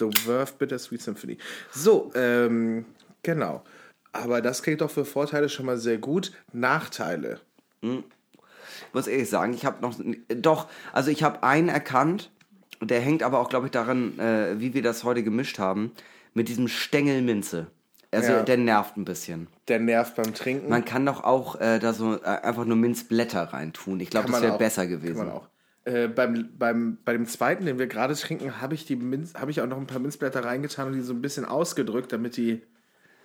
The 0.00 0.10
Verve 0.24 0.52
Bittersweet 0.58 1.00
Symphony. 1.02 1.38
So, 1.70 2.10
ähm, 2.16 2.86
genau. 3.22 3.62
Aber 4.12 4.40
das 4.42 4.62
klingt 4.62 4.80
doch 4.80 4.90
für 4.90 5.04
Vorteile 5.04 5.48
schon 5.48 5.66
mal 5.66 5.78
sehr 5.78 5.98
gut. 5.98 6.32
Nachteile. 6.52 7.40
Ich 7.82 7.90
muss 8.92 9.06
ehrlich 9.06 9.28
sagen, 9.30 9.52
ich 9.54 9.64
habe 9.64 9.80
noch. 9.82 9.94
Doch, 10.28 10.68
also 10.92 11.10
ich 11.10 11.22
habe 11.22 11.42
einen 11.42 11.68
erkannt. 11.68 12.30
Der 12.82 13.00
hängt 13.00 13.22
aber 13.22 13.40
auch, 13.40 13.50
glaube 13.50 13.66
ich, 13.66 13.72
daran, 13.72 14.18
äh, 14.18 14.58
wie 14.58 14.72
wir 14.74 14.82
das 14.82 15.04
heute 15.04 15.22
gemischt 15.22 15.58
haben. 15.58 15.92
Mit 16.32 16.48
diesem 16.48 16.66
Stängel 16.68 17.20
Minze. 17.22 17.66
Also 18.10 18.32
Ja. 18.32 18.42
der 18.42 18.56
nervt 18.56 18.96
ein 18.96 19.04
bisschen. 19.04 19.48
Der 19.68 19.78
nervt 19.78 20.16
beim 20.16 20.32
Trinken. 20.34 20.68
Man 20.68 20.84
kann 20.84 21.04
doch 21.06 21.22
auch 21.22 21.60
äh, 21.60 21.78
da 21.78 21.92
so 21.92 22.14
äh, 22.16 22.24
einfach 22.24 22.64
nur 22.64 22.76
Minzblätter 22.76 23.42
reintun. 23.52 24.00
Ich 24.00 24.10
glaube, 24.10 24.24
Kann 24.26 24.32
das 24.34 24.42
wäre 24.42 24.58
besser 24.58 24.82
Kann 24.82 24.90
gewesen. 25.00 25.18
man 25.18 25.30
auch. 25.30 25.48
Äh, 25.84 26.08
beim, 26.08 26.48
beim, 26.58 26.98
bei 27.04 27.12
dem 27.12 27.26
zweiten, 27.26 27.66
den 27.66 27.78
wir 27.78 27.86
gerade 27.86 28.14
trinken, 28.14 28.60
habe 28.60 28.74
ich, 28.74 28.84
die 28.86 28.96
Minz- 28.96 29.34
habe 29.34 29.50
ich 29.50 29.60
auch 29.60 29.66
noch 29.66 29.78
ein 29.78 29.86
paar 29.86 29.98
Minzblätter 30.00 30.44
reingetan 30.44 30.88
und 30.88 30.94
die 30.94 31.00
so 31.00 31.12
ein 31.12 31.22
bisschen 31.22 31.44
ausgedrückt, 31.44 32.12
damit 32.12 32.36
die 32.36 32.62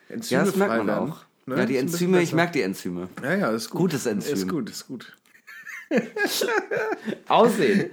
Enzyme 0.10 0.39
Ja, 0.39 0.45
das 0.45 0.56
merkt 0.56 0.78
man 0.86 0.89
auch. 0.89 1.18
Ne? 1.45 1.58
Ja, 1.58 1.66
die 1.66 1.78
Enzyme, 1.78 2.22
ich 2.22 2.34
merke 2.34 2.53
die 2.53 2.62
Enzyme. 2.62 3.08
Ja, 3.24 3.36
ja, 3.36 3.49
ist 3.51 3.70
gut. 3.70 3.82
Gutes 3.82 4.06
Enzym. 4.06 4.34
Ist 4.34 4.47
gut, 4.47 4.70
ist 4.70 4.88
gut. 4.88 5.16
Aussehen. 7.28 7.91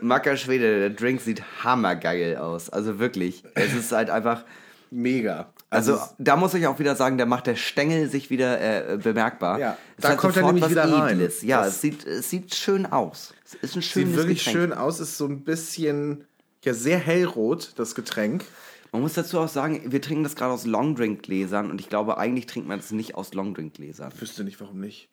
Macker 0.00 0.36
Schwede, 0.36 0.80
der 0.80 0.90
Drink 0.90 1.20
sieht 1.20 1.42
hammergeil 1.62 2.36
aus. 2.36 2.70
Also 2.70 2.98
wirklich. 2.98 3.42
Es 3.54 3.74
ist 3.74 3.92
halt 3.92 4.08
einfach. 4.10 4.44
Mega. 4.90 5.52
Also 5.68 5.94
es- 5.94 6.14
da 6.18 6.36
muss 6.36 6.52
ich 6.54 6.66
auch 6.66 6.78
wieder 6.78 6.96
sagen, 6.96 7.16
da 7.16 7.24
macht 7.26 7.46
der 7.46 7.54
Stängel 7.56 8.08
sich 8.08 8.28
wieder 8.30 8.60
äh, 8.60 8.96
bemerkbar. 8.96 9.58
Ja, 9.60 9.76
Es 9.96 10.02
da 10.02 10.14
kommt 10.16 10.36
er 10.36 10.44
nämlich 10.46 10.68
wieder 10.68 10.90
rein. 10.90 11.14
Edles. 11.20 11.42
Ja, 11.42 11.58
Das- 11.62 11.74
es 11.74 11.80
sieht, 11.80 12.06
es 12.06 12.28
sieht 12.30 12.54
schön 12.54 12.86
aus. 12.86 13.32
Es 13.44 13.54
ist 13.54 13.76
ein 13.76 13.82
schönes 13.82 14.08
Sieht 14.10 14.16
wirklich 14.16 14.38
Getränk. 14.44 14.56
schön 14.56 14.72
aus, 14.72 14.98
ist 14.98 15.16
so 15.16 15.26
ein 15.26 15.42
bisschen, 15.44 16.24
ja, 16.64 16.74
sehr 16.74 16.98
hellrot, 16.98 17.72
das 17.76 17.94
Getränk. 17.94 18.44
Man 18.92 19.02
muss 19.02 19.14
dazu 19.14 19.38
auch 19.38 19.48
sagen, 19.48 19.80
wir 19.92 20.02
trinken 20.02 20.24
das 20.24 20.34
gerade 20.36 20.52
aus 20.52 20.66
Longdrink-Gläsern 20.66 21.70
und 21.70 21.80
ich 21.80 21.88
glaube, 21.88 22.18
eigentlich 22.18 22.46
trinkt 22.46 22.68
man 22.68 22.78
es 22.80 22.90
nicht 22.90 23.14
aus 23.14 23.34
Longdrink-Gläsern. 23.34 24.12
Wüsste 24.20 24.44
nicht, 24.44 24.60
warum 24.60 24.80
nicht. 24.80 25.08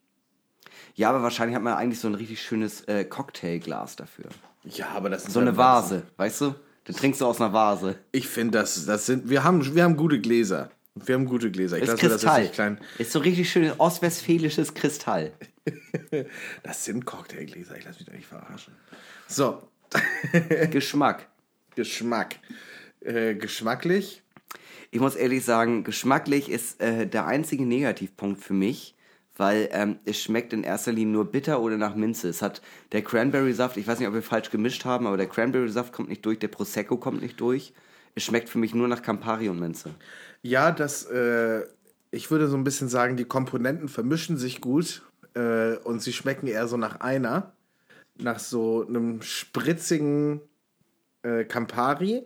Ja, 0.96 1.10
aber 1.10 1.22
wahrscheinlich 1.24 1.56
hat 1.56 1.64
man 1.64 1.74
eigentlich 1.74 2.00
so 2.00 2.08
ein 2.08 2.16
richtig 2.16 2.42
schönes 2.42 2.82
äh, 2.86 3.06
Cocktailglas 3.06 3.96
dafür. 3.96 4.26
Ja, 4.64 4.90
aber 4.90 5.10
das 5.10 5.26
ist 5.26 5.34
So 5.34 5.40
eine 5.40 5.56
Vase, 5.58 6.04
weißt 6.18 6.42
du? 6.42 6.56
Du 6.86 6.94
trinkst 6.94 7.22
du 7.22 7.26
aus 7.26 7.40
einer 7.42 7.54
Vase. 7.54 7.98
Ich 8.12 8.28
finde, 8.28 8.60
das, 8.60 8.86
das 8.86 9.06
sind, 9.06 9.30
wir 9.30 9.44
haben, 9.44 9.76
wir 9.76 9.84
haben 9.84 9.98
gute 9.98 10.20
Gläser. 10.20 10.72
Wir 10.96 11.16
haben 11.16 11.26
gute 11.26 11.52
Gläser. 11.52 11.78
Ich 11.78 11.84
Ist 11.84 11.90
lasse 11.90 12.02
das 12.04 12.12
Kristall. 12.14 12.42
nicht 12.42 12.54
klein. 12.54 12.80
Ist 12.98 13.12
so 13.12 13.20
richtig 13.20 13.50
schön 13.52 13.72
ostwestfälisches 13.78 14.74
Kristall. 14.74 15.32
Das 16.64 16.86
sind 16.86 17.06
Cocktailgläser. 17.06 17.78
Ich 17.78 17.84
lasse 17.84 18.00
mich 18.00 18.08
da 18.08 18.14
nicht 18.14 18.26
verarschen. 18.28 18.74
So, 19.28 19.62
Geschmack. 20.72 21.28
Geschmack. 21.76 22.38
Äh, 23.02 23.36
geschmacklich. 23.36 24.24
Ich 24.90 25.00
muss 25.00 25.16
ehrlich 25.16 25.44
sagen, 25.44 25.84
geschmacklich 25.84 26.50
ist 26.50 26.82
äh, 26.82 27.08
der 27.08 27.28
einzige 27.28 27.66
Negativpunkt 27.66 28.42
für 28.42 28.54
mich, 28.54 28.96
weil 29.36 29.70
ähm, 29.72 30.00
es 30.06 30.22
schmeckt 30.22 30.54
in 30.54 30.64
erster 30.64 30.92
Linie 30.92 31.14
nur 31.14 31.26
bitter 31.26 31.62
oder 31.62 31.78
nach 31.78 31.96
Minze. 31.96 32.30
Es 32.30 32.42
hat 32.42 32.62
der 32.94 33.04
Cranberry-Saft, 33.04 33.78
ich 33.78 33.86
weiß 33.88 34.00
nicht, 34.00 34.08
ob 34.08 34.14
wir 34.14 34.24
falsch 34.24 34.50
gemischt 34.50 34.86
haben, 34.86 35.06
aber 35.06 35.18
der 35.18 35.28
Cranberry-Saft 35.28 35.94
kommt 35.94 36.10
nicht 36.10 36.26
durch, 36.26 36.40
der 36.40 36.48
Prosecco 36.48 36.98
kommt 36.98 37.22
nicht 37.22 37.40
durch. 37.40 37.74
Es 38.16 38.24
schmeckt 38.24 38.50
für 38.50 38.58
mich 38.58 38.74
nur 38.74 38.88
nach 38.88 39.04
Campari 39.04 39.50
und 39.50 39.60
Minze. 39.60 39.94
Ja, 40.42 40.72
das, 40.72 41.06
äh, 41.06 41.64
ich 42.10 42.32
würde 42.32 42.48
so 42.48 42.58
ein 42.58 42.64
bisschen 42.64 42.90
sagen, 42.90 43.18
die 43.18 43.26
Komponenten 43.26 43.90
vermischen 43.90 44.38
sich 44.38 44.62
gut 44.62 45.04
äh, 45.36 45.76
und 45.78 46.02
sie 46.02 46.14
schmecken 46.14 46.48
eher 46.48 46.68
so 46.68 46.78
nach 46.78 47.02
einer. 47.02 47.54
Nach 48.20 48.40
so 48.40 48.88
einem 48.88 49.22
spritzigen 49.22 50.42
äh, 51.22 51.44
Campari 51.44 52.26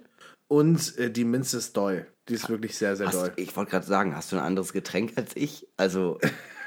und 0.51 0.97
äh, 0.97 1.09
die 1.09 1.23
Minze 1.23 1.59
ist 1.59 1.77
doll. 1.77 2.05
Die 2.27 2.33
ist 2.33 2.49
wirklich 2.49 2.77
sehr, 2.77 2.97
sehr 2.97 3.07
Hast, 3.07 3.15
doll. 3.15 3.31
ich 3.37 3.55
wollte 3.55 3.71
gerade 3.71 3.85
sagen, 3.85 4.17
hast 4.17 4.33
du 4.33 4.35
ein 4.35 4.41
anderes 4.41 4.73
Getränk 4.73 5.13
als 5.15 5.33
ich? 5.37 5.65
Also, 5.77 6.19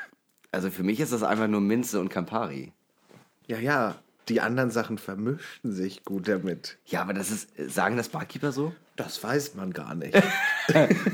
also 0.53 0.71
für 0.71 0.83
mich 0.83 1.01
ist 1.01 1.13
das 1.13 1.23
einfach 1.23 1.49
nur 1.49 1.61
Minze 1.61 2.01
und 2.01 2.09
Campari. 2.09 2.73
Ja, 3.47 3.59
ja, 3.59 3.97
die 4.31 4.41
anderen 4.41 4.71
Sachen 4.71 4.97
vermischen 4.97 5.75
sich 5.75 6.03
gut 6.03 6.29
damit. 6.29 6.79
Ja, 6.87 7.03
aber 7.03 7.13
das 7.13 7.31
ist, 7.31 7.51
sagen 7.59 7.99
das 7.99 8.09
Barkeeper 8.09 8.53
so? 8.53 8.73
Das 8.97 9.23
weiß 9.23 9.55
man 9.55 9.75
gar 9.75 9.95
nicht. 9.95 10.15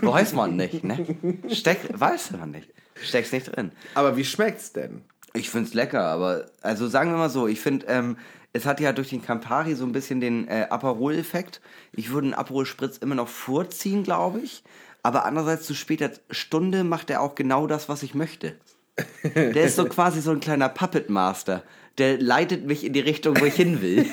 Weiß 0.02 0.34
man 0.34 0.54
nicht, 0.54 0.84
ne? 0.84 1.16
Steck, 1.48 1.98
weiß 1.98 2.30
man 2.32 2.52
nicht. 2.52 2.68
Steck's 3.02 3.32
nicht 3.32 3.56
drin. 3.56 3.72
Aber 3.94 4.16
wie 4.16 4.24
schmeckt's 4.24 4.72
denn? 4.72 5.02
Ich 5.32 5.50
find's 5.50 5.74
lecker, 5.74 6.04
aber 6.04 6.46
also 6.60 6.86
sagen 6.86 7.10
wir 7.10 7.16
mal 7.16 7.30
so, 7.30 7.48
ich 7.48 7.60
finde, 7.60 7.86
ähm, 7.86 8.16
es 8.52 8.66
hat 8.66 8.80
ja 8.80 8.92
durch 8.92 9.10
den 9.10 9.22
Campari 9.22 9.74
so 9.74 9.84
ein 9.84 9.92
bisschen 9.92 10.20
den 10.20 10.48
äh, 10.48 10.66
Aperol-Effekt. 10.70 11.60
Ich 11.92 12.10
würde 12.10 12.28
einen 12.28 12.34
Aperol-Spritz 12.34 12.98
immer 12.98 13.14
noch 13.14 13.28
vorziehen, 13.28 14.02
glaube 14.02 14.40
ich. 14.40 14.64
Aber 15.02 15.24
andererseits 15.24 15.66
zu 15.66 15.74
später 15.74 16.10
Stunde 16.30 16.84
macht 16.84 17.10
er 17.10 17.22
auch 17.22 17.34
genau 17.34 17.66
das, 17.66 17.88
was 17.88 18.02
ich 18.02 18.14
möchte. 18.14 18.56
Der 19.34 19.64
ist 19.64 19.76
so 19.76 19.86
quasi 19.86 20.20
so 20.20 20.30
ein 20.30 20.40
kleiner 20.40 20.68
Puppet 20.68 21.08
Master. 21.10 21.62
Der 21.98 22.18
leitet 22.18 22.66
mich 22.66 22.84
in 22.84 22.92
die 22.92 23.00
Richtung, 23.00 23.40
wo 23.40 23.44
ich 23.44 23.54
hin 23.54 23.80
will. 23.80 24.06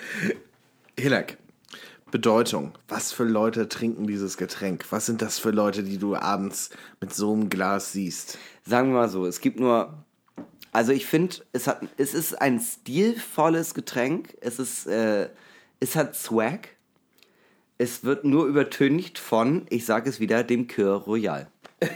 Hinak, 0.98 1.36
Bedeutung. 2.10 2.72
Was 2.88 3.12
für 3.12 3.24
Leute 3.24 3.68
trinken 3.68 4.06
dieses 4.06 4.36
Getränk? 4.36 4.84
Was 4.90 5.06
sind 5.06 5.22
das 5.22 5.38
für 5.38 5.50
Leute, 5.50 5.82
die 5.82 5.98
du 5.98 6.14
abends 6.14 6.70
mit 7.00 7.14
so 7.14 7.32
einem 7.32 7.48
Glas 7.48 7.92
siehst? 7.92 8.38
Sagen 8.64 8.90
wir 8.90 9.00
mal 9.00 9.08
so, 9.08 9.26
es 9.26 9.40
gibt 9.40 9.58
nur. 9.60 10.05
Also 10.76 10.92
ich 10.92 11.06
finde, 11.06 11.36
es, 11.54 11.68
hat, 11.68 11.80
es 11.96 12.12
ist 12.12 12.34
ein 12.38 12.60
stilvolles 12.60 13.72
Getränk. 13.72 14.36
Es 14.42 14.58
ist, 14.58 14.86
äh, 14.86 15.30
es 15.80 15.96
hat 15.96 16.14
Swag. 16.14 16.68
Es 17.78 18.04
wird 18.04 18.26
nur 18.26 18.44
übertüncht 18.44 19.18
von, 19.18 19.64
ich 19.70 19.86
sage 19.86 20.10
es 20.10 20.20
wieder, 20.20 20.44
dem 20.44 20.68
Coeur 20.68 20.96
Royal. 20.96 21.46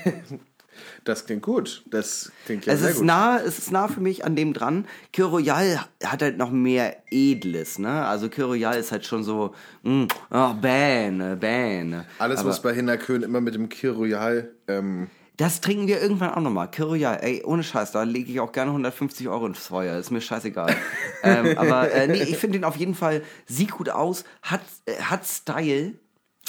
Das 1.05 1.27
klingt 1.27 1.43
gut. 1.43 1.83
Das 1.91 2.33
klingt 2.47 2.65
ja 2.65 2.73
es 2.73 2.81
sehr 2.81 2.91
ist 2.91 2.97
gut. 2.99 3.07
nah, 3.07 3.39
es 3.39 3.59
ist 3.59 3.71
nah 3.71 3.87
für 3.87 4.01
mich 4.01 4.25
an 4.25 4.35
dem 4.35 4.55
dran. 4.55 4.87
Coeur 5.15 5.29
Royal 5.29 5.85
hat 6.03 6.23
halt 6.23 6.39
noch 6.39 6.51
mehr 6.51 7.03
Edles, 7.11 7.79
ne? 7.79 8.07
Also 8.07 8.31
Coeur 8.31 8.47
Royal 8.47 8.79
ist 8.79 8.91
halt 8.91 9.05
schon 9.05 9.23
so, 9.23 9.55
mm, 9.83 10.05
oh, 10.31 10.55
Ban, 10.55 11.21
äh, 11.21 11.37
Ban. 11.39 12.07
Alles, 12.19 12.41
Aber 12.41 12.49
was 12.49 12.63
bei 12.63 12.73
Hinnerkön 12.73 13.23
immer 13.23 13.43
mit 13.43 13.55
dem 13.55 13.69
Kir 13.69 13.93
Royal. 13.93 14.51
Ähm, 14.69 15.09
das 15.41 15.63
trinken 15.63 15.87
wir 15.87 16.03
irgendwann 16.03 16.35
auch 16.35 16.43
nochmal. 16.43 16.69
Royal, 16.79 17.19
ey, 17.23 17.43
ohne 17.43 17.63
Scheiß, 17.63 17.93
da 17.93 18.03
lege 18.03 18.31
ich 18.31 18.41
auch 18.41 18.53
gerne 18.53 18.73
150 18.73 19.27
Euro 19.27 19.47
ins 19.47 19.69
Feuer. 19.69 19.99
Ist 19.99 20.11
mir 20.11 20.21
scheißegal. 20.21 20.77
ähm, 21.23 21.57
aber 21.57 21.91
äh, 21.91 22.09
nee, 22.09 22.23
ich 22.25 22.37
finde 22.37 22.59
den 22.59 22.65
auf 22.65 22.77
jeden 22.77 22.95
Fall, 22.95 23.23
sieht 23.47 23.71
gut 23.71 23.89
aus, 23.89 24.25
hat, 24.43 24.61
äh, 24.85 24.97
hat 24.97 25.25
Style. 25.27 25.95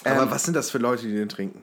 aber 0.03 0.29
was 0.29 0.43
sind 0.43 0.55
das 0.55 0.71
für 0.71 0.77
Leute, 0.77 1.03
die 1.07 1.13
den 1.13 1.29
trinken? 1.29 1.61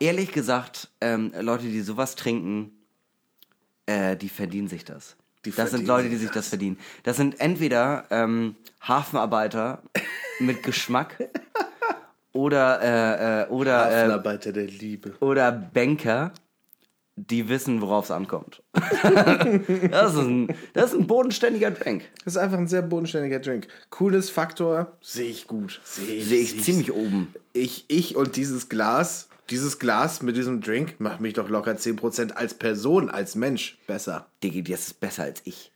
Ehrlich 0.00 0.32
gesagt, 0.32 0.88
ähm, 1.02 1.34
Leute, 1.38 1.64
die 1.64 1.82
sowas 1.82 2.16
trinken, 2.16 2.72
äh, 3.84 4.16
die 4.16 4.30
verdienen 4.30 4.68
sich 4.68 4.86
das. 4.86 5.16
Die 5.44 5.50
das 5.50 5.72
sind 5.72 5.86
Leute, 5.86 6.08
die 6.08 6.16
sich 6.16 6.28
sich 6.28 6.34
das 6.34 6.48
verdienen. 6.48 6.78
Das 7.02 7.18
sind 7.18 7.40
entweder 7.40 8.06
ähm, 8.08 8.56
Hafenarbeiter 8.80 9.82
mit 10.40 10.62
Geschmack 10.62 11.28
oder 12.36 12.80
äh, 12.82 13.42
äh, 13.42 13.48
oder 13.48 13.90
äh, 13.90 13.94
Hafenarbeiter 13.94 14.52
der 14.52 14.66
Liebe. 14.66 15.14
oder 15.20 15.50
Banker, 15.50 16.32
die 17.16 17.48
wissen, 17.48 17.80
worauf 17.80 18.04
es 18.06 18.10
ankommt. 18.10 18.62
das, 18.72 20.12
ist 20.12 20.18
ein, 20.18 20.54
das 20.74 20.92
ist 20.92 21.00
ein 21.00 21.06
bodenständiger 21.06 21.70
Drink. 21.70 22.04
Das 22.24 22.34
ist 22.34 22.38
einfach 22.38 22.58
ein 22.58 22.68
sehr 22.68 22.82
bodenständiger 22.82 23.38
Drink. 23.38 23.68
Cooles 23.90 24.28
Faktor, 24.28 24.92
sehe 25.00 25.30
ich 25.30 25.46
gut. 25.46 25.80
Sehe 25.82 26.16
ich, 26.16 26.26
Sehe 26.26 26.40
ich 26.40 26.62
ziemlich 26.62 26.92
oben. 26.92 27.34
Ich, 27.54 27.86
ich 27.88 28.16
und 28.16 28.36
dieses 28.36 28.68
Glas, 28.68 29.28
dieses 29.48 29.78
Glas 29.78 30.22
mit 30.22 30.36
diesem 30.36 30.60
Drink 30.60 30.96
macht 30.98 31.20
mich 31.20 31.32
doch 31.32 31.48
locker 31.48 31.72
10% 31.72 32.32
als 32.32 32.54
Person, 32.54 33.08
als 33.08 33.34
Mensch 33.34 33.78
besser. 33.86 34.26
Diggi, 34.42 34.62
das 34.62 34.88
ist 34.88 35.00
besser 35.00 35.22
als 35.22 35.40
ich. 35.44 35.72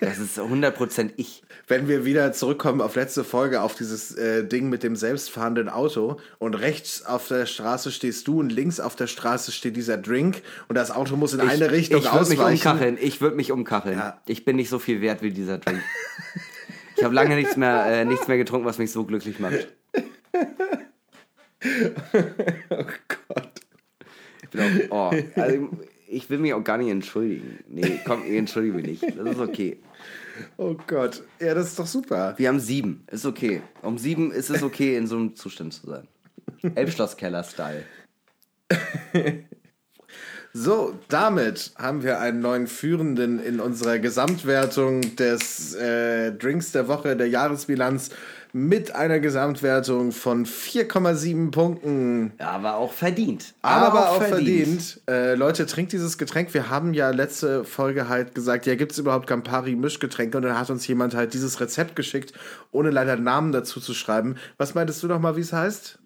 Das 0.00 0.18
ist 0.18 0.36
100% 0.40 1.12
ich. 1.16 1.44
Wenn 1.68 1.88
wir 1.88 2.04
wieder 2.04 2.32
zurückkommen 2.32 2.80
auf 2.80 2.96
letzte 2.96 3.24
Folge, 3.24 3.62
auf 3.62 3.74
dieses 3.74 4.16
äh, 4.16 4.44
Ding 4.44 4.68
mit 4.68 4.82
dem 4.82 4.96
selbstfahrenden 4.96 5.68
Auto 5.68 6.18
und 6.38 6.54
rechts 6.54 7.06
auf 7.06 7.28
der 7.28 7.46
Straße 7.46 7.92
stehst 7.92 8.26
du 8.26 8.40
und 8.40 8.50
links 8.50 8.80
auf 8.80 8.96
der 8.96 9.06
Straße 9.06 9.52
steht 9.52 9.76
dieser 9.76 9.96
Drink 9.96 10.42
und 10.68 10.76
das 10.76 10.90
Auto 10.90 11.16
muss 11.16 11.34
in 11.34 11.40
eine 11.40 11.70
Richtung 11.70 12.00
ich 12.00 12.12
würde 12.12 12.28
mich 12.28 12.38
ausweichen. 12.40 12.68
umkacheln. 12.68 12.98
Ich 13.00 13.20
würde 13.20 13.36
mich 13.36 13.52
umkacheln. 13.52 13.98
Ja. 13.98 14.20
Ich 14.26 14.44
bin 14.44 14.56
nicht 14.56 14.70
so 14.70 14.78
viel 14.78 15.00
wert 15.00 15.22
wie 15.22 15.30
dieser 15.30 15.58
Drink. 15.58 15.80
ich 16.96 17.04
habe 17.04 17.14
lange 17.14 17.36
nichts 17.36 17.56
mehr, 17.56 17.86
äh, 17.86 18.04
nichts 18.04 18.26
mehr 18.28 18.38
getrunken, 18.38 18.66
was 18.66 18.78
mich 18.78 18.90
so 18.90 19.04
glücklich 19.04 19.38
macht. 19.38 19.68
oh 22.70 22.84
Gott. 23.28 23.50
Ich 24.42 24.50
bin 24.50 24.90
auch, 24.90 25.10
oh, 25.12 25.40
also 25.40 25.68
ich 26.08 26.28
will 26.28 26.38
mich 26.38 26.52
auch 26.52 26.62
gar 26.62 26.76
nicht 26.76 26.90
entschuldigen. 26.90 27.60
Nee, 27.68 28.00
komm, 28.04 28.22
ich 28.26 28.36
entschuldige 28.36 28.74
mich 28.74 28.86
nicht. 28.86 29.02
Das 29.16 29.26
ist 29.26 29.40
okay. 29.40 29.78
Oh 30.56 30.76
Gott. 30.86 31.22
Ja, 31.40 31.54
das 31.54 31.68
ist 31.68 31.78
doch 31.78 31.86
super. 31.86 32.34
Wir 32.36 32.48
haben 32.48 32.60
sieben. 32.60 33.04
Ist 33.10 33.26
okay. 33.26 33.62
Um 33.82 33.98
sieben 33.98 34.32
ist 34.32 34.50
es 34.50 34.62
okay, 34.62 34.96
in 34.96 35.06
so 35.06 35.16
einem 35.16 35.36
Zustand 35.36 35.74
zu 35.74 35.86
sein. 35.86 36.08
Elbschlosskeller-Style. 36.74 37.84
So, 40.54 40.98
damit 41.08 41.72
haben 41.78 42.02
wir 42.02 42.20
einen 42.20 42.40
neuen 42.40 42.66
Führenden 42.66 43.38
in 43.38 43.58
unserer 43.58 43.98
Gesamtwertung 43.98 45.16
des 45.16 45.74
äh, 45.74 46.30
Drinks 46.32 46.72
der 46.72 46.88
Woche, 46.88 47.16
der 47.16 47.28
Jahresbilanz, 47.28 48.10
mit 48.52 48.94
einer 48.94 49.18
Gesamtwertung 49.18 50.12
von 50.12 50.44
4,7 50.44 51.50
Punkten. 51.50 52.32
Ja, 52.38 52.50
aber 52.50 52.76
auch 52.76 52.92
verdient. 52.92 53.54
Aber, 53.62 54.10
auch 54.10 54.22
verdient. 54.22 55.00
Äh, 55.08 55.34
Leute, 55.34 55.64
trinkt 55.66 55.92
dieses 55.92 56.18
Getränk. 56.18 56.52
Wir 56.52 56.68
haben 56.68 56.92
ja 56.92 57.10
letzte 57.10 57.64
Folge 57.64 58.08
halt 58.08 58.34
gesagt, 58.34 58.66
ja, 58.66 58.74
gibt 58.74 58.92
es 58.92 58.98
überhaupt 58.98 59.26
Campari-Mischgetränke? 59.26 60.36
Und 60.36 60.42
dann 60.42 60.58
hat 60.58 60.68
uns 60.68 60.86
jemand 60.86 61.14
halt 61.14 61.32
dieses 61.32 61.60
Rezept 61.60 61.96
geschickt, 61.96 62.34
ohne 62.72 62.90
leider 62.90 63.16
Namen 63.16 63.52
dazu 63.52 63.80
zu 63.80 63.94
schreiben. 63.94 64.36
Was 64.58 64.74
meintest 64.74 65.02
du 65.02 65.06
noch 65.06 65.18
mal, 65.18 65.36
wie 65.36 65.40
es 65.40 65.52
heißt? 65.54 65.98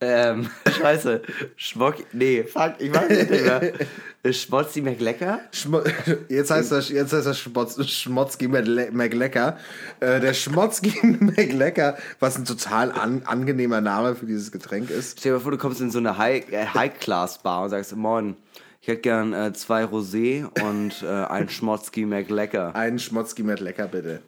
Ähm, 0.00 0.48
scheiße. 0.80 1.22
Schmock. 1.56 1.96
Nee, 2.12 2.44
fuck, 2.44 2.74
ich 2.78 2.94
weiß 2.94 3.08
nicht 3.08 3.30
mehr. 3.30 3.72
Schmotzi 4.32 4.80
McLecker? 4.82 5.40
Schmo 5.52 5.82
jetzt 6.28 6.50
heißt 6.50 6.72
das, 6.72 6.88
jetzt 6.88 7.12
heißt 7.12 7.26
das 7.26 7.38
Schmotz, 7.38 7.82
Schmotzki 7.88 8.46
McLe- 8.46 8.90
McLecker. 8.92 9.56
Äh, 10.00 10.20
der 10.20 10.34
Schmotzki 10.34 10.92
McLecker, 11.20 11.96
was 12.20 12.36
ein 12.36 12.44
total 12.44 12.92
an, 12.92 13.22
angenehmer 13.24 13.80
Name 13.80 14.14
für 14.14 14.26
dieses 14.26 14.50
Getränk 14.52 14.90
ist. 14.90 15.18
Stell 15.20 15.32
dir 15.32 15.36
mal 15.38 15.42
vor, 15.42 15.52
du 15.52 15.58
kommst 15.58 15.80
in 15.80 15.90
so 15.90 15.98
eine 15.98 16.18
High- 16.18 16.50
äh, 16.52 16.66
High-Class-Bar 16.66 17.64
und 17.64 17.70
sagst, 17.70 17.94
moin, 17.96 18.36
ich 18.80 18.88
hätte 18.88 19.00
gern 19.02 19.32
äh, 19.32 19.52
zwei 19.52 19.84
Rosé 19.84 20.44
und 20.64 21.02
äh, 21.02 21.06
ein 21.06 21.48
Schmotzki 21.48 22.06
McLecker. 22.06 22.74
Ein 22.74 22.98
Schmotzki 22.98 23.42
McLecker, 23.42 23.88
bitte. 23.88 24.22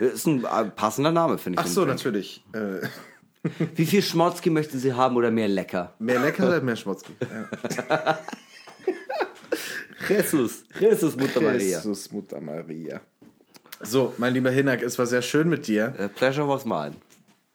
Das 0.00 0.12
ist 0.12 0.26
ein 0.26 0.44
äh, 0.44 0.64
passender 0.66 1.12
Name, 1.12 1.38
finde 1.38 1.60
ich. 1.60 1.66
Ach 1.66 1.70
so, 1.70 1.84
natürlich. 1.84 2.44
Äh, 2.52 2.86
Wie 3.76 3.86
viel 3.86 4.02
Schmotzki 4.02 4.50
möchten 4.50 4.78
Sie 4.78 4.92
haben 4.92 5.16
oder 5.16 5.30
mehr 5.30 5.48
lecker? 5.48 5.94
mehr 5.98 6.18
lecker 6.20 6.48
oder 6.48 6.60
mehr 6.60 6.76
Schmotzki? 6.76 7.12
Ja. 7.88 8.18
Jesus. 10.08 10.64
Jesus, 10.78 11.16
Mutter 11.16 11.40
Maria. 11.40 11.78
Jesus, 11.78 12.10
Mutter 12.12 12.40
Maria. 12.40 13.00
So, 13.82 14.14
mein 14.18 14.34
lieber 14.34 14.50
Hinak, 14.50 14.82
es 14.82 14.98
war 14.98 15.06
sehr 15.06 15.22
schön 15.22 15.48
mit 15.48 15.66
dir. 15.66 15.94
Äh, 15.98 16.08
pleasure 16.08 16.48
was 16.48 16.64
mine. 16.64 16.94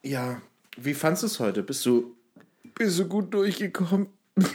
Ja, 0.04 0.42
wie 0.78 0.94
fandest 0.94 1.24
du 1.24 1.28
es 1.28 1.40
heute? 1.40 1.64
Bist 1.64 1.86
du, 1.86 2.16
bist 2.76 3.00
du 3.00 3.06
gut 3.08 3.34
durchgekommen? 3.34 4.08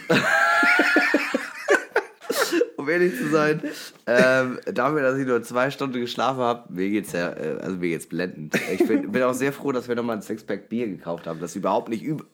Um 2.88 2.92
ehrlich 2.92 3.18
zu 3.18 3.28
sein, 3.28 3.60
ähm, 4.06 4.58
dafür, 4.64 5.02
dass 5.02 5.18
ich 5.18 5.26
nur 5.26 5.42
zwei 5.42 5.70
Stunden 5.70 6.00
geschlafen 6.00 6.40
habe, 6.40 6.72
mir 6.72 6.88
geht's 6.88 7.12
ja, 7.12 7.32
äh, 7.32 7.58
also 7.60 7.76
mir 7.76 7.90
geht's 7.90 8.06
blendend. 8.06 8.54
Ich 8.72 8.86
bin, 8.86 9.12
bin 9.12 9.22
auch 9.24 9.34
sehr 9.34 9.52
froh, 9.52 9.72
dass 9.72 9.88
wir 9.88 9.94
nochmal 9.94 10.16
ein 10.16 10.22
Sixpack 10.22 10.70
Bier 10.70 10.88
gekauft 10.88 11.26
haben, 11.26 11.38
das 11.38 11.54
überhaupt 11.54 11.90
nicht 11.90 12.02
üb 12.02 12.24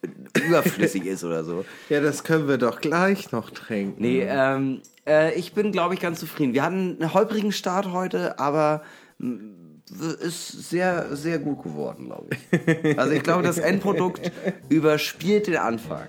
überflüssig 0.46 1.06
ist 1.06 1.24
oder 1.24 1.42
so. 1.42 1.64
Ja, 1.88 2.00
das 2.00 2.22
können 2.22 2.46
wir 2.46 2.56
doch 2.56 2.80
gleich 2.80 3.32
noch 3.32 3.50
trinken. 3.50 4.00
Nee, 4.00 4.24
ähm, 4.28 4.82
äh, 5.08 5.34
ich 5.34 5.54
bin, 5.54 5.72
glaube 5.72 5.94
ich, 5.94 6.00
ganz 6.00 6.20
zufrieden. 6.20 6.54
Wir 6.54 6.62
hatten 6.62 6.98
einen 7.00 7.12
holprigen 7.12 7.50
Start 7.50 7.90
heute, 7.90 8.38
aber 8.38 8.82
ist 10.20 10.70
sehr, 10.70 11.16
sehr 11.16 11.40
gut 11.40 11.64
geworden, 11.64 12.06
glaube 12.06 12.28
ich. 12.32 12.96
Also 12.96 13.12
ich 13.12 13.24
glaube, 13.24 13.42
das 13.42 13.58
Endprodukt 13.58 14.30
überspielt 14.68 15.48
den 15.48 15.56
Anfang. 15.56 16.06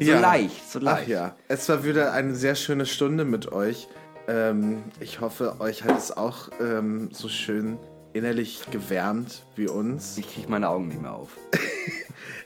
So 0.00 0.06
Ja. 0.06 0.20
leicht, 0.20 0.70
so 0.70 0.78
leicht. 0.78 1.02
Ach 1.04 1.08
ja, 1.08 1.36
es 1.48 1.68
war 1.68 1.84
wieder 1.84 2.12
eine 2.12 2.34
sehr 2.34 2.54
schöne 2.54 2.86
Stunde 2.86 3.24
mit 3.24 3.52
euch. 3.52 3.86
Ähm, 4.28 4.82
ich 4.98 5.20
hoffe, 5.20 5.56
euch 5.60 5.84
hat 5.84 5.98
es 5.98 6.16
auch 6.16 6.48
ähm, 6.60 7.10
so 7.12 7.28
schön 7.28 7.76
innerlich 8.12 8.62
gewärmt 8.70 9.44
wie 9.56 9.68
uns. 9.68 10.16
Ich 10.18 10.32
kriege 10.32 10.48
meine 10.50 10.68
Augen 10.68 10.88
nicht 10.88 11.02
mehr 11.02 11.14
auf. 11.14 11.36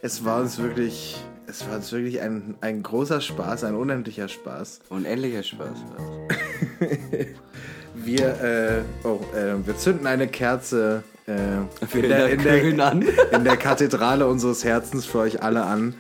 Es 0.03 0.23
war 0.23 0.43
uns 0.43 0.59
wirklich, 0.59 1.17
es 1.47 1.67
war 1.67 1.77
uns 1.77 1.91
wirklich 1.91 2.21
ein, 2.21 2.57
ein 2.61 2.83
großer 2.83 3.23
Spaß, 3.23 3.65
ein 3.65 3.75
unendlicher 3.75 4.29
Spaß. 4.29 4.81
Unendlicher 4.91 5.43
Spaß. 5.43 5.79
Wir, 7.95 8.27
äh, 9.05 9.07
oh, 9.07 9.21
äh, 9.35 9.67
wir 9.67 9.77
zünden 9.79 10.07
eine 10.07 10.27
Kerze 10.29 11.05
äh, 11.27 11.61
in 11.97 12.39
Köln 12.43 12.81
an. 12.81 13.03
in 13.33 13.45
der 13.45 13.57
Kathedrale 13.57 14.27
unseres 14.27 14.63
Herzens 14.65 15.07
für 15.07 15.21
euch 15.21 15.43
alle 15.43 15.63
an 15.65 15.95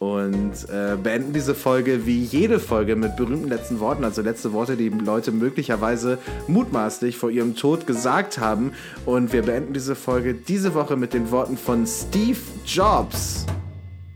und 0.00 0.66
äh, 0.70 0.96
beenden 0.96 1.34
diese 1.34 1.54
Folge 1.54 2.06
wie 2.06 2.24
jede 2.24 2.58
Folge 2.58 2.96
mit 2.96 3.16
berühmten 3.16 3.48
letzten 3.48 3.80
Worten, 3.80 4.02
also 4.02 4.22
letzte 4.22 4.54
Worte, 4.54 4.78
die 4.78 4.88
Leute 4.88 5.30
möglicherweise 5.30 6.18
mutmaßlich 6.48 7.18
vor 7.18 7.30
ihrem 7.30 7.54
Tod 7.54 7.86
gesagt 7.86 8.38
haben. 8.38 8.72
Und 9.04 9.34
wir 9.34 9.42
beenden 9.42 9.74
diese 9.74 9.94
Folge 9.94 10.32
diese 10.32 10.72
Woche 10.72 10.96
mit 10.96 11.12
den 11.12 11.30
Worten 11.30 11.58
von 11.58 11.86
Steve 11.86 12.38
Jobs. 12.64 13.44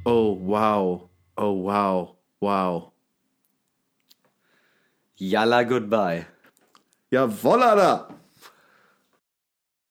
Oh 0.07 0.39
wow, 0.41 1.03
oh 1.37 1.64
wow, 1.64 2.14
wow. 2.41 2.91
Yalla, 5.16 5.64
goodbye. 5.64 6.24
Ja, 7.11 7.28
voila 7.28 7.76
da! 7.76 8.13